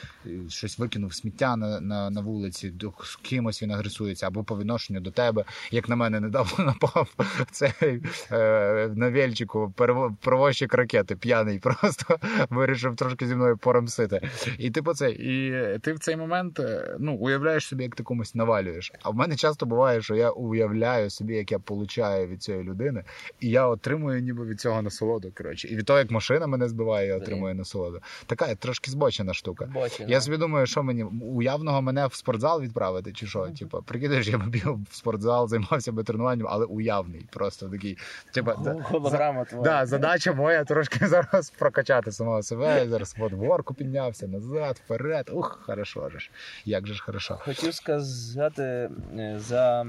щось 0.48 0.78
викинув 0.78 1.14
сміття 1.14 1.55
на, 1.56 1.80
на, 1.80 2.10
на 2.10 2.20
вулиці, 2.20 2.70
до 2.70 2.92
з 3.02 3.16
кимось 3.16 3.62
він 3.62 3.70
агресується, 3.70 4.26
або 4.26 4.44
по 4.44 4.58
відношенню 4.58 5.00
до 5.00 5.10
тебе, 5.10 5.44
як 5.70 5.88
на 5.88 5.96
мене 5.96 6.20
недавно 6.20 6.64
напав 6.64 7.14
цей 7.50 8.02
е, 8.32 8.88
на 8.94 9.10
вельчику 9.10 9.74
провозчик 10.20 10.74
ракети, 10.74 11.16
п'яний, 11.16 11.58
просто 11.58 12.18
вирішив 12.50 12.96
трошки 12.96 13.26
зі 13.26 13.34
мною 13.34 13.56
порамсити. 13.56 14.20
І 14.58 14.70
типу 14.70 14.94
це, 14.94 15.10
і 15.10 15.52
ти 15.78 15.92
в 15.92 15.98
цей 15.98 16.16
момент 16.16 16.60
е, 16.60 16.96
ну, 16.98 17.14
уявляєш 17.14 17.66
собі, 17.66 17.82
як 17.82 17.94
ти 17.94 18.02
комусь 18.02 18.34
навалюєш. 18.34 18.92
А 19.02 19.10
в 19.10 19.14
мене 19.14 19.36
часто 19.36 19.66
буває, 19.66 20.02
що 20.02 20.14
я 20.14 20.30
уявляю 20.30 21.10
собі, 21.10 21.34
як 21.34 21.52
я 21.52 21.58
получаю 21.58 22.26
від 22.26 22.42
цієї 22.42 22.64
людини, 22.64 23.04
і 23.40 23.50
я 23.50 23.66
отримую 23.66 24.20
ніби 24.20 24.46
від 24.46 24.60
цього 24.60 24.82
насолоду. 24.82 25.32
Коротше, 25.36 25.68
і 25.68 25.76
від 25.76 25.84
того, 25.86 25.98
як 25.98 26.10
машина 26.10 26.46
мене 26.46 26.68
збиває, 26.68 27.08
я 27.08 27.16
отримую 27.16 27.54
насолоду. 27.54 28.00
Така 28.26 28.54
трошки 28.54 28.90
збочена 28.90 29.34
штука. 29.34 29.68
Бочина. 29.74 30.08
Я 30.08 30.20
собі 30.20 30.36
думаю, 30.36 30.66
що 30.66 30.82
мені 30.82 31.06
уявного 31.46 31.82
мене 31.82 32.06
в 32.06 32.14
спортзал 32.14 32.60
відправити, 32.60 33.12
чи 33.12 33.26
що? 33.26 33.48
Типу, 33.48 33.82
прикидаєш, 33.82 34.28
я 34.28 34.38
б 34.38 34.48
бігав 34.48 34.80
в 34.90 34.94
спортзал, 34.94 35.48
займався 35.48 35.92
би 35.92 36.04
тренуванням, 36.04 36.46
але 36.50 36.64
уявний. 36.64 37.26
Просто 37.30 37.68
такий. 37.68 37.98
Типу, 38.32 38.50
Голограма 38.90 39.44
твоя. 39.44 39.62
Да, 39.62 39.86
задача 39.86 40.32
моя 40.32 40.64
трошки 40.64 41.06
зараз 41.06 41.50
прокачати 41.50 42.12
самого 42.12 42.42
себе. 42.42 42.88
Зараз 42.88 43.16
от 43.18 43.32
в 43.32 43.36
горку 43.36 43.74
піднявся, 43.74 44.28
назад, 44.28 44.80
вперед. 44.84 45.30
Ух, 45.32 45.60
хорошо 45.62 46.10
ж. 46.10 46.30
Як 46.64 46.86
же 46.86 46.94
ж 46.94 47.02
хорошо. 47.02 47.38
Хотів 47.44 47.74
сказати 47.74 48.62
е, 48.62 49.36
за 49.38 49.86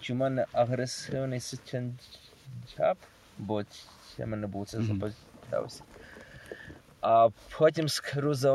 чи 0.00 0.12
в 0.12 0.16
мене 0.16 0.46
агресивний 0.52 1.40
стендап, 1.40 2.98
бо 3.38 3.62
я 4.18 4.26
мене 4.26 4.46
був 4.46 4.66
це 4.66 4.78
Мгм. 4.78 5.12
А 7.06 7.28
потім 7.58 7.88
скажу 7.88 8.34
за. 8.34 8.52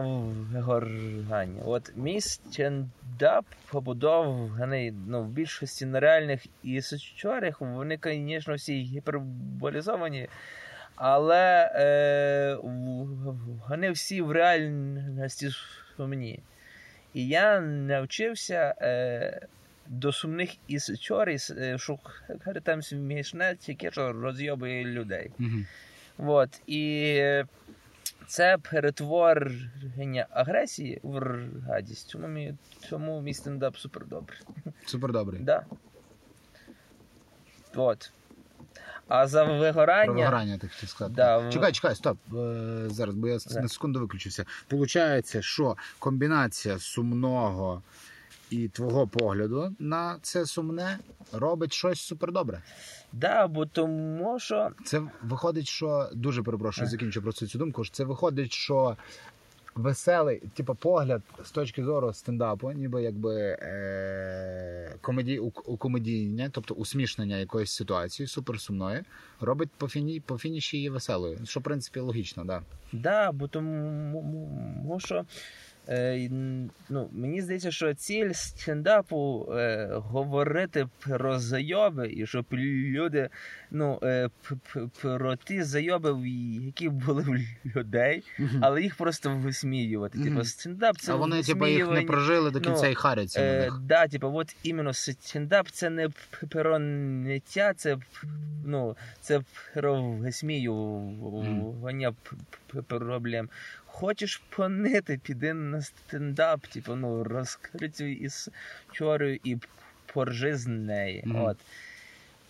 От 1.65 1.91
мій 1.95 2.21
стендап 2.21 3.45
побудований 3.71 4.93
ну, 5.07 5.23
в 5.23 5.27
більшості 5.27 5.85
нереальних 5.85 6.45
і 6.63 6.81
сучарих, 6.81 7.61
вони, 7.61 7.99
звісно, 8.03 8.55
всі 8.55 8.81
гіперболізовані. 8.81 10.27
Але 10.95 11.71
е, 11.75 12.57
вони 13.69 13.91
всі 13.91 14.21
в 14.21 14.31
реальності 14.31 15.49
сумні. 15.97 16.39
І 17.13 17.27
я 17.27 17.59
навчився 17.61 18.75
е, 18.81 19.47
до 19.87 20.11
сумних 20.11 20.55
із 20.67 20.99
чоріс 20.99 21.51
е, 21.51 21.77
шукати 21.77 22.61
там 22.63 22.81
смішне, 22.81 23.55
тільки 23.59 23.91
що 23.91 24.13
розйобує 24.13 24.85
людей. 24.85 25.31
Мгм. 25.37 25.65
От, 26.17 26.61
і 26.67 27.43
Це 28.29 28.57
перетворення 28.57 30.27
агресії 30.29 30.99
в 31.03 31.19
радість. 31.67 32.11
Тому 32.11 32.27
мій, 32.27 32.53
тому 32.89 33.21
мій 33.21 33.33
стендап 33.33 33.77
супер 33.77 34.05
добрий. 34.05 34.39
Супер 34.85 35.11
добрий. 35.11 35.41
Да. 35.41 35.65
От. 37.75 38.11
А 39.07 39.27
за 39.27 39.43
вигорання. 39.43 40.05
Про 40.05 40.13
вигорання 40.13 40.57
ти 40.57 40.67
хотів 40.67 40.89
сказати. 40.89 41.15
Да, 41.15 41.51
Чекай, 41.51 41.71
чекай, 41.71 41.95
стоп. 41.95 42.17
Е, 42.33 42.89
зараз, 42.89 43.15
бо 43.15 43.27
я 43.27 43.33
на 43.33 43.67
секунду 43.67 43.99
виключився. 43.99 44.45
Получається, 44.67 45.41
що 45.41 45.75
комбінація 45.99 46.79
сумного 46.79 47.81
і 48.49 48.67
твого 48.67 49.07
погляду 49.07 49.75
на 49.79 50.17
це 50.21 50.45
сумне 50.45 50.99
робить 51.33 51.73
щось 51.73 52.01
супердобре. 52.01 52.61
Да, 53.13 53.47
бо 53.47 53.65
тому 53.65 54.39
що 54.39 54.69
Це 54.85 55.01
виходить, 55.23 55.67
що 55.67 56.09
дуже 56.13 56.43
перепрошую, 56.43 56.87
Е. 56.87 56.89
закінчу 56.91 57.21
просто 57.21 57.47
цю 57.47 57.57
думку. 57.57 57.83
що 57.83 57.93
Це 57.95 58.03
виходить, 58.03 58.51
що 58.53 58.97
веселий, 59.75 60.41
типу, 60.53 60.75
погляд 60.75 61.21
з 61.43 61.51
точки 61.51 61.83
зору 61.83 62.13
стендапу, 62.13 62.71
ніби 62.71 63.03
якби 63.03 63.35
е- 63.39 64.95
комеді, 65.01 65.41
комедійне, 65.77 66.49
тобто 66.51 66.73
усмішнення 66.73 67.37
якоїсь 67.37 67.71
ситуації, 67.71 68.27
суперсумної, 68.27 69.01
робить 69.41 69.69
по, 69.77 69.87
фіні, 69.87 70.19
по 70.19 70.37
фініші 70.37 70.77
її 70.77 70.89
веселою. 70.89 71.39
Що 71.43 71.59
в 71.59 71.63
принципі 71.63 71.99
логічно, 71.99 72.45
да. 72.45 72.61
Да, 72.93 73.31
бо 73.31 73.47
тому 73.47 74.97
що 74.99 75.25
ну, 76.89 77.09
мені 77.11 77.41
здається, 77.41 77.71
що 77.71 77.93
ціль 77.93 78.31
стендапу 78.31 79.49
е, 79.53 79.89
говорити 79.91 80.87
про 80.99 81.39
зайоби, 81.39 82.13
і 82.13 82.27
щоб 82.27 82.45
люди 82.51 83.29
ну, 83.71 83.99
е, 84.03 84.29
про 85.01 85.35
ті 85.35 85.63
зайоби, 85.63 86.29
які 86.65 86.89
були 86.89 87.23
в 87.23 87.77
людей, 87.77 88.23
але 88.61 88.81
їх 88.81 88.95
просто 88.95 89.35
висміювати. 89.35 90.23
Типу, 90.23 90.43
стендап 90.43 90.97
це 90.97 91.11
а 91.11 91.15
вони, 91.15 91.43
типу, 91.43 91.67
їх 91.67 91.91
не 91.91 92.01
прожили 92.01 92.51
до 92.51 92.61
кінця 92.61 92.85
ну, 92.85 92.91
і 92.91 92.95
харяться 92.95 93.39
на 93.39 93.45
Е, 93.45 93.59
них. 93.59 93.79
да, 93.83 94.07
типу, 94.07 94.31
от 94.33 94.55
іменно 94.63 94.93
стендап 94.93 95.69
це 95.69 95.89
не 95.89 96.09
про 96.49 96.79
ниття, 96.79 97.73
це 97.73 97.97
ну, 98.65 98.97
це 99.21 99.41
про 99.73 100.11
висміювання 100.11 102.13
проблем. 102.87 103.49
Хочеш 103.91 104.41
понити, 104.49 105.19
піди 105.23 105.53
на 105.53 105.81
стендап, 105.81 106.67
типу, 106.67 106.95
ну, 106.95 107.23
розкрий 107.23 107.89
цю 107.89 108.03
історію 108.03 109.39
і 109.43 109.57
поржи 110.13 110.55
з 110.55 110.67
неї. 110.67 111.23
Мгм. 111.25 111.41
От. 111.41 111.57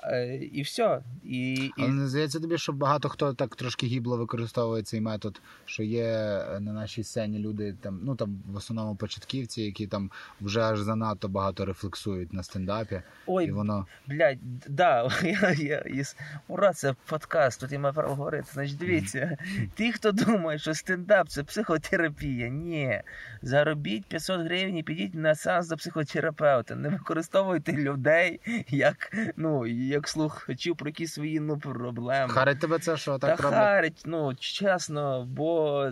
Е, 0.03 0.35
і 0.35 0.61
все. 0.61 1.01
І, 1.23 1.53
і... 1.53 1.71
Але 1.77 1.87
не 1.87 2.07
здається 2.07 2.39
тобі, 2.39 2.57
що 2.57 2.73
багато 2.73 3.09
хто 3.09 3.33
так 3.33 3.55
трошки 3.55 3.87
гібло 3.87 4.17
використовує 4.17 4.83
цей 4.83 5.01
метод, 5.01 5.41
що 5.65 5.83
є 5.83 6.03
е, 6.03 6.59
на 6.59 6.73
нашій 6.73 7.03
сцені 7.03 7.39
люди 7.39 7.75
там, 7.81 7.99
ну 8.03 8.15
там 8.15 8.43
в 8.51 8.55
основному 8.55 8.95
початківці, 8.95 9.61
які 9.61 9.87
там 9.87 10.11
вже 10.41 10.61
аж 10.61 10.79
занадто 10.79 11.27
багато 11.27 11.65
рефлексують 11.65 12.33
на 12.33 12.43
стендапі, 12.43 13.01
Ой, 13.25 13.45
і 13.45 13.51
воно 13.51 13.85
Блядь, 14.07 14.67
да, 14.67 15.09
я, 15.23 15.55
я, 15.57 15.77
із... 15.77 16.15
ура, 16.47 16.73
це 16.73 16.95
подкаст, 17.05 17.61
тут 17.61 17.71
я 17.71 17.79
маю 17.79 17.93
право 17.93 18.15
говорити. 18.15 18.47
Значить, 18.53 18.77
дивіться, 18.77 19.37
ті, 19.75 19.91
хто 19.91 20.11
думає, 20.11 20.59
що 20.59 20.73
стендап 20.73 21.29
це 21.29 21.43
психотерапія, 21.43 22.47
ні. 22.47 23.01
Заробіть 23.41 24.05
500 24.05 24.41
гривень 24.41 24.77
і 24.77 24.83
підіть 24.83 25.15
на 25.15 25.35
сеанс 25.35 25.67
до 25.67 25.77
психотерапевта. 25.77 26.75
Не 26.75 26.89
використовуйте 26.89 27.73
людей 27.73 28.39
як, 28.69 29.15
ну, 29.35 29.67
як 29.89 30.07
слухачів 30.07 30.75
про 30.75 30.89
якісь 30.89 31.13
свої 31.13 31.39
ну, 31.39 31.57
проблеми. 31.57 32.33
харить 32.33 32.59
тебе 32.59 32.79
це, 32.79 32.97
що 32.97 33.17
Та 33.19 33.27
так 33.27 33.39
роблять. 33.39 33.59
харить, 33.59 34.01
ну, 34.05 34.35
чесно, 34.35 35.27
бо 35.31 35.91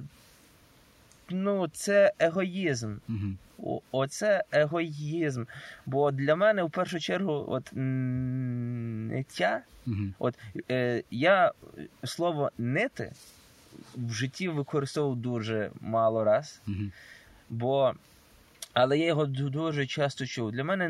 ну, 1.30 1.68
це 1.68 2.14
егоїзм. 2.20 2.96
Мгм. 3.08 3.38
О- 3.64 3.82
Оце 3.92 4.44
егоїзм. 4.52 5.44
Бо 5.86 6.12
для 6.12 6.36
мене 6.36 6.64
в 6.64 6.72
першу 6.72 7.00
чергу, 7.00 7.46
от 7.48 7.70
ниття, 7.74 9.62
Мгм. 9.86 10.14
от 10.20 10.36
е, 10.72 11.04
я 11.12 11.52
слово 12.04 12.52
нити 12.58 13.12
в 13.96 14.14
житті 14.14 14.48
використовував 14.50 15.18
дуже 15.18 15.72
мало 15.82 16.24
раз, 16.24 16.62
Мгм. 16.68 16.92
бо 17.50 17.94
але 18.80 18.98
я 18.98 19.06
його 19.06 19.26
дуже 19.26 19.86
часто 19.86 20.26
чув. 20.26 20.52
Для 20.52 20.64
мене 20.64 20.90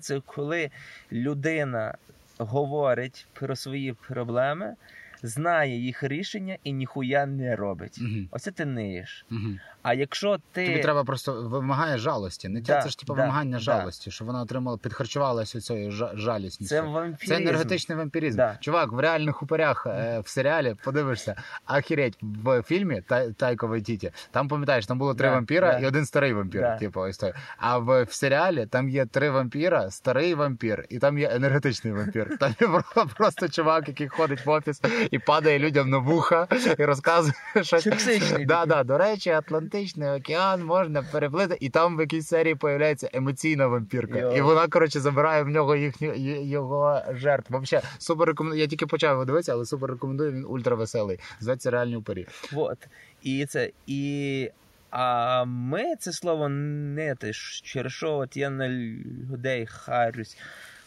це 0.00 0.20
коли 0.26 0.70
людина 1.12 1.94
говорить 2.38 3.26
про 3.32 3.56
свої 3.56 3.92
проблеми, 3.92 4.74
знає 5.22 5.78
їх 5.78 6.02
рішення 6.02 6.56
і 6.64 6.72
ніхуя 6.72 7.26
не 7.26 7.56
робить. 7.56 7.98
Мгм. 8.00 8.28
Оце 8.30 8.50
ти 8.50 8.64
ниєш. 8.64 9.26
Мгм. 9.30 9.58
А 9.82 9.94
якщо 9.94 10.38
ти. 10.52 10.66
Тобі 10.66 10.82
треба 10.82 11.04
просто 11.04 11.42
вимагає 11.48 11.98
жалості. 11.98 12.48
Не 12.48 12.60
Да, 12.60 12.82
це 12.82 12.88
ж 12.88 12.98
типу 12.98 13.14
да, 13.14 13.20
вимагання 13.22 13.56
да. 13.56 13.62
жалості, 13.62 14.10
щоб 14.10 14.26
вона 14.26 14.42
отримала, 14.42 14.78
підхарчувалася 14.78 15.60
цією 15.60 15.90
жа- 15.90 16.16
жалісністю. 16.16 16.76
Це 16.76 17.26
Це 17.26 17.36
енергетичний 17.36 17.98
вампіризм. 17.98 18.36
Да. 18.36 18.56
Чувак, 18.60 18.92
в 18.92 18.98
реальних 19.00 19.42
упирях 19.42 19.86
е, 19.86 20.20
в 20.24 20.28
серіалі 20.28 20.76
подивишся, 20.84 21.42
ахереть, 21.64 22.18
в 22.22 22.62
фільмі 22.62 23.02
Тай- 23.08 23.32
Тайко 23.32 23.66
Вайтіті, 23.66 24.12
там 24.30 24.48
пам'ятаєш, 24.48 24.86
там 24.86 24.98
було 24.98 25.14
три 25.14 25.28
Да, 25.28 25.34
вампіра 25.34 25.72
да. 25.72 25.78
і 25.78 25.86
один 25.86 26.06
старий 26.06 26.32
вампір. 26.32 26.60
Да. 26.60 26.76
Типу, 26.76 27.00
ось 27.00 27.18
той. 27.18 27.32
А 27.56 27.78
в, 27.78 28.02
в 28.02 28.12
серіалі 28.12 28.66
там 28.66 28.88
є 28.88 29.06
три 29.06 29.30
вампіра, 29.30 29.90
старий 29.90 30.34
вампір, 30.34 30.86
і 30.88 30.98
там 30.98 31.18
є 31.18 31.30
енергетичний 31.32 31.92
вампір. 31.92 32.38
Там 32.38 32.54
є 32.60 32.68
просто 33.16 33.48
чувак, 33.48 33.88
який 33.88 34.08
ходить 34.08 34.46
в 34.46 34.50
офіс 34.50 34.82
і 35.10 35.18
падає 35.18 35.58
людям 35.58 35.90
на 35.90 35.98
вуха 35.98 36.48
і 36.78 36.84
розказує 36.84 37.34
щось. 37.62 37.84
Токсичний 37.84 38.46
Да, 38.46 38.66
да, 38.66 38.84
до 38.84 38.98
речі, 38.98 39.30
Атлантичний 39.30 40.08
океан 40.08 40.64
можна 40.64 41.02
переплити, 41.02 41.56
і 41.60 41.68
там 41.68 41.96
в 41.96 42.00
якійсь 42.00 42.26
серії 42.26 42.54
появляється 42.54 43.10
емоційна 43.12 43.66
вампірка. 43.66 44.18
Йо. 44.18 44.32
І 44.32 44.40
вона, 44.40 44.68
коротше, 44.68 45.00
забирає 45.00 45.42
в 45.42 45.48
нього 45.48 45.76
їхню 45.76 46.14
його 46.44 47.02
жертв. 47.12 47.52
Вообще, 47.52 47.82
супер 47.98 48.28
рекомендую. 48.28 48.60
Я 48.60 48.66
тільки 48.66 48.86
почав 48.86 49.12
його 49.12 49.24
дивитися, 49.24 49.52
але 49.52 49.64
супер 49.64 49.90
рекомендую. 49.90 50.32
Він 50.32 50.44
ультравеселий. 50.44 51.18
Зветься 51.40 51.70
реальні 51.70 51.96
упорі. 51.96 52.26
Вот. 52.52 52.78
І 53.22 53.46
це. 53.46 53.70
І... 53.86 54.50
А 54.90 55.44
ми 55.44 55.96
це 55.96 56.12
слово 56.12 56.48
не 56.48 57.14
те, 57.14 57.32
через 57.62 57.92
що 57.92 58.12
от 58.12 58.36
я 58.36 58.50
на 58.50 58.68
людей 58.68 59.66
харюсь. 59.66 60.36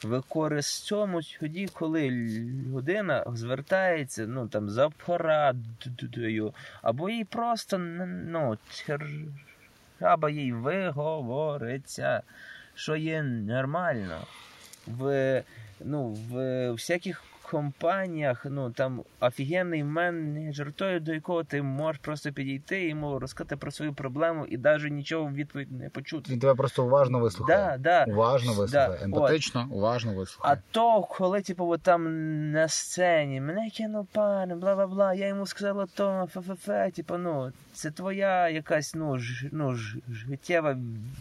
Використовуємо 0.03 1.21
тоді, 1.39 1.67
коли 1.73 2.09
людина 2.75 3.23
звертається 3.33 4.27
ну, 4.27 4.47
там, 4.47 4.69
за 4.69 4.89
порадою, 4.89 6.53
або 6.81 7.09
їй 7.09 7.25
просто 7.25 7.77
ну, 7.77 8.57
треба 9.99 10.29
їй 10.29 10.53
виговориться, 10.53 12.21
що 12.75 12.95
є 12.95 13.23
нормально. 13.23 14.17
В, 14.87 15.43
ну, 15.79 16.07
в 16.07 16.71
всяких 16.71 17.23
компаніях, 17.51 18.45
ну 18.49 18.71
там 18.71 19.03
офігенний 19.19 19.83
менеджер, 19.83 20.73
той, 20.73 20.99
до 20.99 21.13
якого 21.13 21.43
ти 21.43 21.61
можеш 21.61 22.01
просто 22.01 22.31
підійти 22.31 22.83
і 22.83 22.89
йому 22.89 23.19
розказати 23.19 23.57
про 23.57 23.71
свою 23.71 23.93
проблему 23.93 24.45
і 24.45 24.57
навіть 24.57 24.93
нічого 24.93 25.25
в 25.25 25.33
відповідь 25.33 25.71
не 25.71 25.89
почути. 25.89 26.31
Він 26.31 26.39
тебе 26.39 26.55
просто 26.55 26.85
уважно 26.85 27.19
вислухає. 27.19 27.77
Да, 27.79 28.05
да. 28.05 28.13
Уважно 28.13 28.53
вислухає. 28.53 28.97
Да, 28.99 29.05
Емпатично, 29.05 29.67
уважно 29.71 30.25
А 30.39 30.55
то, 30.55 31.01
коли 31.01 31.41
типу, 31.41 31.69
от 31.69 31.81
там 31.81 32.51
на 32.51 32.67
сцені 32.67 33.41
мене 33.41 33.69
кинув 33.69 34.07
пан, 34.11 34.59
бла 34.59 34.75
бла 34.75 34.87
бла, 34.87 35.13
я 35.13 35.27
йому 35.27 35.45
сказала 35.45 35.87
то, 35.93 36.29
фе-фе-фе, 36.33 36.91
типу, 36.91 37.17
ну, 37.17 37.51
це 37.73 37.91
твоя 37.91 38.49
якась 38.49 38.95
ну, 38.95 39.17
ж, 39.17 39.49
ну, 39.51 39.75
ж, 39.75 39.97
життєва 40.11 40.77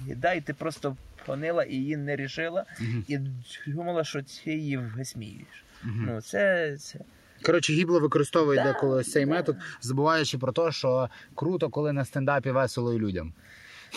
біда, 0.06 0.32
і 0.32 0.40
ти 0.40 0.54
просто 0.54 0.96
понила 1.26 1.62
і 1.62 1.74
її 1.74 1.96
не 1.96 2.16
рішила, 2.16 2.64
і 3.08 3.18
думала, 3.66 4.04
що 4.04 4.22
ти 4.22 4.54
її 4.54 4.76
висміюєш. 4.76 5.64
Ну, 5.84 6.20
це, 6.20 6.76
це 6.80 6.98
Коротше, 7.42 7.72
гібло 7.72 8.00
використовує 8.00 8.58
Да, 8.62 8.72
деколи 8.72 8.96
ось 9.00 9.12
цей 9.12 9.24
да. 9.24 9.30
метод, 9.30 9.56
забуваючи 9.80 10.38
про 10.38 10.52
те, 10.52 10.72
що 10.72 11.08
круто, 11.34 11.68
коли 11.68 11.92
на 11.92 12.04
стендапі 12.04 12.50
весело 12.50 12.94
і 12.94 12.98
людям. 12.98 13.32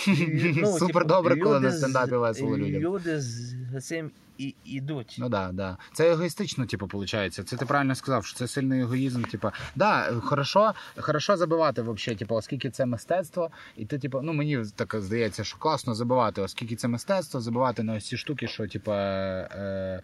ну, 0.07 0.65
Супер 0.79 0.87
типу, 0.87 1.05
добре, 1.07 1.37
коли 1.37 1.59
на 1.59 1.71
з- 1.71 1.77
стендапі 1.77 2.15
весело 2.15 2.57
людям. 2.57 2.81
Люди 2.81 3.21
з 3.21 3.55
цим 3.81 4.11
і 4.37 4.55
ідуть. 4.65 5.15
Ну 5.19 5.29
да, 5.29 5.51
да. 5.53 5.77
Це 5.93 6.11
егоїстично, 6.11 6.65
типу, 6.65 6.85
виходить. 6.85 7.33
Це 7.33 7.43
ти 7.43 7.65
правильно 7.65 7.95
сказав, 7.95 8.25
що 8.25 8.37
це 8.37 8.47
сильний 8.47 8.81
егоїзм. 8.81 9.23
Типу, 9.23 9.51
да, 9.75 10.13
хорошо, 10.21 10.73
хорошо 10.97 11.37
забивати, 11.37 11.81
вообще, 11.81 12.15
типу, 12.15 12.35
оскільки 12.35 12.69
це 12.69 12.85
мистецтво, 12.85 13.49
і 13.77 13.85
ти, 13.85 13.99
типу, 13.99 14.21
ну 14.21 14.33
мені 14.33 14.63
так 14.75 14.95
здається, 14.99 15.43
що 15.43 15.57
класно 15.57 15.95
забивати, 15.95 16.41
оскільки 16.41 16.75
це 16.75 16.87
мистецтво, 16.87 17.41
забивати 17.41 17.83
на 17.83 17.93
ось 17.93 18.07
ці 18.07 18.17
штуки, 18.17 18.47
що 18.47 18.67
типу, 18.67 18.91
е, 18.91 20.01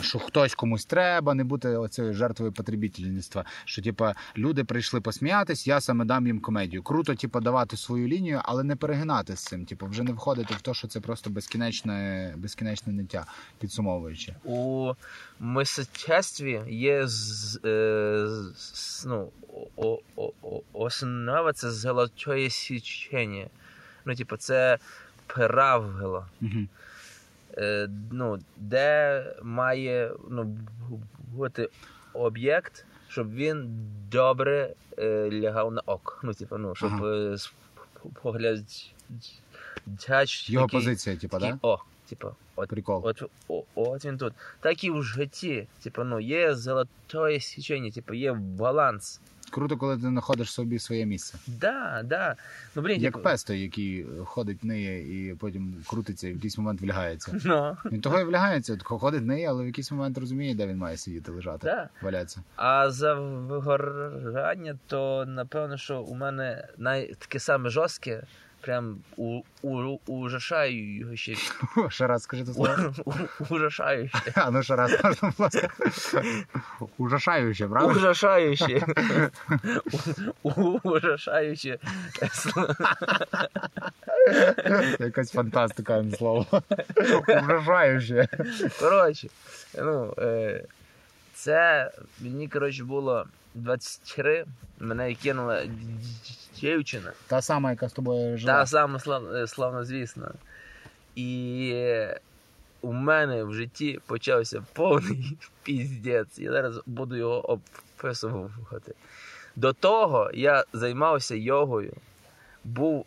що 0.00 0.18
хтось 0.18 0.54
комусь 0.54 0.84
треба, 0.86 1.34
не 1.34 1.44
бути 1.44 1.68
оцією 1.68 2.14
жертвою 2.14 2.52
потребітельництва. 2.52 3.44
Що 3.64 3.82
типу, 3.82 4.06
люди 4.36 4.64
прийшли 4.64 5.00
посміятись, 5.00 5.66
я 5.66 5.80
саме 5.80 6.04
дам 6.04 6.26
їм 6.26 6.40
комедію. 6.40 6.82
Круто, 6.82 7.14
типу, 7.14 7.40
давати 7.40 7.76
свою 7.76 8.08
лінію, 8.08 8.40
але 8.44 8.64
не 8.64 8.76
перегинати 8.76 9.36
з 9.36 9.44
цим. 9.44 9.66
Типу, 9.66 9.86
вже 9.86 10.02
не 10.02 10.12
входити 10.12 10.54
в 10.54 10.60
те, 10.60 10.74
що 10.74 10.88
це 10.88 11.00
просто 11.00 11.30
безкінечне, 11.30 12.34
безкінечне. 12.36 12.92
Життя, 13.14 13.26
підсумовуючи. 13.58 14.34
У 14.44 14.92
мистецтві 15.40 16.62
є 16.68 17.06
з, 17.06 17.60
е, 17.64 18.26
з- 18.56 19.06
ну, 19.06 19.30
о, 19.76 19.98
о, 20.16 20.32
о, 20.42 20.60
основа 20.72 21.52
це 21.52 21.70
золотое 21.70 22.50
січення. 22.50 23.46
Ну, 24.04 24.14
типу, 24.14 24.36
це 24.36 24.78
правило. 25.26 26.26
Угу. 26.42 26.66
Е, 27.58 27.88
ну, 28.12 28.38
де 28.56 29.24
має 29.42 30.12
ну, 30.30 30.56
бути 31.18 31.68
об'єкт, 32.12 32.84
щоб 33.08 33.34
він 33.34 33.86
добре 34.10 34.74
е, 34.98 35.30
лягав 35.32 35.72
на 35.72 35.80
око. 35.80 36.18
Ну, 36.22 36.34
типу, 36.34 36.58
ну, 36.58 36.74
щоб 36.74 36.92
Ага. 36.92 37.06
е, 37.06 37.38
споглядач 37.38 38.94
Його 40.46 40.66
позиція, 40.68 41.16
типу, 41.16 41.38
да? 41.38 41.58
О, 41.62 41.78
типу, 42.14 42.34
от, 42.56 42.68
Прикол. 42.68 43.00
от, 43.04 43.22
о, 43.48 43.62
от 43.74 44.04
він 44.04 44.18
тут. 44.18 44.32
Так 44.60 44.84
і 44.84 44.90
в 44.90 45.02
житті. 45.02 45.66
Типу, 45.82 46.04
ну, 46.04 46.20
є 46.20 46.54
золотое 46.54 47.40
січення, 47.40 47.90
типу, 47.90 48.14
є 48.14 48.32
баланс. 48.32 49.20
Круто, 49.50 49.76
коли 49.76 49.94
ти 49.96 50.00
знаходиш 50.00 50.52
собі 50.52 50.78
своє 50.78 51.06
місце. 51.06 51.38
Да, 51.46 52.02
да. 52.04 52.34
Ну, 52.74 52.82
блін, 52.82 53.00
Як 53.00 53.12
типу, 53.12 53.24
пес 53.24 53.44
той, 53.44 53.60
який 53.60 54.06
ходить, 54.24 54.64
ниє 54.64 55.28
і 55.30 55.34
потім 55.34 55.84
крутиться 55.86 56.28
і 56.28 56.32
в 56.32 56.34
якийсь 56.34 56.58
момент 56.58 56.80
влягається. 56.80 57.32
Ну. 57.44 57.76
Він 57.92 58.00
того 58.00 58.20
і 58.20 58.24
влягається, 58.24 58.78
ходить, 58.84 59.24
ниє, 59.24 59.48
але 59.48 59.62
в 59.62 59.66
якийсь 59.66 59.90
момент 59.90 60.18
розуміє, 60.18 60.54
де 60.54 60.66
він 60.66 60.76
має 60.76 60.96
сидіти, 60.96 61.32
лежати, 61.32 61.66
Да. 61.66 61.88
валятися. 62.02 62.42
А 62.56 62.90
за 62.90 63.14
вигорання, 63.14 64.78
то 64.86 65.24
напевно, 65.26 65.76
що 65.76 66.00
у 66.00 66.14
мене 66.14 66.68
най... 66.78 67.14
таке 67.18 67.38
саме 67.38 67.70
жорстке, 67.70 68.22
прям 68.64 68.98
у, 69.16 69.42
у, 69.62 69.98
ужасаюче. 70.06 71.34
Ще 71.88 72.06
раз 72.06 72.22
скажи 72.22 72.44
це 72.44 72.52
слово. 72.52 72.94
У- 73.04 73.10
у- 73.10 73.54
А 74.34 74.50
ну 74.50 74.62
ще 74.62 74.76
раз, 74.76 74.90
можна, 75.04 75.16
будь 75.22 75.40
ласка. 75.40 75.68
Ужашаюче, 76.98 77.68
правда? 77.68 77.92
Ужасаюче. 77.94 78.86
У- 80.42 80.80
у- 80.82 81.00
Якась 85.00 85.30
фантастика, 85.32 85.98
а 85.98 86.02
не 86.02 86.16
слово. 86.16 86.62
Ужашаюче. 87.28 88.28
Коротше, 88.80 89.28
ну, 89.78 90.14
е, 90.18 90.64
це 91.34 91.90
мені, 92.20 92.48
коротше, 92.48 92.84
було 92.84 93.26
23, 93.54 94.44
мене 94.80 95.14
кинула 95.14 95.62
дівчина. 96.64 97.12
Та 97.26 97.42
сама, 97.42 97.70
яка 97.70 97.88
з 97.88 97.92
тобою 97.92 98.38
Та 98.44 98.66
сама 98.66 98.98
слав, 98.98 99.34
е, 99.34 99.46
славнозвісна. 99.46 100.30
І 101.16 101.74
у 102.80 102.92
мене 102.92 103.44
в 103.44 103.54
житті 103.54 103.98
почався 104.06 104.64
повний 104.72 105.38
піздець. 105.62 106.38
Я 106.38 106.52
зараз 106.52 106.80
буду 106.86 107.16
його 107.16 107.50
описувати. 107.50 108.94
До 109.56 109.72
того 109.72 110.30
я 110.34 110.64
займався 110.72 111.34
йогою. 111.34 111.92
Був 112.66 113.06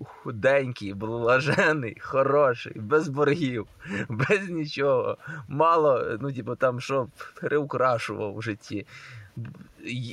худенький, 0.00 0.94
блажений, 0.94 1.96
хороший, 2.00 2.72
без 2.76 3.08
боргів, 3.08 3.66
без 4.08 4.48
нічого. 4.48 5.16
Мало, 5.48 6.18
ну, 6.20 6.32
типу, 6.32 6.56
там 6.56 6.80
що 6.80 7.08
переукрашував 7.40 8.36
в 8.36 8.42
житті. 8.42 8.86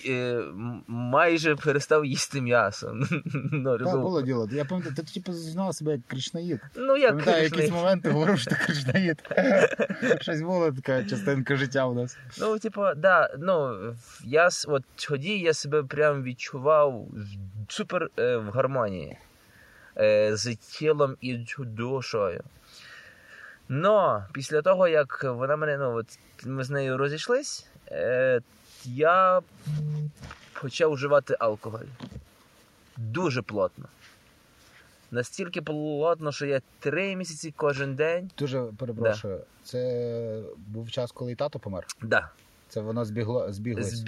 Е, 0.07 0.43
Майже 0.87 1.55
перестав 1.55 2.05
їсти 2.05 2.41
м'ясо. 2.41 2.95
Ну, 3.51 3.77
Так, 3.77 3.99
було 3.99 4.21
діло. 4.21 4.49
Я 4.51 4.65
пам'ятаю, 4.65 4.95
ти 4.95 5.03
типу 5.03 5.33
знав 5.33 5.75
себе 5.75 5.91
як 5.91 6.01
кришнаїд. 6.07 6.59
Ну, 6.75 6.97
як 6.97 7.09
Пам'ятаю, 7.09 7.43
якийсь 7.43 7.71
момент 7.71 8.03
ти 8.03 8.09
говорив, 8.09 8.39
що 8.39 8.49
ти 8.49 8.55
кришнаїд. 8.65 9.23
Щось 10.21 10.41
було 10.41 10.71
така 10.71 11.03
частинка 11.03 11.55
життя 11.55 11.85
у 11.85 11.93
нас. 11.93 12.17
Ну, 12.39 12.59
типу, 12.59 12.81
да, 12.97 13.35
ну, 13.39 13.77
я 14.23 14.49
от 14.67 14.83
тоді 14.95 15.39
я 15.39 15.53
себе 15.53 15.83
прям 15.83 16.23
відчував 16.23 17.07
супер 17.67 18.09
е, 18.19 18.37
в 18.37 18.49
гармонії 18.49 19.17
е, 19.97 20.35
з 20.35 20.55
тілом 20.55 21.17
і 21.21 21.45
душою. 21.59 22.43
Но 23.69 24.25
після 24.33 24.61
того, 24.61 24.87
як 24.87 25.23
вона 25.23 25.55
мене, 25.55 25.77
ну, 25.77 25.95
от 25.95 26.19
ми 26.45 26.63
з 26.63 26.69
нею 26.69 26.97
розійшлись, 26.97 27.67
е, 27.91 28.41
я 28.85 29.41
почав 30.61 30.91
вживати 30.91 31.35
алкоголь. 31.39 31.85
Дуже 32.97 33.41
плотно. 33.41 33.85
Настільки 35.11 35.61
плотно, 35.61 36.31
що 36.31 36.45
я 36.45 36.61
три 36.79 37.15
місяці 37.15 37.53
кожен 37.57 37.95
день. 37.95 38.31
Дуже 38.37 38.63
перепрошую. 38.77 39.39
Це 39.63 40.41
був 40.57 40.91
час, 40.91 41.11
коли 41.11 41.31
і 41.31 41.35
тато 41.35 41.59
помер. 41.59 41.85
Да, 42.01 42.29
Це 42.69 42.81
воно 42.81 43.05
збігло 43.05 43.53
збіглось. 43.53 44.03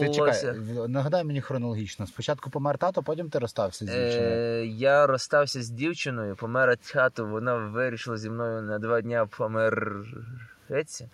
Ти 0.00 0.10
чекай, 0.10 0.54
нагадай 0.88 1.24
мені 1.24 1.40
хронологічно. 1.40 2.06
Спочатку 2.06 2.50
помер 2.50 2.78
тато, 2.78 3.02
потім 3.02 3.30
ти 3.30 3.38
розстався 3.38 3.84
з 3.84 3.88
дівчиною. 3.88 4.32
Е, 4.32 4.66
я 4.66 5.06
розстався 5.06 5.62
з 5.62 5.68
дівчиною, 5.70 6.36
помер 6.36 6.76
тато, 6.76 7.24
вона 7.24 7.56
вирішила 7.56 8.16
зі 8.16 8.30
мною 8.30 8.62
на 8.62 8.78
два 8.78 9.00
дня 9.00 9.26
помертися. 9.26 11.10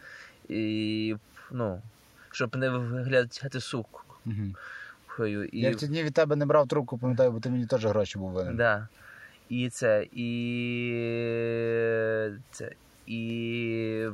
І, 0.48 1.16
ну, 1.50 1.82
щоб 2.30 2.56
не 2.56 2.70
виглядати 2.70 3.60
сукою. 3.60 5.44
І, 5.44 5.60
Я 5.60 5.70
в 5.70 5.76
ті 5.76 5.86
дні 5.86 6.02
від 6.02 6.14
тебе 6.14 6.36
не 6.36 6.46
брав 6.46 6.68
трубку, 6.68 6.98
пам'ятаю, 6.98 7.32
бо 7.32 7.40
ти 7.40 7.50
мені 7.50 7.66
теж 7.66 7.86
гроші 7.86 8.18
був 8.18 8.30
винен. 8.30 8.56
да. 8.56 8.88
і 9.48 9.68
це, 9.70 10.06
і 10.12 10.30
це, 12.50 12.72
і, 13.06 14.08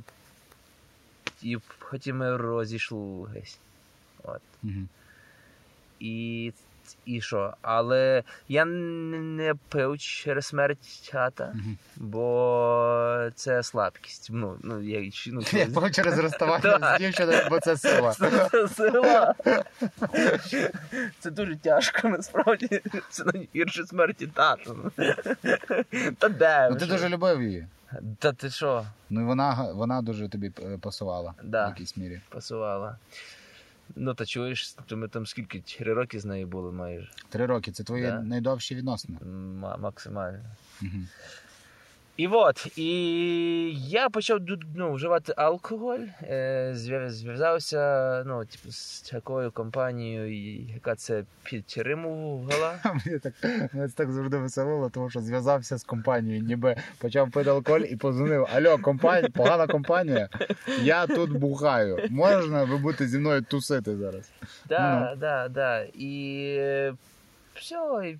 і 1.42 1.58
потім 1.90 2.16
ми 2.16 2.36
розійшлися. 2.36 3.56
От. 4.22 4.40
Угу. 4.62 4.72
І, 6.00 6.52
і 7.06 7.20
що? 7.20 7.54
Але 7.62 8.22
я 8.48 8.64
не 8.64 9.54
пив 9.68 9.98
через 9.98 10.46
смерть 10.46 11.10
тата, 11.12 11.54
бо 11.96 13.28
це 13.34 13.62
слабкість. 13.62 14.28
Ну, 14.32 14.56
ну, 14.62 14.82
я, 14.82 15.10
ну, 15.26 15.42
Я 15.52 15.66
пив 15.66 15.90
через 15.90 16.18
розставання 16.18 16.94
з 16.96 16.98
дівчиною, 16.98 17.38
бо 17.50 17.60
це 17.60 17.76
сила. 17.76 18.12
це 18.50 18.68
сила. 18.68 19.34
Це 21.20 21.30
дуже 21.30 21.56
тяжко, 21.56 22.08
насправді. 22.08 22.80
Це 23.10 23.24
найгірше 23.24 23.86
смерті 23.86 24.26
тата. 24.26 24.70
Та 26.18 26.28
де? 26.28 26.68
Ну 26.70 26.76
ти 26.76 26.86
дуже 26.86 27.08
любив 27.08 27.42
її. 27.42 27.66
Та 28.18 28.32
ти 28.32 28.50
що? 28.50 28.86
Ну 29.10 29.20
і 29.20 29.24
вона, 29.24 29.72
вона 29.74 30.02
дуже 30.02 30.28
тобі 30.28 30.50
пасувала 30.80 31.34
Да. 31.42 31.66
в 31.66 31.68
якійсь 31.70 31.96
мірі. 31.96 32.20
Пасувала. 32.28 32.98
Ну, 33.96 34.14
та 34.14 34.26
чуєш, 34.26 34.72
то 34.86 34.96
ми 34.96 35.08
там 35.08 35.26
скільки? 35.26 35.60
Три 35.78 35.94
роки 35.94 36.20
з 36.20 36.24
нею 36.24 36.46
були 36.46 36.72
майже. 36.72 37.10
Три 37.28 37.46
роки 37.46 37.72
це 37.72 37.84
твої 37.84 38.02
Да. 38.06 38.20
найдовші 38.20 38.74
відносини. 38.74 39.18
М- 39.22 39.58
максимально. 39.80 40.44
Угу. 40.82 40.90
І 42.16 42.28
от, 42.28 42.78
і 42.78 42.88
я 43.74 44.08
почав 44.08 44.40
ну, 44.74 44.92
вживати 44.92 45.34
алкоголь, 45.36 45.98
е, 46.22 46.70
зв'язався 47.08 48.22
ну, 48.26 48.44
типу, 48.44 48.72
з 48.72 49.00
такою 49.00 49.50
компанією, 49.50 50.66
яка 50.74 50.94
це 50.94 51.24
підтримувала. 51.42 52.74
Мені 52.84 53.18
так 53.18 53.32
мене 53.42 53.88
це 53.88 53.94
так 53.94 54.12
завжди 54.12 54.36
веселило, 54.36 54.90
тому 54.90 55.10
що 55.10 55.20
зв'язався 55.20 55.78
з 55.78 55.84
компанією, 55.84 56.42
ніби 56.42 56.76
почав 56.98 57.30
пити 57.30 57.50
алкоголь 57.50 57.80
і 57.80 57.96
позвонив. 57.96 58.46
Алло, 58.54 58.78
компанія, 58.78 59.28
погана 59.34 59.66
компанія. 59.66 60.28
Я 60.82 61.06
тут 61.06 61.30
бухаю. 61.30 61.98
можна 62.10 62.64
ви 62.64 62.76
будете 62.78 63.06
зі 63.06 63.18
мною 63.18 63.42
тусити 63.42 63.96
зараз? 63.96 64.30
Ну. 64.70 65.16
да, 65.20 65.48
да. 65.48 65.82
І 65.94 66.44
е, 66.58 66.94
все, 67.54 68.16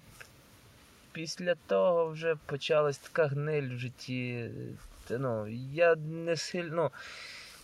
після 1.17 1.55
того 1.67 2.07
вже 2.07 2.37
почалась 2.47 2.99
така 2.99 3.27
гниль 3.27 3.75
в 3.75 3.79
житті. 3.79 4.51
Ну, 5.11 5.49
я 5.73 5.95
не 5.95 6.37
сильно. 6.37 6.75
Ну, 6.75 6.91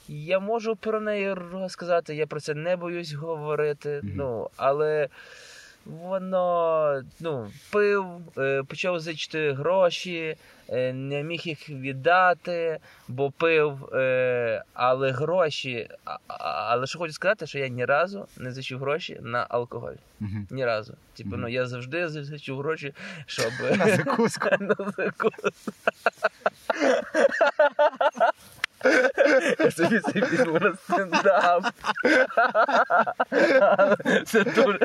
я 0.08 0.40
можу 0.40 0.76
про 0.76 1.00
неї 1.00 1.34
розказати, 1.34 2.14
я 2.14 2.26
про 2.26 2.40
це 2.40 2.54
не 2.54 2.76
боюсь 2.76 3.12
говорити. 3.12 4.00
Мгм. 4.02 4.12
Ну, 4.16 4.50
але 4.56 5.08
воно 5.84 7.02
ну, 7.20 7.50
пив, 7.70 8.06
е, 8.38 8.62
почав 8.62 9.00
зичити 9.00 9.52
гроші, 9.52 10.36
е, 10.68 10.92
не 10.92 11.22
міг 11.22 11.40
їх 11.44 11.70
віддати, 11.70 12.78
бо 13.08 13.30
пив, 13.30 13.94
е, 13.94 14.62
але 14.72 15.10
гроші. 15.10 15.88
Але 16.28 16.86
що 16.86 16.98
хочу 16.98 17.12
сказати, 17.12 17.46
що 17.46 17.58
я 17.58 17.68
ні 17.68 17.84
разу 17.84 18.26
не 18.36 18.52
зичив 18.52 18.78
гроші 18.78 19.18
на 19.22 19.46
алкоголь. 19.48 19.94
Угу. 20.20 20.30
Ні 20.50 20.64
разу. 20.64 20.94
Типу, 21.16 21.30
Мгм. 21.30 21.40
ну 21.40 21.48
я 21.48 21.66
завжди 21.66 22.08
зичив 22.08 22.58
гроші, 22.58 22.94
щоб 23.26 23.52
На 23.78 23.96
закуску. 23.96 24.48
на 24.60 24.74
закуску. 24.96 25.30
Я 29.58 29.70
собі 29.70 30.00
це 30.00 30.44
на 30.44 30.74
стендап. 30.74 31.64
Це 34.26 34.44
дуже. 34.44 34.78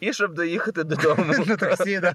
І 0.00 0.12
щоб 0.12 0.34
доїхати 0.34 0.84
додому. 0.84 1.24
На 1.46 1.56
таксі, 1.56 2.00
да. 2.00 2.12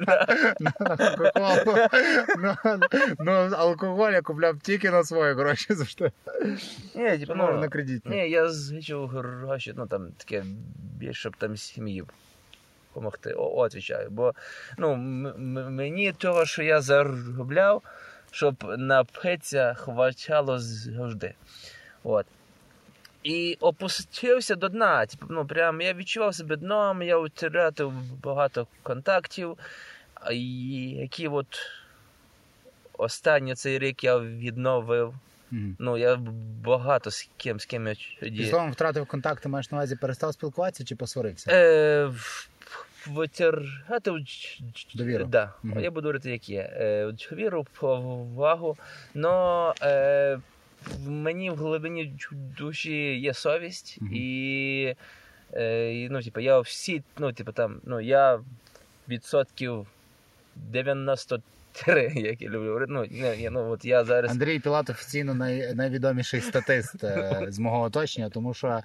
на, 3.19 3.57
алкоголь 3.57 4.11
я 4.11 4.21
купляв 4.21 4.59
тільки 4.59 4.91
на 4.91 5.03
свої 5.03 5.33
гроші 5.33 5.73
завжди. 5.73 6.11
Ні, 6.95 7.17
типу, 7.17 7.33
ну, 7.35 7.51
на 7.51 7.67
кредитні. 7.67 8.15
ні, 8.15 8.29
я 8.29 8.49
зичив 8.49 9.07
гроші, 9.07 9.73
ну 9.77 9.87
там 9.87 10.11
таке 10.17 10.43
більше, 10.97 11.19
щоб 11.19 11.37
там 11.37 11.57
сім'ї 11.57 12.03
допомогти. 12.93 13.33
Отвічаю. 13.33 14.09
Бо 14.09 14.33
ну, 14.77 14.95
мені 15.69 16.11
того, 16.11 16.45
що 16.45 16.63
я 16.63 16.81
заробляв, 16.81 17.81
щоб 18.31 18.55
напитися 18.77 19.73
хватало 19.73 20.59
завжди. 20.59 21.33
От. 22.03 22.25
І 23.23 23.57
опустився 23.59 24.55
до 24.55 24.69
дна. 24.69 25.05
Типу, 25.05 25.25
ну, 25.29 25.45
прям 25.45 25.81
я 25.81 25.93
відчував 25.93 26.35
себе 26.35 26.55
дном, 26.55 27.01
я 27.01 27.17
втратив 27.17 27.93
багато 28.23 28.67
контактів, 28.83 29.57
які 30.31 31.27
от 31.27 31.47
останній 32.93 33.55
цей 33.55 33.79
рік 33.79 34.03
я 34.03 34.19
відновив. 34.19 35.13
Ну, 35.79 35.97
я 35.97 36.15
багато 36.63 37.11
з 37.11 37.29
ким, 37.37 37.59
з 37.59 37.65
ким 37.65 37.87
я 37.87 37.95
тоді. 38.19 38.45
словом 38.45 38.71
втратив 38.71 39.05
контакти, 39.05 39.49
маєш 39.49 39.71
на 39.71 39.77
увазі 39.77 39.95
перестав 39.95 40.33
спілкуватися 40.33 40.83
чи 40.83 40.95
посварився? 40.95 41.51
Е, 41.51 42.11
витягати 43.07 44.11
Довіру. 44.95 45.25
Да. 45.25 45.53
Мгм. 45.63 45.79
Я 45.79 45.91
буду 45.91 46.07
говорити, 46.07 46.31
як 46.31 46.49
є. 46.49 46.73
Е, 46.73 47.11
довіру, 47.11 47.65
повагу. 47.79 48.77
Но 49.13 49.73
е, 49.81 50.39
в 50.97 51.09
мені 51.09 51.49
в 51.49 51.55
глибині 51.55 52.13
душі 52.57 53.19
є 53.19 53.33
совість, 53.33 53.97
Мгм. 54.01 54.13
і, 54.13 54.95
е, 55.53 56.07
ну, 56.11 56.21
типу, 56.21 56.39
я 56.39 56.59
всі, 56.59 57.03
ну, 57.17 57.33
типу, 57.33 57.51
там, 57.51 57.81
ну, 57.83 58.01
я 58.01 58.39
відсотків 59.09 59.87
93, 60.55 61.41
як 62.15 62.41
я 62.41 62.49
люблю 62.49 62.67
говорити. 62.67 62.91
Ну, 62.93 63.05
не, 63.11 63.37
ні, 63.37 63.49
ну, 63.51 63.69
от 63.69 63.85
я 63.85 64.03
зараз. 64.03 64.31
Андрій 64.31 64.59
Пілат 64.59 64.89
офіційно 64.89 65.33
най, 65.33 65.73
найвідоміший 65.73 66.41
статист 66.41 67.03
е, 67.03 67.45
з 67.47 67.59
мого 67.59 67.81
оточення, 67.81 68.29
тому 68.29 68.53
що 68.53 68.79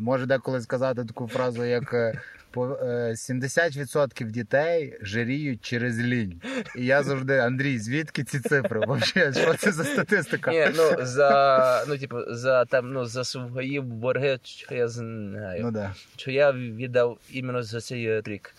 може 0.00 0.26
деколи 0.26 0.60
сказати 0.60 1.04
таку 1.04 1.28
фразу, 1.28 1.64
як 1.64 1.94
е, 1.94 2.20
по- 2.50 2.78
е, 2.82 3.14
70% 3.14 4.30
дітей 4.30 4.98
жиріють 5.02 5.60
через 5.64 6.00
лінь. 6.00 6.40
І 6.76 6.86
я 6.86 7.02
завжди, 7.02 7.38
Андрій, 7.38 7.78
звідки 7.78 8.24
ці 8.24 8.40
цифри? 8.40 8.80
Вообще, 8.86 9.32
що 9.32 9.54
це 9.54 9.72
за 9.72 9.84
статистика? 9.84 10.50
Ні, 10.50 10.68
ну 10.76 11.06
за 11.06 11.84
ну, 11.88 11.98
типу, 11.98 12.18
за 12.28 12.64
там 12.64 12.92
ну 12.92 13.04
за 13.06 13.24
свої 13.24 13.80
борги, 13.80 14.38
що 14.42 14.74
я 14.74 14.88
знаю. 14.88 15.62
Ну 15.62 15.70
да. 15.70 15.94
що 16.16 16.30
я 16.30 16.52
віддав 16.52 17.18
іменно 17.30 17.62
за 17.62 17.80
цей 17.80 18.20
рік. 18.20 18.54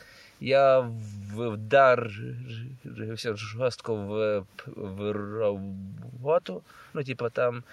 Я 0.46 0.80
в- 0.80 1.50
вдарився 2.84 3.36
жорстко 3.36 3.96
в, 3.96 4.43
в 4.76 5.12
роботу. 5.12 6.62
Ну, 6.93 7.04
типу, 7.04 7.30
там, 7.30 7.64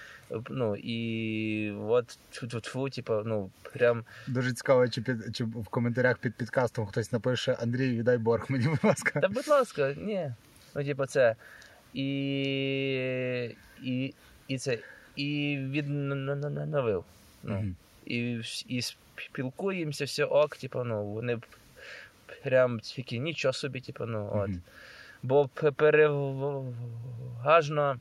ну, 0.50 0.76
і 0.76 1.70
от 1.70 2.18
тьфу 2.62 2.90
типу, 2.90 3.22
ну, 3.24 3.50
прям. 3.72 4.04
Дуже 4.26 4.52
цікаво, 4.52 4.88
чи 4.88 5.02
під 5.02 5.36
чи 5.36 5.44
в 5.44 5.66
коментарях 5.70 6.18
під 6.18 6.34
підкастом 6.34 6.86
хтось 6.86 7.12
напише 7.12 7.52
Андрій, 7.52 7.98
віддай 7.98 8.18
борг 8.18 8.46
мені, 8.48 8.68
будь 8.68 8.84
ласка. 8.84 9.20
Та, 9.20 9.28
будь 9.28 9.48
ласка, 9.48 9.94
ні. 9.96 10.32
Ну, 10.74 10.84
типу, 10.84 11.06
це. 11.06 11.36
І, 11.94 12.04
і, 13.82 14.14
і 14.48 14.58
це. 14.58 14.78
І 15.16 15.58
відновив. 15.70 17.04
Ну. 17.42 17.54
Мгм. 17.54 17.76
і, 18.06 18.40
і 18.68 18.82
спілкуємося, 19.16 20.04
все 20.04 20.24
ок, 20.24 20.56
типу, 20.56 20.84
ну, 20.84 21.04
вони 21.04 21.38
прям 22.44 22.80
такі 22.80 23.20
нічого 23.20 23.52
собі, 23.52 23.80
типу, 23.80 24.06
ну, 24.06 24.30
от. 24.34 24.50
Бо 25.22 25.48
пе- 25.54 25.70
переважно, 25.70 27.96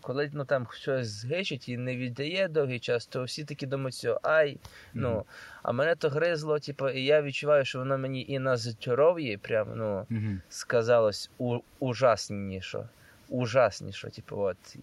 коли 0.00 0.30
ну, 0.32 0.44
там 0.44 0.66
щось 0.72 1.08
згичить 1.08 1.68
і 1.68 1.76
не 1.76 1.96
віддає 1.96 2.48
довгий 2.48 2.78
час, 2.78 3.06
то 3.06 3.24
всі 3.24 3.44
такі 3.44 3.66
думають, 3.66 3.94
що 3.94 4.20
ай, 4.22 4.58
ну, 4.94 5.10
Мгм. 5.10 5.22
а 5.62 5.72
мене 5.72 5.94
то 5.94 6.08
гризло, 6.08 6.58
типу, 6.58 6.88
і 6.88 7.04
я 7.04 7.22
відчуваю, 7.22 7.64
що 7.64 7.78
воно 7.78 7.98
мені 7.98 8.24
і 8.28 8.38
на 8.38 8.56
здоров'ї 8.56 9.36
прям, 9.36 9.68
ну, 9.76 10.06
Мгм. 10.08 10.40
сказалось 10.48 11.30
у, 11.38 11.58
ужасніше. 11.78 12.88
Ужасніше, 13.28 14.10
типу, 14.10 14.40
от. 14.40 14.76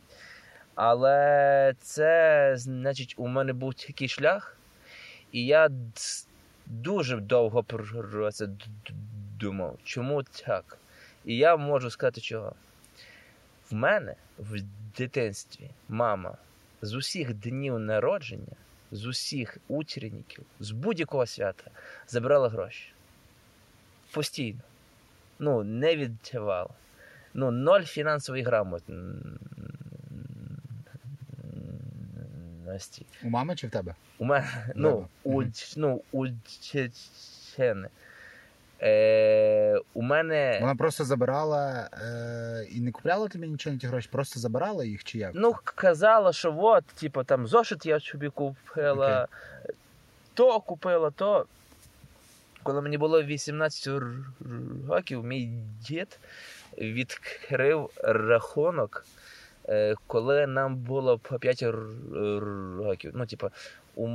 Але 0.75 1.73
це, 1.81 2.53
значить, 2.57 3.13
у 3.17 3.27
мене 3.27 3.53
був 3.53 3.73
такий 3.73 4.07
шлях, 4.07 4.57
і 5.31 5.45
я 5.45 5.69
дуже 6.69 7.17
довго 7.17 7.63
про 7.63 8.31
це 8.31 8.49
думав, 9.39 9.77
чому 9.83 10.23
так. 10.23 10.77
І 11.25 11.37
я 11.37 11.57
можу 11.57 11.89
сказати 11.89 12.21
чого. 12.21 12.53
В 13.69 13.73
мене 13.73 14.15
в 14.37 14.61
дитинстві 14.97 15.69
мама 15.89 16.37
з 16.81 16.93
усіх 16.93 17.33
днів 17.33 17.79
народження, 17.79 18.55
з 18.91 19.05
усіх 19.05 19.57
утренників, 19.67 20.45
з 20.59 20.71
будь-якого 20.71 21.25
свята 21.25 21.71
забирала 22.07 22.49
гроші. 22.49 22.93
Постійно. 24.11 24.59
Ну, 25.39 25.63
не 25.63 25.95
віддавала. 25.95 26.69
Ну, 27.33 27.51
ноль 27.51 27.81
фінансової 27.81 28.43
грамотності. 28.43 28.93
У 33.23 33.29
мами 33.29 33.55
чи 33.55 33.67
в 33.67 33.69
тебе? 33.69 33.95
У 34.17 34.25
мене, 34.25 34.47
ну, 34.75 35.07
у, 35.23 35.43
ну, 35.77 36.01
у 36.11 36.27
дівчини. 36.27 37.89
Е, 38.81 39.79
у 39.93 40.01
мене. 40.01 40.57
Вона 40.61 40.75
просто 40.75 41.03
забирала 41.03 41.89
е, 41.93 42.65
і 42.71 42.81
не 42.81 42.91
купляла 42.91 43.27
тобі 43.27 43.47
нічого 43.47 43.73
на 43.73 43.79
ті 43.79 43.87
гроші, 43.87 44.09
просто 44.11 44.39
забирала 44.39 44.85
їх 44.85 45.03
чи 45.03 45.17
як? 45.17 45.31
Ну, 45.33 45.55
казала, 45.63 46.33
що 46.33 46.55
от, 46.59 46.85
типу, 46.85 47.23
там 47.23 47.47
зошит 47.47 47.85
я 47.85 47.99
собі 47.99 48.29
купила, 48.29 49.27
то 50.33 50.59
купила, 50.59 51.11
то. 51.11 51.45
Коли 52.63 52.81
мені 52.81 52.97
було 52.97 53.23
18 53.23 54.01
років, 54.89 55.23
мій 55.23 55.45
дід 55.81 56.19
відкрив 56.77 57.89
рахунок, 58.03 59.05
коли 60.07 60.47
нам 60.47 60.75
було 60.75 61.17
по 61.17 61.39
5 61.39 61.63
років. 62.77 63.11
Ну, 63.15 63.25
типу, 63.25 63.49
у 63.95 64.07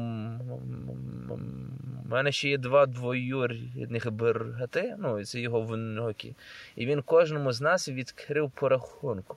мене 2.08 2.32
ще 2.32 2.48
є 2.48 2.58
два 2.58 2.86
двоюрідних 2.86 4.10
брати, 4.10 4.96
ну, 4.98 5.24
це 5.24 5.40
його 5.40 5.60
внуки. 5.62 6.34
І 6.76 6.86
він 6.86 7.02
кожному 7.02 7.52
з 7.52 7.60
нас 7.60 7.88
відкрив 7.88 8.50
по 8.50 8.68
рахунку 8.68 9.36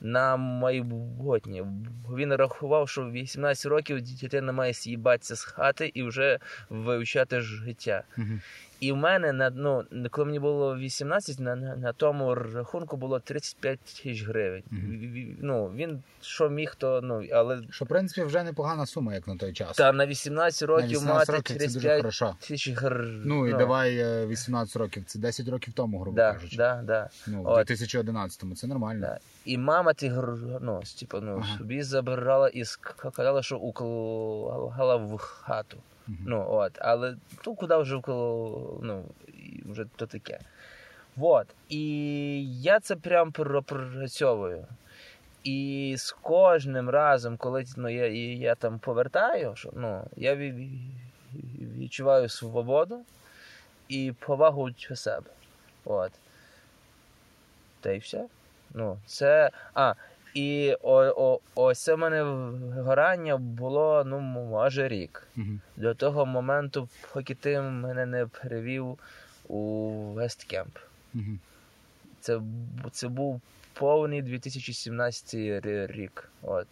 на 0.00 0.36
майбутнє. 0.36 1.64
Він 2.16 2.34
рахував, 2.34 2.88
що 2.88 3.02
в 3.02 3.12
18 3.12 3.66
років 3.66 4.02
дитина 4.02 4.52
має 4.52 4.72
з'їбатися 4.72 5.36
з 5.36 5.44
хати 5.44 5.90
і 5.94 6.02
вже 6.02 6.38
вивчати 6.70 7.40
життя. 7.40 8.02
Мгм. 8.16 8.40
І 8.80 8.92
в 8.92 8.96
мене 8.96 9.32
на 9.32 9.50
ну, 9.50 9.84
коли 10.10 10.24
мені 10.24 10.38
було 10.38 10.76
18, 10.76 11.40
на, 11.40 11.56
на, 11.56 11.76
на 11.76 11.92
тому 11.92 12.34
рахунку 12.34 12.96
було 12.96 13.20
35 13.20 13.80
тисяч 13.80 14.24
гривень. 14.24 14.62
Ві- 14.72 15.36
Ну, 15.40 15.72
він 15.76 16.02
що 16.20 16.48
міг, 16.48 16.74
то 16.78 17.00
ну, 17.02 17.22
але 17.32 17.60
Що, 17.70 17.84
в 17.84 17.88
принципі, 17.88 18.22
вже 18.22 18.42
непогана 18.42 18.86
сума, 18.86 19.14
як 19.14 19.28
на 19.28 19.36
той 19.36 19.52
час. 19.52 19.76
та 19.76 19.92
на 19.92 20.06
18 20.06 20.68
на 20.68 20.74
років 20.74 20.90
18 20.90 21.18
мати 21.18 21.32
років 21.32 21.56
35 21.58 22.34
тисяч 22.40 22.70
гривень. 22.70 23.22
Ну 23.24 23.46
і 23.48 23.52
давай 23.52 23.98
е, 23.98 24.26
18 24.26 24.76
років, 24.76 25.04
це 25.06 25.18
10 25.18 25.48
років 25.48 25.74
тому, 25.74 26.00
грубо 26.00 26.16
да, 26.16 26.32
кажучи. 26.32 26.56
да, 26.56 26.82
да. 26.84 27.10
Ну 27.26 27.42
в 27.42 27.46
2011-му, 27.46 28.54
це 28.54 28.66
нормально. 28.66 29.00
Да. 29.00 29.18
І 29.44 29.58
мама 29.58 29.94
ті 29.94 30.10
ну, 30.60 30.82
типу, 30.98 31.20
ну, 31.20 31.42
Ага. 31.44 31.58
собі 31.58 31.82
забирала 31.82 32.48
і 32.48 32.64
сказала, 32.64 33.42
що 33.42 33.56
уклала 33.58 34.96
в 34.96 35.16
хату. 35.18 35.76
Ну, 36.06 36.46
от, 36.48 36.72
але 36.78 37.16
ну, 37.46 37.54
куди 37.54 37.76
вже 37.76 37.96
вкол... 37.96 38.80
ну, 38.82 39.04
вже 39.64 39.86
то 39.96 40.06
таке. 40.06 40.38
Вот. 41.16 41.46
І 41.68 42.60
я 42.60 42.80
це 42.80 42.96
прям 42.96 43.32
пропрацьовую. 43.32 44.66
І 45.44 45.94
з 45.98 46.12
кожним 46.12 46.90
разом, 46.90 47.36
коли 47.36 47.64
ну, 47.76 47.88
я, 47.88 48.06
я 48.34 48.54
там 48.54 48.78
повертаю, 48.78 49.56
що, 49.56 49.70
ну, 49.76 50.04
я 50.16 50.36
відчуваю 51.78 52.28
свободу 52.28 53.02
і 53.88 54.12
повагу 54.18 54.70
до 54.70 54.96
себе. 54.96 55.30
От. 55.84 56.12
Та 57.80 57.90
й 57.90 57.98
все. 57.98 58.26
Ну, 58.74 58.98
це. 59.06 59.50
А, 59.74 59.94
і 60.36 60.76
о, 60.82 61.04
о, 61.16 61.40
ось 61.54 61.82
це 61.82 61.94
в 61.94 61.98
мене 61.98 62.22
вигорання 62.22 63.36
було, 63.36 64.04
ну, 64.06 64.20
може, 64.20 64.88
рік 64.88 65.28
Мгм. 65.36 65.60
до 65.76 65.94
того 65.94 66.26
моменту, 66.26 66.88
поки 67.12 67.34
ти 67.34 67.60
мене 67.60 68.06
не 68.06 68.26
перевів 68.26 68.98
у 69.48 69.88
Весткемп. 70.12 70.78
Мгм. 71.14 71.40
Це, 72.20 72.40
це 72.92 73.08
був 73.08 73.40
повний 73.72 74.22
2017 74.22 75.86
рік. 75.86 76.30
От. 76.42 76.66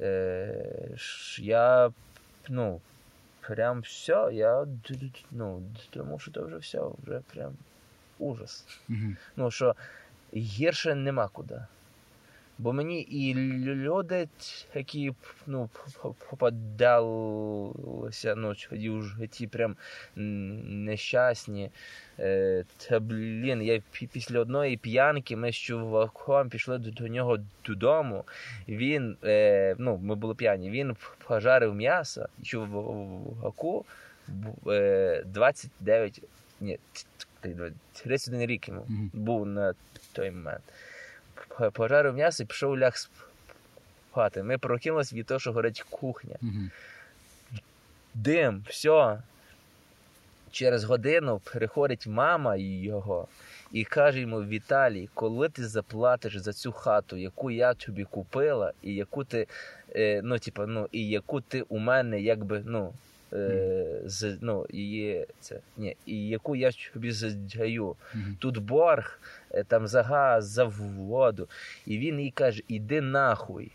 Е, 0.00 0.96
я, 1.38 1.90
ну, 2.48 2.80
прям 3.40 3.80
все, 3.80 4.28
я 4.32 4.66
ну, 5.30 5.62
думав, 5.94 6.20
що 6.20 6.30
це 6.30 6.40
вже 6.40 6.56
все, 6.56 6.80
вже 7.02 7.20
прям 7.34 7.52
ужас. 8.18 8.66
Мгм. 8.88 9.16
Ну, 9.36 9.50
що 9.50 9.74
гірше 10.34 10.94
нема 10.94 11.28
куди. 11.28 11.60
Бо 12.62 12.72
мені 12.72 13.00
і 13.00 13.34
лю- 13.34 13.74
люди, 13.74 14.28
які 14.74 15.12
ну, 15.46 15.68
попадалися, 16.30 18.34
ну, 18.34 18.54
в 18.98 19.02
житті 19.02 19.46
прям 19.46 19.76
нещасні. 20.16 21.70
Е, 22.18 22.64
Та 22.88 23.00
блін, 23.00 23.62
я 23.62 23.82
після 24.12 24.40
одної 24.40 24.76
п'янки 24.76 25.36
ми 25.36 25.52
з 25.52 25.56
чуваком 25.56 26.48
пішли 26.48 26.78
до, 26.78 26.90
до 26.90 27.08
нього 27.08 27.38
додому. 27.66 28.24
Він, 28.68 29.16
е, 29.24 29.74
ну, 29.78 29.96
ми 30.02 30.14
були 30.14 30.34
п'яні, 30.34 30.70
він 30.70 30.96
пожарив 31.28 31.74
м'ясо, 31.74 32.26
чуваку 32.42 33.84
бу- 34.28 34.70
е, 34.72 35.22
29, 35.26 36.22
ні, 36.60 36.78
т- 36.92 37.04
т- 37.40 37.72
31 37.92 38.46
рік 38.46 38.68
йому 38.68 38.86
був 39.12 39.46
на 39.46 39.74
той 40.12 40.30
момент. 40.30 40.62
Пожарив 41.72 42.14
м'ясо 42.14 42.42
і 42.42 42.46
пішов 42.46 42.78
ляг 42.78 42.96
спати. 44.10 44.42
Ми 44.42 44.58
прокинулись 44.58 45.12
від 45.12 45.26
того, 45.26 45.40
що 45.40 45.52
горить 45.52 45.82
кухня. 45.90 46.36
Мгм. 46.40 46.70
Дим, 48.14 48.64
все. 48.68 49.22
Через 50.50 50.84
годину 50.84 51.40
приходить 51.44 52.06
мама 52.06 52.56
його 52.56 53.28
і 53.72 53.84
каже 53.84 54.20
йому: 54.20 54.44
Віталій, 54.44 55.08
коли 55.14 55.48
ти 55.48 55.66
заплатиш 55.66 56.36
за 56.36 56.52
цю 56.52 56.72
хату, 56.72 57.16
яку 57.16 57.50
я 57.50 57.74
тобі 57.74 58.04
купила, 58.04 58.72
і 58.82 58.94
яку 58.94 59.24
ти, 59.24 59.46
е, 59.96 60.20
ну, 60.24 60.38
типа, 60.38 60.66
ну, 60.66 60.88
і 60.92 61.08
яку 61.08 61.40
ти 61.40 61.62
у 61.62 61.78
мене 61.78 62.20
якби, 62.20 62.62
ну, 62.66 62.92
е, 63.32 64.00
з, 64.04 64.38
ну, 64.40 64.66
її, 64.70 65.26
це, 65.40 65.60
ні, 65.76 65.96
і 66.06 66.28
яку 66.28 66.56
я 66.56 66.70
тобі 66.92 67.12
здаю. 67.12 67.96
Мгм. 68.14 68.36
Тут 68.40 68.58
борг, 68.58 69.20
там 69.68 69.86
за 69.86 70.02
газ, 70.02 70.48
за 70.48 70.64
воду. 70.64 71.48
І 71.86 71.98
він 71.98 72.20
їй 72.20 72.30
каже: 72.30 72.62
іди 72.68 73.00
нахуй. 73.00 73.72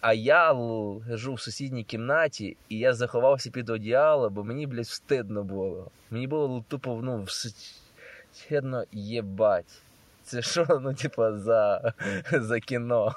А 0.00 0.12
я 0.12 0.52
лежу 0.52 1.34
в 1.34 1.40
сусідній 1.40 1.84
кімнаті, 1.84 2.56
і 2.68 2.78
я 2.78 2.92
заховався 2.94 3.50
під 3.50 3.70
одіяло, 3.70 4.30
бо 4.30 4.44
мені, 4.44 4.66
блядь, 4.66 4.84
встидно 4.84 5.44
було. 5.44 5.90
Мені 6.10 6.26
було 6.26 6.64
тупо, 6.68 7.00
ну, 7.02 7.22
встидно 7.22 8.84
єбать. 8.92 9.82
Це 10.24 10.42
що, 10.42 10.66
ну, 10.82 10.94
типа, 10.94 11.38
за, 11.38 11.92
за 12.32 12.60
кіно? 12.60 13.14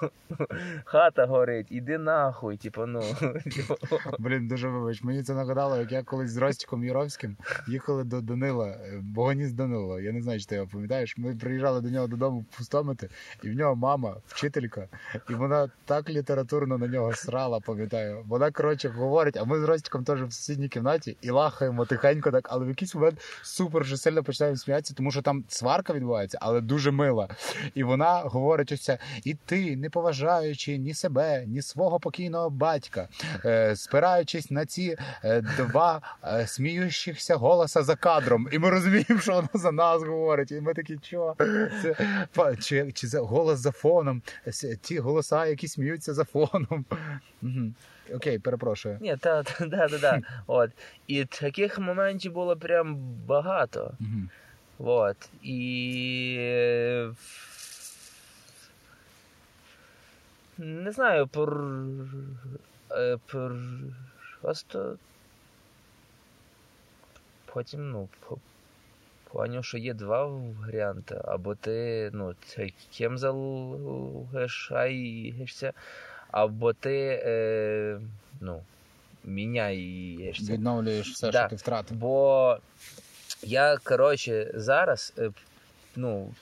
Хата 0.85 1.25
горить, 1.25 1.67
іди 1.69 1.97
нахуй, 1.97 2.57
типа, 2.57 2.85
ну. 2.85 3.03
типу. 3.55 3.75
Блін, 4.19 4.47
дуже 4.47 4.69
вибач. 4.69 5.03
Мені 5.03 5.23
це 5.23 5.33
нагадало, 5.33 5.77
як 5.77 5.91
я 5.91 6.03
колись 6.03 6.31
з 6.31 6.37
Ростіком 6.37 6.83
Юровським 6.83 7.37
їхали 7.67 8.03
до 8.03 8.21
Данила, 8.21 8.67
е, 8.67 8.99
Богоніс 9.01 9.51
Данило. 9.51 9.99
Я 9.99 10.11
не 10.11 10.21
знаю, 10.21 10.39
чи 10.39 10.45
ти 10.45 10.55
його 10.55 10.67
пам'ятаєш. 10.67 11.17
Ми 11.17 11.35
приїжджали 11.35 11.81
до 11.81 11.89
нього 11.89 12.07
додому 12.07 12.45
пустомити, 12.57 13.09
і 13.43 13.49
в 13.49 13.53
нього 13.53 13.75
мама, 13.75 14.15
вчителька, 14.27 14.87
і 15.29 15.33
вона 15.33 15.71
так 15.85 16.09
літературно 16.09 16.77
на 16.77 16.87
нього 16.87 17.13
срала, 17.13 17.59
пам'ятаю. 17.59 18.23
Вона, 18.27 18.51
коротше, 18.51 18.89
говорить, 18.89 19.37
а 19.37 19.43
ми 19.43 19.59
з 19.59 19.63
Ростіком 19.63 20.03
теж 20.03 20.23
в 20.23 20.33
сусідній 20.33 20.69
кімнаті 20.69 21.17
і 21.21 21.29
лахаємо 21.29 21.85
тихенько, 21.85 22.31
так, 22.31 22.47
але 22.51 22.65
в 22.65 22.69
якийсь 22.69 22.95
момент 22.95 23.21
супер 23.41 23.85
же 23.85 23.97
сильно 23.97 24.23
починаємо 24.23 24.57
сміятися, 24.57 24.93
тому 24.93 25.11
що 25.11 25.21
там 25.21 25.43
сварка 25.47 25.93
відбувається, 25.93 26.37
але 26.41 26.61
дуже 26.61 26.91
мила. 26.97 27.27
І 27.75 27.83
вона 27.83 28.19
говорить 28.19 28.71
ось 28.71 28.81
це, 28.81 28.97
і 29.23 29.33
ти, 29.33 29.75
не 29.75 29.89
поважаючи 29.89 30.77
ні 30.77 30.93
себе, 30.93 31.43
ні 31.47 31.61
свого 31.61 31.99
покійного 31.99 32.49
батька, 32.49 33.07
е, 33.45 33.75
спираючись 33.75 34.51
на 34.51 34.65
ці 34.65 34.97
е, 35.23 35.41
два 35.41 36.01
е, 36.23 36.47
сміючихся 36.47 37.35
голоса 37.35 37.83
за 37.83 37.95
кадром. 37.95 38.47
І 38.51 38.59
ми 38.59 38.69
розуміємо, 38.69 39.19
що 39.19 39.33
вона 39.33 39.49
за 39.53 39.71
нас 39.71 40.03
говорить. 40.03 40.51
І 40.51 40.61
ми 40.61 40.73
такі, 40.73 40.99
що? 41.03 41.35
Це, 41.81 42.55
чи, 42.61 42.91
чи 42.91 43.07
за 43.07 43.19
голос 43.19 43.59
за 43.59 43.71
фоном, 43.71 44.21
ті 44.81 44.99
голоса, 44.99 45.45
які 45.45 45.67
сміються 45.67 46.13
за 46.13 46.23
фоном. 46.23 46.85
Окей, 48.15 48.39
перепрошую. 48.39 48.97
Ні, 49.01 49.17
та, 49.19 49.43
та, 49.43 49.65
да, 49.65 49.87
да, 49.87 49.97
да. 49.97 50.21
От. 50.47 50.71
І 51.07 51.25
таких 51.25 51.79
моментів 51.79 52.33
було 52.33 52.57
прям 52.57 52.95
багато. 53.27 53.93
Вот. 54.77 55.17
І. 55.43 56.35
е, 56.39 57.11
Не 60.57 60.91
знаю, 60.91 61.27
пор... 61.27 61.63
е, 62.91 63.17
пор... 63.31 63.55
просто. 64.41 64.95
Потім, 67.45 67.91
ну, 67.91 68.07
поняв, 69.31 69.65
що 69.65 69.77
є 69.77 69.93
два 69.93 70.25
варіанти. 70.25 71.21
Або 71.25 71.55
ти, 71.55 72.09
ну, 72.13 72.35
таким 72.55 73.17
залишаєшся, 73.17 75.73
або 76.31 76.73
ти, 76.73 77.21
е, 77.25 77.99
ну, 78.41 78.61
міняєшся. 79.23 80.53
Відновлюєш 80.53 81.11
все, 81.11 81.31
Да. 81.31 81.39
що 81.39 81.49
ти 81.49 81.55
втратив. 81.55 81.97
Бо 81.97 82.57
я, 83.43 83.77
коротше, 83.83 84.51
зараз 84.55 85.13
е, 85.17 85.31
ну, 85.95 86.33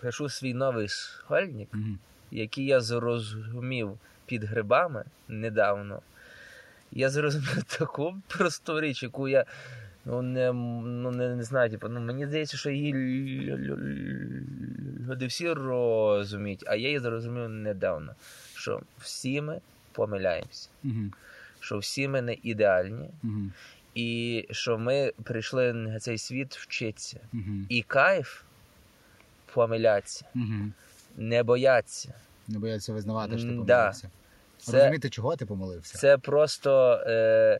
пишу 0.00 0.28
свій 0.28 0.54
новий 0.54 0.88
школьник, 0.88 1.68
Мгм. 1.74 1.98
який 2.30 2.66
я 2.66 2.80
зрозумів 2.80 3.98
під 4.26 4.44
грибами 4.44 5.04
недавно. 5.28 6.02
Я 6.92 7.10
зрозумів 7.10 7.64
таку 7.78 8.16
просту 8.26 8.80
річ, 8.80 9.02
яку 9.02 9.28
я 9.28 9.44
ну, 10.04 10.22
не, 10.22 10.52
ну, 10.52 11.10
не, 11.10 11.36
не 11.36 11.42
знаю, 11.42 11.70
типу, 11.70 11.88
ну, 11.88 12.00
мені 12.00 12.26
здається, 12.26 12.56
що 12.56 12.70
її 12.70 12.94
лю- 12.94 13.56
лю- 13.58 15.06
люди 15.10 15.26
всі 15.26 15.52
розуміють, 15.52 16.64
а 16.66 16.74
я 16.76 16.86
її 16.86 16.98
зрозумів 17.00 17.48
недавно, 17.48 18.14
що 18.54 18.80
всі 18.98 19.40
ми 19.40 19.60
помиляємося, 19.92 20.68
Мгм. 20.82 21.12
що 21.60 21.78
всі 21.78 22.08
ми 22.08 22.22
не 22.22 22.36
ідеальні. 22.42 23.10
Мгм. 23.22 23.52
І 23.96 24.46
що 24.50 24.78
ми 24.78 25.12
прийшли 25.24 25.72
на 25.72 25.98
цей 26.00 26.18
світ 26.18 26.56
вчитися. 26.56 27.20
Мгм. 27.32 27.66
І 27.68 27.82
кайф 27.82 28.42
помилятися, 29.54 30.24
Мгм. 30.34 30.72
не 31.16 31.42
бояться. 31.42 32.14
Не 32.48 32.58
бояться 32.58 32.92
визнавати, 32.92 33.38
що 33.38 33.48
ти 33.48 33.54
помилився. 33.54 34.10
Це, 34.58 34.78
Розуміти, 34.78 35.10
чого 35.10 35.36
ти 35.36 35.46
помилився. 35.46 35.98
це 35.98 36.18
просто 36.18 36.92
е, 37.06 37.58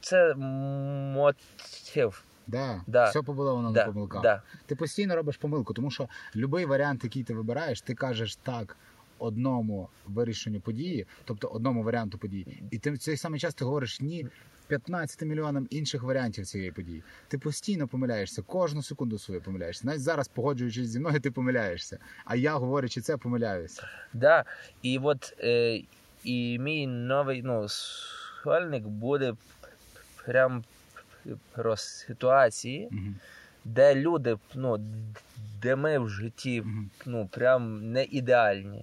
це 0.00 0.34
мотив. 0.34 2.24
Да. 2.46 2.82
Да. 2.86 3.08
Все 3.10 3.22
побудовано 3.22 3.68
на 3.70 3.74
Да, 3.74 3.84
помилках. 3.86 4.22
да. 4.22 4.42
Ти 4.66 4.76
постійно 4.76 5.16
робиш 5.16 5.36
помилку, 5.36 5.74
тому 5.74 5.90
що 5.90 6.08
будь-який 6.34 6.66
варіант, 6.66 7.04
який 7.04 7.24
ти 7.24 7.34
вибираєш, 7.34 7.80
ти 7.80 7.94
кажеш 7.94 8.36
так 8.36 8.76
одному 9.18 9.88
вирішенню 10.06 10.60
події, 10.60 11.06
тобто 11.24 11.48
одному 11.48 11.82
варіанту 11.82 12.18
події, 12.18 12.62
і 12.70 12.78
ти 12.78 12.90
в 12.90 12.98
цей 12.98 13.16
самий 13.16 13.40
час 13.40 13.54
ти 13.54 13.64
говориш 13.64 14.00
ні 14.00 14.26
15 14.68 15.22
мільйонам 15.22 15.66
інших 15.70 16.02
варіантів 16.02 16.46
цієї 16.46 16.72
події. 16.72 17.02
Ти 17.28 17.38
постійно 17.38 17.88
помиляєшся, 17.88 18.42
кожну 18.42 18.82
секунду 18.82 19.18
свою 19.18 19.40
помиляєшся. 19.40 19.86
Навіть 19.86 20.02
зараз, 20.02 20.28
погоджуючись 20.28 20.88
зі 20.88 21.00
мною, 21.00 21.20
ти 21.20 21.30
помиляєшся. 21.30 21.98
А 22.24 22.36
я, 22.36 22.54
говорячи 22.54 23.00
це, 23.00 23.16
помиляюся. 23.16 23.88
Да. 24.12 24.44
І 24.82 24.98
от 24.98 25.34
е, 25.40 25.80
і 26.24 26.58
мій 26.58 26.86
новий 26.86 27.42
ну, 27.42 27.68
схвальник 27.68 28.84
буде 28.84 29.34
прям 30.24 30.64
про 31.52 31.76
ситуації, 31.76 32.88
Угу. 32.92 33.14
Де 33.74 33.94
люди, 33.94 34.36
ну, 34.54 34.78
де 35.62 35.76
ми 35.76 35.98
в 35.98 36.08
житті 36.08 36.64
ну, 37.06 37.26
прям 37.26 37.92
не 37.92 38.04
ідеальні. 38.04 38.82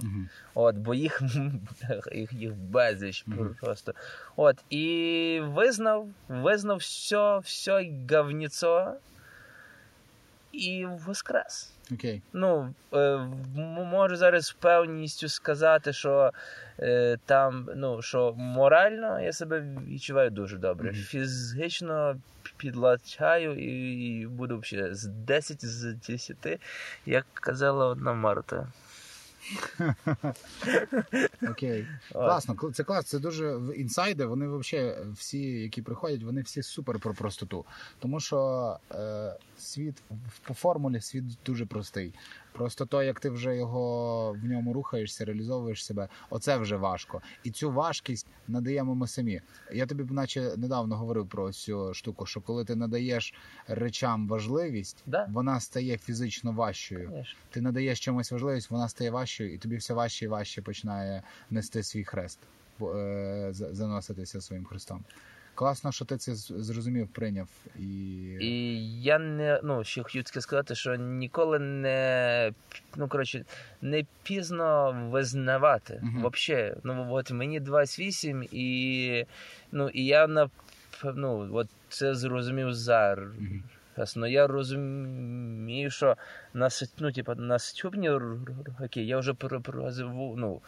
От, 0.54 0.76
бо 0.76 0.94
їх, 0.94 1.22
їх, 2.12 2.34
їх 2.34 2.54
безліч 2.56 3.26
просто. 3.62 3.94
От, 4.36 4.64
і 4.70 5.40
визнав, 5.44 6.08
визнав 6.28 6.78
все, 6.78 7.38
все 7.38 7.92
говніцо 8.12 8.94
і 10.52 10.86
воскрес. 10.86 11.75
Окей. 11.94 12.22
Ну, 12.34 12.74
е, 12.94 13.18
можу 13.92 14.16
зараз 14.16 14.46
з 14.46 14.52
певністю 14.52 15.30
сказати, 15.30 15.94
що 15.94 16.32
е, 16.80 17.18
там, 17.26 17.70
ну, 17.76 18.02
що 18.02 18.34
морально 18.38 19.22
я 19.22 19.34
себе 19.34 19.64
відчуваю 19.88 20.30
дуже 20.30 20.58
добре. 20.58 20.92
Мгм. 20.92 21.02
Фізично 21.02 22.16
підлачаю 22.58 23.56
і, 23.58 23.92
і 23.92 24.28
буду 24.28 24.62
ще 24.64 24.96
з 24.96 25.06
10 25.06 25.66
з 25.66 25.94
10, 26.08 26.60
як 27.06 27.26
казала 27.34 27.88
одна 27.88 28.14
Марта. 28.14 28.68
Окей. 31.50 31.88
Класно, 32.12 32.56
це 32.74 32.84
клас. 32.84 33.06
Це 33.06 33.20
дуже 33.20 33.56
в- 33.56 33.78
інсайди. 33.80 34.26
Вони 34.26 34.48
взагалі 34.48 34.96
всі, 35.14 35.40
які 35.62 35.82
приходять, 35.82 36.24
вони 36.24 36.42
всі 36.42 36.64
супер 36.64 37.00
про 37.00 37.14
простоту. 37.14 37.66
Тому 38.00 38.20
що 38.20 38.78
е, 38.92 39.34
світ 39.58 40.04
по 40.48 40.54
формулі 40.54 41.02
світ 41.02 41.24
дуже 41.46 41.66
простий. 41.66 42.14
Просто 42.52 42.86
то, 42.86 43.04
як 43.04 43.20
ти 43.20 43.30
вже 43.30 43.56
його 43.56 44.32
в 44.34 44.46
ньому 44.46 44.74
рухаєшся, 44.74 45.26
реалізовуєш 45.26 45.86
себе, 45.86 46.08
оце 46.30 46.58
вже 46.58 46.76
важко. 46.78 47.22
І 47.44 47.52
цю 47.52 47.72
важкість 47.72 48.28
надаємо 48.48 48.96
ми 48.96 49.08
самі. 49.08 49.42
Я 49.74 49.86
тобі, 49.86 50.14
наче 50.14 50.42
недавно 50.58 50.98
говорив 50.98 51.30
про 51.30 51.52
цю 51.52 51.94
штуку, 51.94 52.26
що 52.26 52.42
коли 52.42 52.66
ти 52.66 52.76
надаєш 52.76 53.34
речам 53.68 54.28
важливість, 54.28 55.04
Да. 55.06 55.28
вона 55.32 55.60
стає 55.60 55.98
фізично 55.98 56.52
важчою 56.52 57.10
Конечно. 57.10 57.40
ти 57.50 57.62
надаєш 57.62 58.00
чомусь 58.00 58.32
важливість, 58.32 58.72
вона 58.72 58.90
стає 58.90 59.12
важчою, 59.12 59.35
і 59.44 59.58
тобі 59.58 59.78
все 59.78 59.94
важче 59.94 60.26
і 60.26 60.28
важче 60.28 60.62
починає 60.62 61.22
нести 61.50 61.84
свій 61.84 62.04
хрест, 62.04 62.40
е, 62.82 63.48
за- 63.52 63.74
заноситися 63.74 64.42
своїм 64.42 64.66
хрестом. 64.66 65.04
Класно, 65.56 65.92
що 65.92 66.06
ти 66.06 66.18
це 66.18 66.36
зрозумів, 66.36 67.08
прийняв 67.08 67.50
і. 67.80 67.86
І 68.42 69.02
я 69.02 69.20
не 69.20 69.60
ну 69.64 69.84
ще 69.84 70.04
хотів 70.04 70.28
сказати, 70.28 70.76
що 70.76 70.96
ніколи 70.96 71.60
не 71.60 72.52
ну 72.96 73.08
коротше 73.08 73.46
не 73.82 74.06
пізно 74.24 74.92
визнавати. 75.12 76.00
Мгм. 76.04 76.22
Вообще, 76.22 76.78
ну 76.84 77.08
от 77.14 77.32
мені 77.32 77.60
28, 77.60 78.48
і 78.52 79.26
ну 79.72 79.90
і 79.90 80.06
я 80.06 80.28
на 80.28 80.50
ну, 81.16 81.50
от 81.54 81.68
це 81.90 82.16
зрозумів 82.16 82.74
зараз. 82.74 83.30
Мгм. 83.40 83.64
Ну 84.16 84.28
я 84.28 84.48
розумію, 84.48 85.92
що 85.92 86.18
на 86.54 86.70
ну, 87.00 87.12
типу, 87.12 87.36
наступні 87.36 88.10
роки 88.80 89.04
я 89.04 89.18
вже 89.18 89.34
про- 89.34 89.62
проживу 89.62 90.36
ну, 90.38 90.62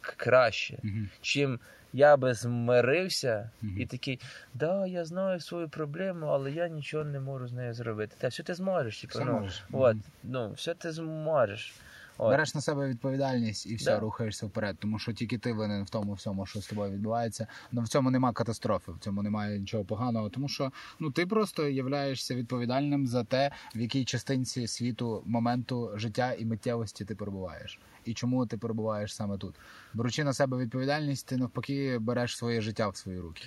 краще, 0.00 0.78
Мгм. 0.82 1.08
чим 1.20 1.60
я 1.92 2.16
би 2.16 2.34
змирився 2.34 3.50
Мгм. 3.62 3.80
і 3.80 3.86
такий, 3.86 4.20
да, 4.54 4.86
я 4.86 5.04
знаю 5.04 5.40
свою 5.40 5.68
проблему, 5.68 6.26
але 6.26 6.52
я 6.52 6.68
нічого 6.68 7.04
не 7.04 7.20
можу 7.20 7.48
з 7.48 7.52
нею 7.52 7.74
зробити. 7.74 8.16
Та 8.18 8.28
все 8.28 8.42
ти 8.42 8.54
зможеш, 8.54 9.00
типу, 9.00 9.10
Все 9.10 9.24
ну, 9.24 9.32
можеш. 9.32 9.64
От, 9.72 9.94
Мгм. 9.94 10.02
ну, 10.22 10.52
все 10.52 10.74
ти 10.74 10.92
зможеш. 10.92 11.74
От. 12.20 12.30
Береш 12.30 12.54
на 12.54 12.60
себе 12.60 12.88
відповідальність 12.88 13.66
і 13.66 13.74
все, 13.74 13.90
Да. 13.90 14.00
рухаєшся 14.00 14.46
вперед, 14.46 14.76
тому 14.78 14.98
що 14.98 15.12
тільки 15.12 15.38
ти 15.38 15.52
винен 15.52 15.84
в 15.84 15.90
тому 15.90 16.12
всьому, 16.12 16.46
що 16.46 16.60
з 16.60 16.66
тобою 16.66 16.92
відбувається. 16.92 17.46
Ну 17.72 17.82
в 17.82 17.88
цьому 17.88 18.10
нема 18.10 18.32
катастрофи, 18.32 18.92
в 18.92 18.98
цьому 18.98 19.22
немає 19.22 19.58
нічого 19.58 19.84
поганого, 19.84 20.30
тому 20.30 20.48
що 20.48 20.72
ну 20.98 21.10
ти 21.10 21.26
просто 21.26 21.68
являєшся 21.68 22.34
відповідальним 22.34 23.06
за 23.06 23.24
те, 23.24 23.50
в 23.74 23.80
якій 23.80 24.04
частинці 24.04 24.66
світу, 24.66 25.22
моменту 25.26 25.90
життя 25.94 26.32
і 26.32 26.44
миттєвості 26.44 27.04
ти 27.04 27.14
перебуваєш. 27.14 27.78
І 28.04 28.14
чому 28.14 28.46
ти 28.46 28.56
перебуваєш 28.56 29.14
саме 29.14 29.38
тут? 29.38 29.54
Беручи 29.94 30.24
на 30.24 30.32
себе 30.32 30.56
відповідальність, 30.56 31.26
ти 31.26 31.36
навпаки 31.36 31.98
береш 31.98 32.36
своє 32.36 32.60
життя 32.60 32.88
в 32.88 32.96
свої 32.96 33.20
руки. 33.20 33.42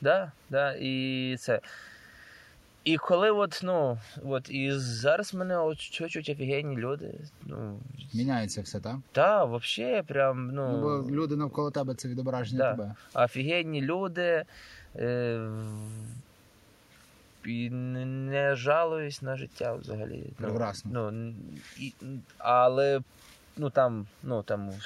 Да, 0.00 0.32
да, 0.50 0.74
і 0.80 1.36
це. 1.40 1.60
І 2.86 2.96
коли 2.96 3.30
от, 3.30 3.60
ну, 3.64 3.98
от, 4.24 4.50
і 4.50 4.72
зараз 4.72 5.34
мене 5.34 5.58
очують 5.58 6.16
офігенні 6.16 6.76
люди. 6.76 7.14
Ну, 7.42 7.78
Міняється 8.14 8.62
все, 8.62 8.80
так? 8.80 8.96
та, 9.12 9.44
взагалі, 9.44 10.02
прям, 10.02 10.50
ну, 10.52 10.72
Ну, 10.72 10.80
бо 10.80 11.10
люди 11.10 11.36
навколо 11.36 11.70
тебе 11.70 11.94
це 11.94 12.08
відображення 12.08 12.58
Да. 12.58 12.70
тебе. 12.70 12.94
офігенні 13.14 13.82
люди. 13.82 14.44
Е, 14.96 15.50
і 17.44 17.70
не, 17.70 18.04
не 18.06 18.54
жалуюсь 18.56 19.22
на 19.22 19.36
життя 19.36 19.74
взагалі. 19.74 20.22
Ну, 20.38 20.48
Прекрасно. 20.48 21.10
Ну, 21.10 21.34
і, 21.78 21.92
але 22.38 23.00
ну, 23.56 23.70
там, 23.70 24.06
ну, 24.22 24.42
там 24.42 24.70
в, 24.70 24.78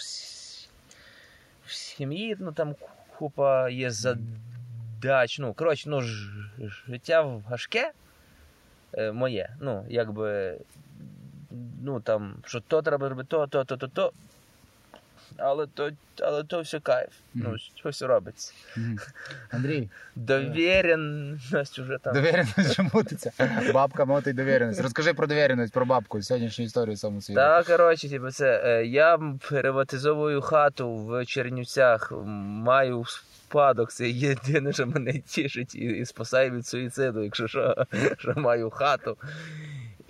в 1.66 1.72
сім'ї 1.72 2.36
ну, 2.40 2.52
там 2.52 2.74
купа 3.18 3.68
є 3.70 3.90
задач. 5.02 5.38
Ну, 5.38 5.54
коротше, 5.54 5.88
ну, 5.88 6.00
ж, 6.00 6.30
життя 6.88 7.22
важке 7.22 7.92
е, 8.92 9.12
моє. 9.12 9.48
Ну, 9.60 9.84
якби. 9.88 10.58
Ну, 11.82 12.00
там, 12.00 12.34
що 12.44 12.60
то 12.60 12.82
треба 12.82 13.08
робити, 13.08 13.26
то, 13.30 13.46
то, 13.46 13.64
то, 13.64 13.76
то, 13.76 13.88
то. 13.88 14.12
Але 15.42 15.66
то, 15.66 15.90
але 16.22 16.44
то 16.44 16.60
все 16.60 16.80
кайф. 16.80 17.10
Ну, 17.34 17.56
щось 17.76 18.02
робиться. 18.02 18.52
Мгм. 18.76 18.98
Андрій, 19.50 19.88
Довіреність 20.16 21.78
уже 21.78 21.98
там. 22.02 22.14
довіреність 22.14 22.72
що 22.72 22.86
мутиться. 22.94 23.32
Бабка 23.74 24.04
мотить 24.04 24.36
довіреність. 24.36 24.80
Розкажи 24.80 25.14
про 25.14 25.26
довіреність, 25.26 25.72
про 25.72 25.86
бабку, 25.86 26.22
сьогоднішню 26.22 26.64
історію 26.64 26.96
самому 26.96 27.20
світу. 27.20 27.40
Та, 27.40 27.62
коротше, 27.62 28.08
типу, 28.08 28.30
це 28.30 28.62
е, 28.64 28.86
я 28.86 29.18
приватизовую 29.48 30.40
хату 30.40 30.94
в 30.96 31.26
Чернівцях, 31.26 32.12
маю 32.26 33.04
спадок, 33.04 33.92
це 33.92 34.08
єдине, 34.10 34.72
що 34.72 34.86
мене 34.86 35.12
тішить 35.18 35.74
і, 35.74 35.78
і 35.78 36.06
спасає 36.06 36.50
від 36.50 36.66
суїциду, 36.66 37.22
якщо 37.22 37.48
що, 37.48 37.86
що 38.18 38.34
маю 38.36 38.70
хату. 38.70 39.16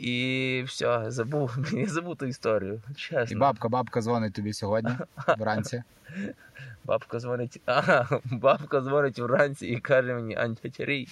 І 0.01 0.63
все, 0.67 1.11
забув, 1.11 1.57
я 1.73 1.87
забув 1.87 2.17
ту 2.17 2.27
історію. 2.27 2.81
Чесно. 2.97 3.37
І 3.37 3.41
бабка, 3.41 3.69
бабка 3.69 4.03
дзвонить 4.03 4.33
тобі 4.33 4.53
сьогодні 4.53 4.93
вранці. 5.39 5.83
Бабка 6.85 7.21
дзвонить, 7.21 7.61
ага, 7.65 8.21
бабка 8.25 8.81
дзвонить 8.81 9.19
вранці 9.19 9.67
і 9.67 9.81
каже 9.81 10.15
мені, 10.15 10.37
антятярій, 10.37 11.09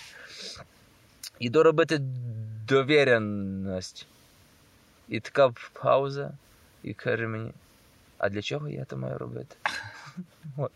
іду 1.39 1.62
робити 1.62 1.98
довіреність. 2.69 4.06
І 5.09 5.20
така 5.20 5.52
пауза, 5.73 6.32
і 6.82 6.94
каже 6.94 7.27
мені, 7.27 7.52
а 8.19 8.28
для 8.28 8.43
чого 8.43 8.69
я 8.69 8.85
то 8.85 8.97
маю 8.97 9.19
робити? 9.19 9.56
От. 10.56 10.73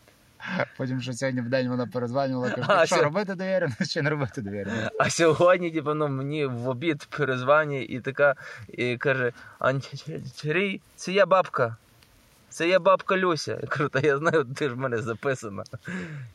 Потім 0.77 1.01
що 1.01 1.12
сьогодні 1.12 1.40
в 1.40 1.48
день 1.48 1.69
вона 1.69 1.86
перезванювала, 1.86 2.51
каже, 2.51 2.66
А, 2.69 2.86
що 2.86 2.97
сьо- 2.97 3.02
робити 3.02 3.35
довіреність 3.35 3.90
чи 3.93 4.02
не 4.02 4.10
робити 4.10 4.43
довіреність? 4.43 4.90
А 5.01 5.10
сьогодні, 5.10 5.70
типу, 5.70 5.94
ну, 5.94 6.09
мені 6.09 6.47
в 6.47 6.69
обід 6.69 7.06
перезванює 7.10 7.82
і 7.82 8.01
така, 8.01 8.35
і 8.69 8.97
каже, 8.97 9.32
Андрій, 9.59 10.81
це 10.97 11.12
я 11.12 11.27
бабка. 11.27 11.77
Це 12.52 12.68
я 12.68 12.78
бабка 12.78 13.16
Люся. 13.16 13.58
Я 13.62 13.68
кажу, 13.68 13.88
та 13.88 14.00
я 14.00 14.18
знаю, 14.18 14.44
ти 14.44 14.68
ж 14.68 14.74
в 14.74 14.78
мене 14.78 14.98
записана. 14.98 15.64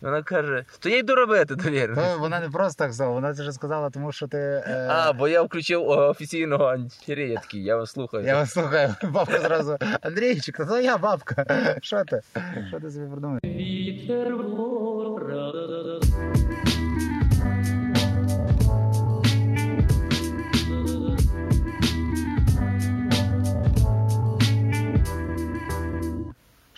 Вона 0.01 0.23
каже, 0.23 0.65
то 0.79 0.89
я 0.89 0.97
йду 0.97 1.15
робити 1.15 1.55
довіреність. 1.55 2.01
То 2.01 2.19
вона 2.19 2.39
не 2.39 2.49
просто 2.49 2.83
так 2.83 2.93
сказала, 2.93 3.13
вона 3.13 3.33
це 3.33 3.41
вже 3.41 3.51
сказала, 3.51 3.89
тому 3.89 4.11
що 4.11 4.27
ти. 4.27 4.37
Е... 4.37 4.87
А, 4.89 5.13
бо 5.13 5.27
я 5.27 5.41
включив 5.41 5.89
офіційного 5.89 6.65
антирія, 6.65 7.27
я 7.27 7.39
такий, 7.39 7.63
я 7.63 7.77
вас 7.77 7.91
слухаю. 7.91 8.25
Я 8.25 8.35
вас 8.35 8.51
слухаю, 8.51 8.95
бабка 9.03 9.39
зразу. 9.39 9.77
Андрійчик, 10.01 10.67
то 10.67 10.79
я 10.79 10.97
бабка. 10.97 11.45
Що 11.81 12.03
ти? 12.03 12.21
Що 12.69 12.79
ти 12.79 12.91
собі 12.91 13.05
придумаєш? 13.11 13.41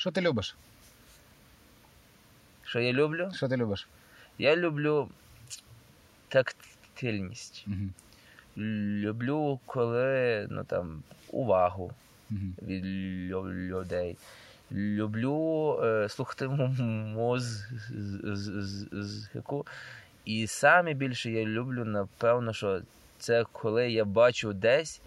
Що 0.09 0.13
ти 0.13 0.21
любиш? 0.21 0.55
Що 2.63 2.79
я 2.79 2.93
люблю? 2.93 3.31
Що 3.35 3.47
ти 3.47 3.57
любиш? 3.57 3.87
Я 4.37 4.55
люблю 4.55 5.09
тактильність. 6.27 7.65
Угу. 7.67 7.75
Люблю, 8.57 9.59
коли 9.65 10.47
ну, 10.49 10.63
там, 10.63 11.03
увагу 11.31 11.91
Угу. 12.31 12.39
від 12.61 12.85
людей. 13.45 14.17
Люблю 14.71 15.79
е, 15.83 16.09
слухати 16.09 16.47
музику. 17.17 17.65
І 20.25 20.47
саме 20.47 20.93
більше 20.93 21.31
я 21.31 21.45
люблю, 21.45 21.85
напевно, 21.85 22.53
що 22.53 22.81
це 23.19 23.45
коли 23.51 23.91
я 23.91 24.05
бачу 24.05 24.53
десь, 24.53 25.01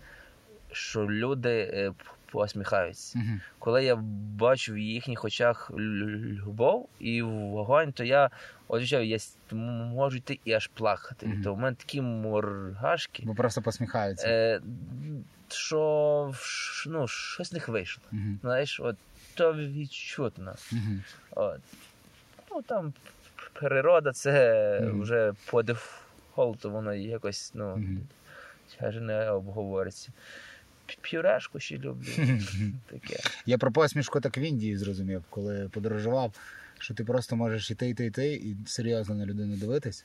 що 0.73 1.11
люди 1.11 1.71
е, 1.75 1.93
посміхаються. 2.33 3.19
Угу. 3.19 3.39
коли 3.59 3.85
я 3.85 3.97
бачу 4.37 4.73
в 4.73 4.79
їхніх 4.79 5.25
очах 5.25 5.71
любов 5.77 6.89
і 6.99 7.23
вогонь, 7.23 7.93
то 7.93 8.05
я 8.05 8.31
отвічаю, 8.69 9.07
я 9.07 9.19
можу 9.53 10.17
йти 10.17 10.39
і 10.45 10.53
аж 10.53 10.67
плакати. 10.67 11.27
Мгм. 11.27 11.43
То 11.43 11.55
в 11.55 11.59
мене 11.59 11.77
такі 11.77 12.01
моргашки, 12.01 13.23
Бо 13.27 13.35
просто 13.35 13.63
посміхаються. 13.63 14.29
е, 14.29 14.61
що 15.49 16.33
ну, 16.87 17.09
щось 17.09 17.53
них 17.53 17.69
вийшло. 17.69 18.05
Угу. 18.13 18.39
Знаєш, 18.43 18.81
от 18.81 18.97
то 19.35 19.55
відчутно. 19.55 20.55
От. 21.31 21.61
Ну 22.51 22.63
там 22.63 22.93
природа, 23.53 24.13
це 24.13 24.81
вже 24.95 25.35
по 25.51 25.63
дефолту 25.63 26.71
воно 26.71 26.95
якось 26.95 27.53
ну, 27.55 27.85
аж 28.81 28.97
не 28.97 29.31
обговориться. 29.31 30.13
Пюрешку 31.11 31.61
ще 31.61 31.79
люблю. 31.79 32.07
Таке. 32.91 33.21
Я 33.47 33.59
про 33.59 33.73
посмішку 33.73 34.21
так 34.21 34.39
в 34.39 34.41
Індії 34.41 34.77
зрозумів, 34.77 35.25
коли 35.31 35.69
подорожував, 35.73 36.35
що 36.79 36.95
ти 36.95 37.05
просто 37.05 37.37
можеш 37.37 37.71
іти, 37.71 37.89
йти, 37.89 38.07
йти 38.07 38.35
і 38.35 38.57
серйозно 38.67 39.15
на 39.15 39.27
людину 39.27 39.57
дивитись. 39.57 40.05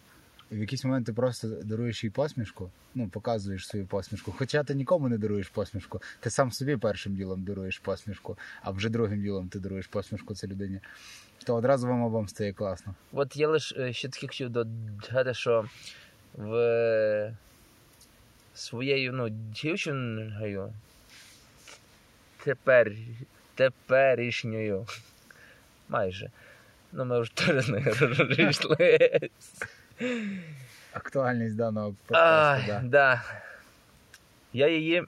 І 0.52 0.56
в 0.56 0.60
якийсь 0.60 0.86
момент 0.86 1.06
ти 1.06 1.14
просто 1.14 1.48
даруєш 1.48 2.04
їй 2.04 2.10
посмішку, 2.10 2.72
ну, 2.96 3.10
показуєш 3.10 3.68
свою 3.68 3.86
посмішку. 3.86 4.34
Хоча 4.38 4.64
ти 4.64 4.76
нікому 4.76 5.10
не 5.10 5.18
даруєш 5.18 5.50
посмішку, 5.50 6.02
ти 6.20 6.30
сам 6.30 6.52
собі 6.52 6.78
першим 6.78 7.16
ділом 7.16 7.44
даруєш 7.44 7.80
посмішку, 7.80 8.38
а 8.62 8.72
вже 8.72 8.90
другим 8.90 9.22
ділом 9.22 9.50
ти 9.50 9.60
даруєш 9.60 9.88
посмішку 9.88 10.36
цій 10.36 10.48
людині. 10.48 10.80
То 11.46 11.56
одразу 11.56 11.88
вам 11.88 12.02
обом 12.02 12.28
стає 12.28 12.54
класно. 12.54 12.96
От 13.12 13.38
я 13.38 13.48
лише 13.48 13.94
ще 13.94 14.10
таки 14.10 14.28
хотів 14.28 14.50
додати, 14.50 15.34
що 15.34 15.66
в 16.34 17.34
своєю 18.58 19.14
ну, 19.14 19.30
дівчиною 19.30 20.74
тепер, 22.44 22.92
теперішньою 23.56 24.86
майже. 25.90 26.32
Ну, 26.92 27.06
ми 27.06 27.20
вже 27.20 27.36
теж 27.36 27.66
з 27.66 27.70
нею 27.70 27.96
розійшлися. 28.00 29.20
Актуальність 30.94 31.56
даного 31.56 31.88
А, 31.88 32.08
подкасту, 32.08 32.68
да. 32.68 32.82
да. 32.84 33.24
Я 34.54 34.68
її 34.68 35.04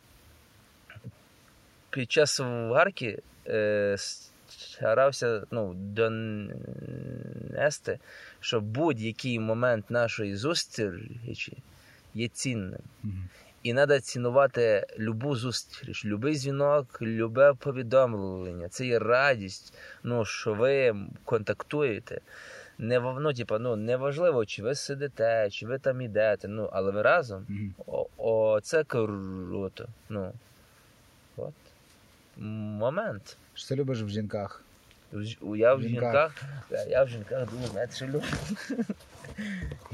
під 1.90 2.12
час 2.12 2.40
варки 2.40 3.20
е, 3.48 3.96
старався 4.48 5.44
ну, 5.52 5.74
донести, 5.74 6.90
що 8.40 8.62
будь-який 8.62 9.40
момент 9.40 9.92
нашої 9.92 10.36
зустрічі 10.36 11.58
є 12.14 12.28
цінним. 12.28 12.82
І 13.64 13.74
треба 13.74 14.00
цінувати 14.00 14.88
любу 15.00 15.36
зустріч, 15.36 16.06
любий 16.06 16.36
дзвінок, 16.36 17.02
любе 17.02 17.54
повідомлення. 17.54 18.70
Це 18.70 18.86
є 18.86 19.00
радість, 19.00 19.74
ну, 20.04 20.26
що 20.26 20.54
ви 20.54 20.96
контактуєте. 21.26 22.22
Не, 22.78 23.00
ну, 23.00 23.34
типа, 23.34 23.60
ну, 23.60 23.76
неважливо, 23.76 24.46
чи 24.46 24.64
ви 24.64 24.76
сидите, 24.76 25.50
чи 25.50 25.68
ви 25.68 25.80
там 25.80 26.02
ідете, 26.02 26.48
ну, 26.48 26.70
але 26.74 26.92
ви 26.92 27.02
разом. 27.02 27.46
О, 27.88 28.08
о, 28.18 28.60
це 28.62 28.84
круто. 28.84 29.88
Ну. 30.10 30.34
От. 31.38 31.54
Момент. 32.38 33.38
Що 33.54 33.68
ти 33.70 33.76
любиш 33.76 34.02
в 34.02 34.10
жінках? 34.10 34.64
У- 35.42 35.56
Я 35.56 35.74
в 35.74 35.82
жінках. 35.82 36.44
жінках, 36.70 36.88
я- 36.90 37.04
в 37.04 37.10
жінках 37.10 37.52
дуже 37.52 37.68
знаєте, 37.68 37.96
що 37.96 38.06
люблю. 38.06 38.22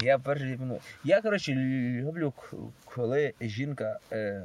Я 0.02 0.18
перший, 0.18 0.58
я, 1.04 1.22
коротше, 1.22 1.54
люблю, 1.54 2.32
коли 2.84 3.34
жінка 3.40 3.98
е, 4.12 4.42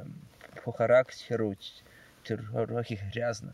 по 0.64 0.72
характеру 0.72 1.54
трохи 2.68 2.94
грязна. 2.94 3.52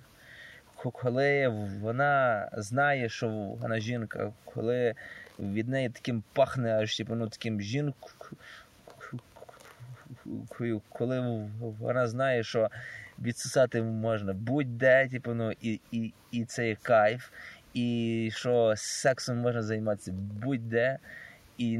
Коли 0.76 1.48
вона 1.80 2.48
знає, 2.52 3.08
що 3.08 3.28
вона 3.28 3.80
жінка, 3.80 4.32
коли 4.44 4.94
від 5.38 5.68
неї 5.68 5.88
таким 5.88 6.22
пахне, 6.32 6.78
аж 6.82 6.96
типу, 6.96 7.14
ну, 7.14 7.28
таким 7.28 7.60
жінкою, 7.60 8.36
коли 10.88 11.20
вона 11.60 12.08
знає, 12.08 12.42
що 12.42 12.70
відсосати 13.22 13.82
можна. 13.82 14.32
Будь-де, 14.32 15.08
типу, 15.08 15.34
ну, 15.34 15.52
і, 15.62 15.80
і, 15.92 16.12
і 16.32 16.44
це 16.44 16.74
кайф, 16.82 17.30
і 17.74 18.30
що 18.34 18.74
сексом 18.76 19.38
можна 19.38 19.62
займатися 19.62 20.12
будь-де, 20.42 20.98
і, 21.58 21.72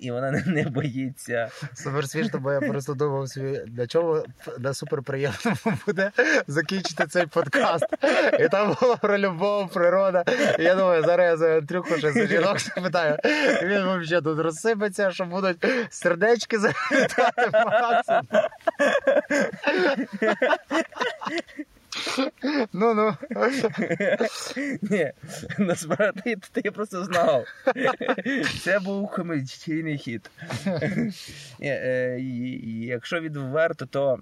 і 0.00 0.10
вона 0.10 0.30
не, 0.46 0.62
боїться. 0.62 1.48
Супер 1.74 2.08
смішно, 2.08 2.40
бо 2.40 2.52
я 2.52 2.60
просто 2.60 2.94
думав 2.94 3.28
собі, 3.28 3.60
для 3.66 3.86
чого 3.86 4.24
на 4.58 4.74
суперприємному 4.74 5.78
буде 5.86 6.10
закінчити 6.46 7.06
цей 7.06 7.26
подкаст. 7.26 7.86
І 8.40 8.48
там 8.48 8.76
було 8.80 8.96
про 8.96 9.18
любов, 9.18 9.70
природа. 9.70 10.24
І 10.58 10.62
я 10.62 10.74
думаю, 10.74 11.02
зараз 11.02 11.42
я 11.42 11.60
за 11.60 11.98
ще 11.98 12.12
за 12.12 12.26
жінок 12.26 12.58
запитаю. 12.60 13.16
Він 13.62 14.00
взагалі 14.00 14.24
тут 14.24 14.38
розсипеться, 14.38 15.10
що 15.10 15.24
будуть 15.24 15.66
сердечки 15.90 16.58
залітати 16.58 17.50
максимум. 17.52 18.26
Ну 22.72 22.94
ну. 22.94 23.16
Ні, 24.82 25.12
насправді 25.58 26.36
ти, 26.52 26.70
просто 26.70 27.04
знав. 27.04 27.44
Це 28.60 28.78
був 28.78 29.10
комедійний 29.10 29.98
хід. 29.98 30.30
Е, 31.62 32.20
якщо 32.80 33.20
відверто, 33.20 33.86
то 33.86 34.18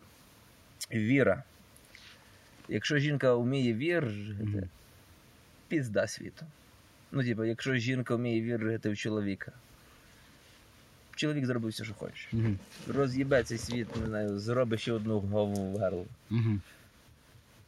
віра. 0.93 1.43
Якщо 2.69 2.99
жінка 2.99 3.35
вміє 3.35 3.75
вірити, 3.75 4.69
пізда 5.69 6.07
світу. 6.07 6.47
Ну, 7.13 7.25
типу, 7.25 7.45
якщо 7.45 7.75
жінка 7.75 8.17
вміє 8.17 8.43
вірити 8.43 8.91
в 8.91 8.97
чоловіка. 8.97 9.53
Чоловік 11.17 11.47
зробив 11.47 11.71
все, 11.71 11.85
що 11.85 11.95
хоче. 11.95 12.29
Мгм. 12.33 12.59
Роз'їбе 12.89 13.43
цей 13.43 13.59
світ, 13.59 13.97
не 14.01 14.07
знаю, 14.07 14.39
зробить 14.39 14.81
ще 14.81 14.93
одну 14.93 15.21
голову 15.21 15.73
в 15.73 15.79
горло. 15.79 16.07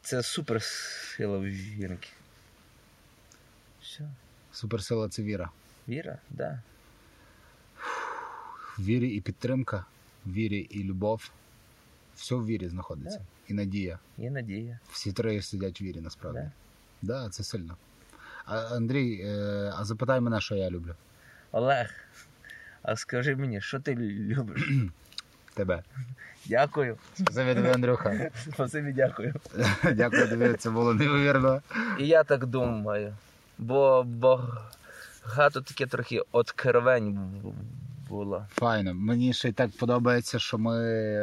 Це 0.01 0.23
супер 0.23 0.63
сила 0.63 1.37
в 1.37 1.47
жінки. 1.47 2.09
Все. 3.81 4.09
Суперсила 4.51 5.09
це 5.09 5.23
віра. 5.23 5.49
Віра, 5.87 6.17
да. 6.29 6.61
В 8.77 8.83
вірі 8.83 9.09
і 9.09 9.21
підтримка, 9.21 9.85
в 10.25 10.33
вірі 10.33 10.59
і 10.59 10.83
любов. 10.83 11.31
Все 12.15 12.35
в 12.35 12.45
вірі 12.45 12.69
знаходиться. 12.69 13.17
Да. 13.17 13.25
І 13.47 13.53
надія. 13.53 13.99
Є 14.17 14.31
надія. 14.31 14.79
Всі 14.91 15.13
три 15.13 15.41
сидять 15.41 15.81
в 15.81 15.83
вірі 15.83 16.01
насправді. 16.01 16.39
Да. 16.39 16.51
Да, 17.01 17.29
це 17.29 17.43
сильно. 17.43 17.77
А, 18.45 18.57
Андрій, 18.57 19.21
е, 19.23 19.73
а 19.75 19.85
запитай 19.85 20.21
мене, 20.21 20.41
що 20.41 20.55
я 20.55 20.69
люблю. 20.69 20.95
Олег, 21.51 21.93
а 22.81 22.95
скажи 22.95 23.35
мені, 23.35 23.61
що 23.61 23.79
ти 23.79 23.95
любиш? 23.95 24.69
Тебе. 25.53 25.83
Дякую. 26.45 26.97
Спасибі 27.13 27.55
тобі, 27.55 27.67
Андрюха. 27.67 28.29
Спасибі, 28.53 28.93
дякую. 28.93 29.33
Дякую 29.93 30.29
тобі, 30.29 30.53
це 30.53 30.69
було 30.69 30.93
неймовірно. 30.93 31.61
І 31.99 32.07
я 32.07 32.23
так 32.23 32.45
думаю. 32.45 33.13
Бо 33.57 34.03
багато 34.03 35.61
таке 35.61 35.85
трохи 35.85 36.21
откровень 36.31 37.19
було. 38.09 38.45
Файно. 38.53 38.93
Мені 38.93 39.33
ще 39.33 39.49
й 39.49 39.51
так 39.51 39.71
подобається, 39.79 40.39
що 40.39 40.57
ми 40.57 40.75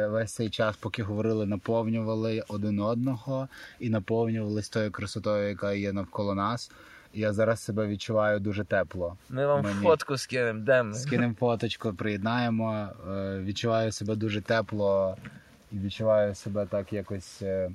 весь 0.07 0.33
цей 0.33 0.49
час, 0.49 0.77
поки 0.77 1.03
говорили, 1.03 1.45
наповнювали 1.45 2.43
один 2.47 2.79
одного 2.79 3.47
і 3.79 3.89
наповнювалися 3.89 4.71
тою 4.71 4.91
красотою, 4.91 5.49
яка 5.49 5.73
є 5.73 5.93
навколо 5.93 6.35
нас. 6.35 6.71
Я 7.13 7.33
зараз 7.33 7.59
себе 7.59 7.87
відчуваю 7.87 8.39
дуже 8.39 8.63
тепло. 8.63 9.17
Ми 9.29 9.45
вам 9.47 9.63
Мені. 9.63 9.81
фотку 9.81 10.17
скинемо, 10.17 10.59
де 10.59 10.83
ми? 10.83 10.93
Скинемо 10.93 11.33
фоточку, 11.39 11.93
приєднаємо. 11.93 12.87
Е, 13.11 13.39
Відчуваю 13.39 13.91
себе 13.91 14.15
дуже 14.15 14.41
тепло 14.41 15.17
і 15.71 15.79
відчуваю 15.79 16.35
себе 16.35 16.65
так 16.65 16.93
якось. 16.93 17.41
е, 17.41 17.71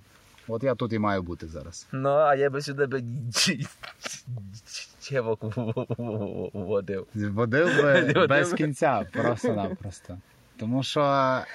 От 0.49 0.63
я 0.65 0.75
тут 0.75 0.93
і 0.93 0.99
маю 0.99 1.23
бути 1.23 1.47
зараз. 1.47 1.87
Ну, 1.93 2.09
а 2.09 2.35
я 2.35 2.51
би 2.51 2.61
сюди 2.61 2.87
би 2.87 3.03
водив. 6.53 7.07
Водив 7.15 7.69
би 8.15 8.27
без 8.27 8.53
кінця, 8.53 9.05
просто-напросто. 9.13 10.19
Тому 10.57 10.83
що 10.83 11.01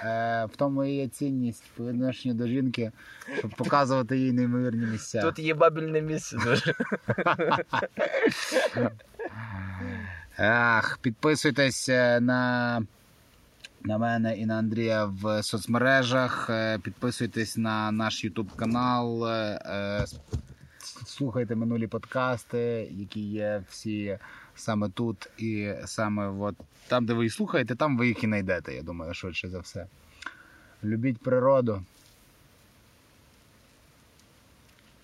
е, 0.03 0.45
в 0.45 0.55
тому 0.55 0.83
і 0.83 0.91
є 0.91 1.07
цінність 1.07 1.63
по 1.77 1.87
відношенню 1.87 2.33
до 2.33 2.47
жінки, 2.47 2.91
щоб 3.37 3.51
показувати 3.51 4.17
їй 4.17 4.31
неймовірні 4.31 4.85
місця. 4.85 5.21
Тут 5.21 5.39
є 5.39 5.53
бабільне 5.53 6.01
місце 6.01 6.37
дуже. 6.43 6.73
Ах, 10.37 10.97
підписуйтесь 11.01 11.89
е, 11.89 12.19
на, 12.19 12.81
на 13.83 13.97
мене 13.97 14.37
і 14.37 14.45
на 14.45 14.57
Андрія 14.57 15.05
в 15.05 15.43
соцмережах. 15.43 16.49
е, 16.49 16.79
Підписуйтесь 16.79 17.57
на 17.57 17.91
наш 17.91 18.25
YouTube 18.25 18.55
канал. 18.55 19.27
е, 19.27 20.05
Слухайте 21.05 21.55
минулі 21.55 21.87
подкасти, 21.87 22.87
які 22.91 23.19
є 23.21 23.63
всі 23.69 24.17
саме 24.59 24.89
тут 24.89 25.29
і 25.37 25.73
саме 25.85 26.27
от 26.27 26.55
там, 26.87 27.05
де 27.05 27.13
ви 27.13 27.23
їх 27.23 27.33
слухаєте, 27.33 27.75
там 27.75 27.97
ви 27.97 28.07
їх 28.07 28.23
і 28.23 28.27
знайдете, 28.27 28.75
я 28.75 28.81
думаю, 28.81 29.13
швидше 29.13 29.49
за 29.49 29.59
все. 29.59 29.85
Любіть 30.83 31.17
природу. 31.17 31.83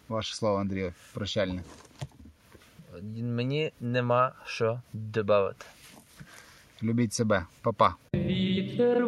Ваше 0.07 0.35
слово, 0.35 0.57
Андрію, 0.57 0.93
прощальне. 1.13 1.63
Мені 3.17 3.71
нема 3.79 4.31
що 4.45 4.81
додати. 4.93 5.65
Любіть 6.83 7.13
себе, 7.13 7.45
Па-па. 7.61 7.95
Вітер 8.13 9.07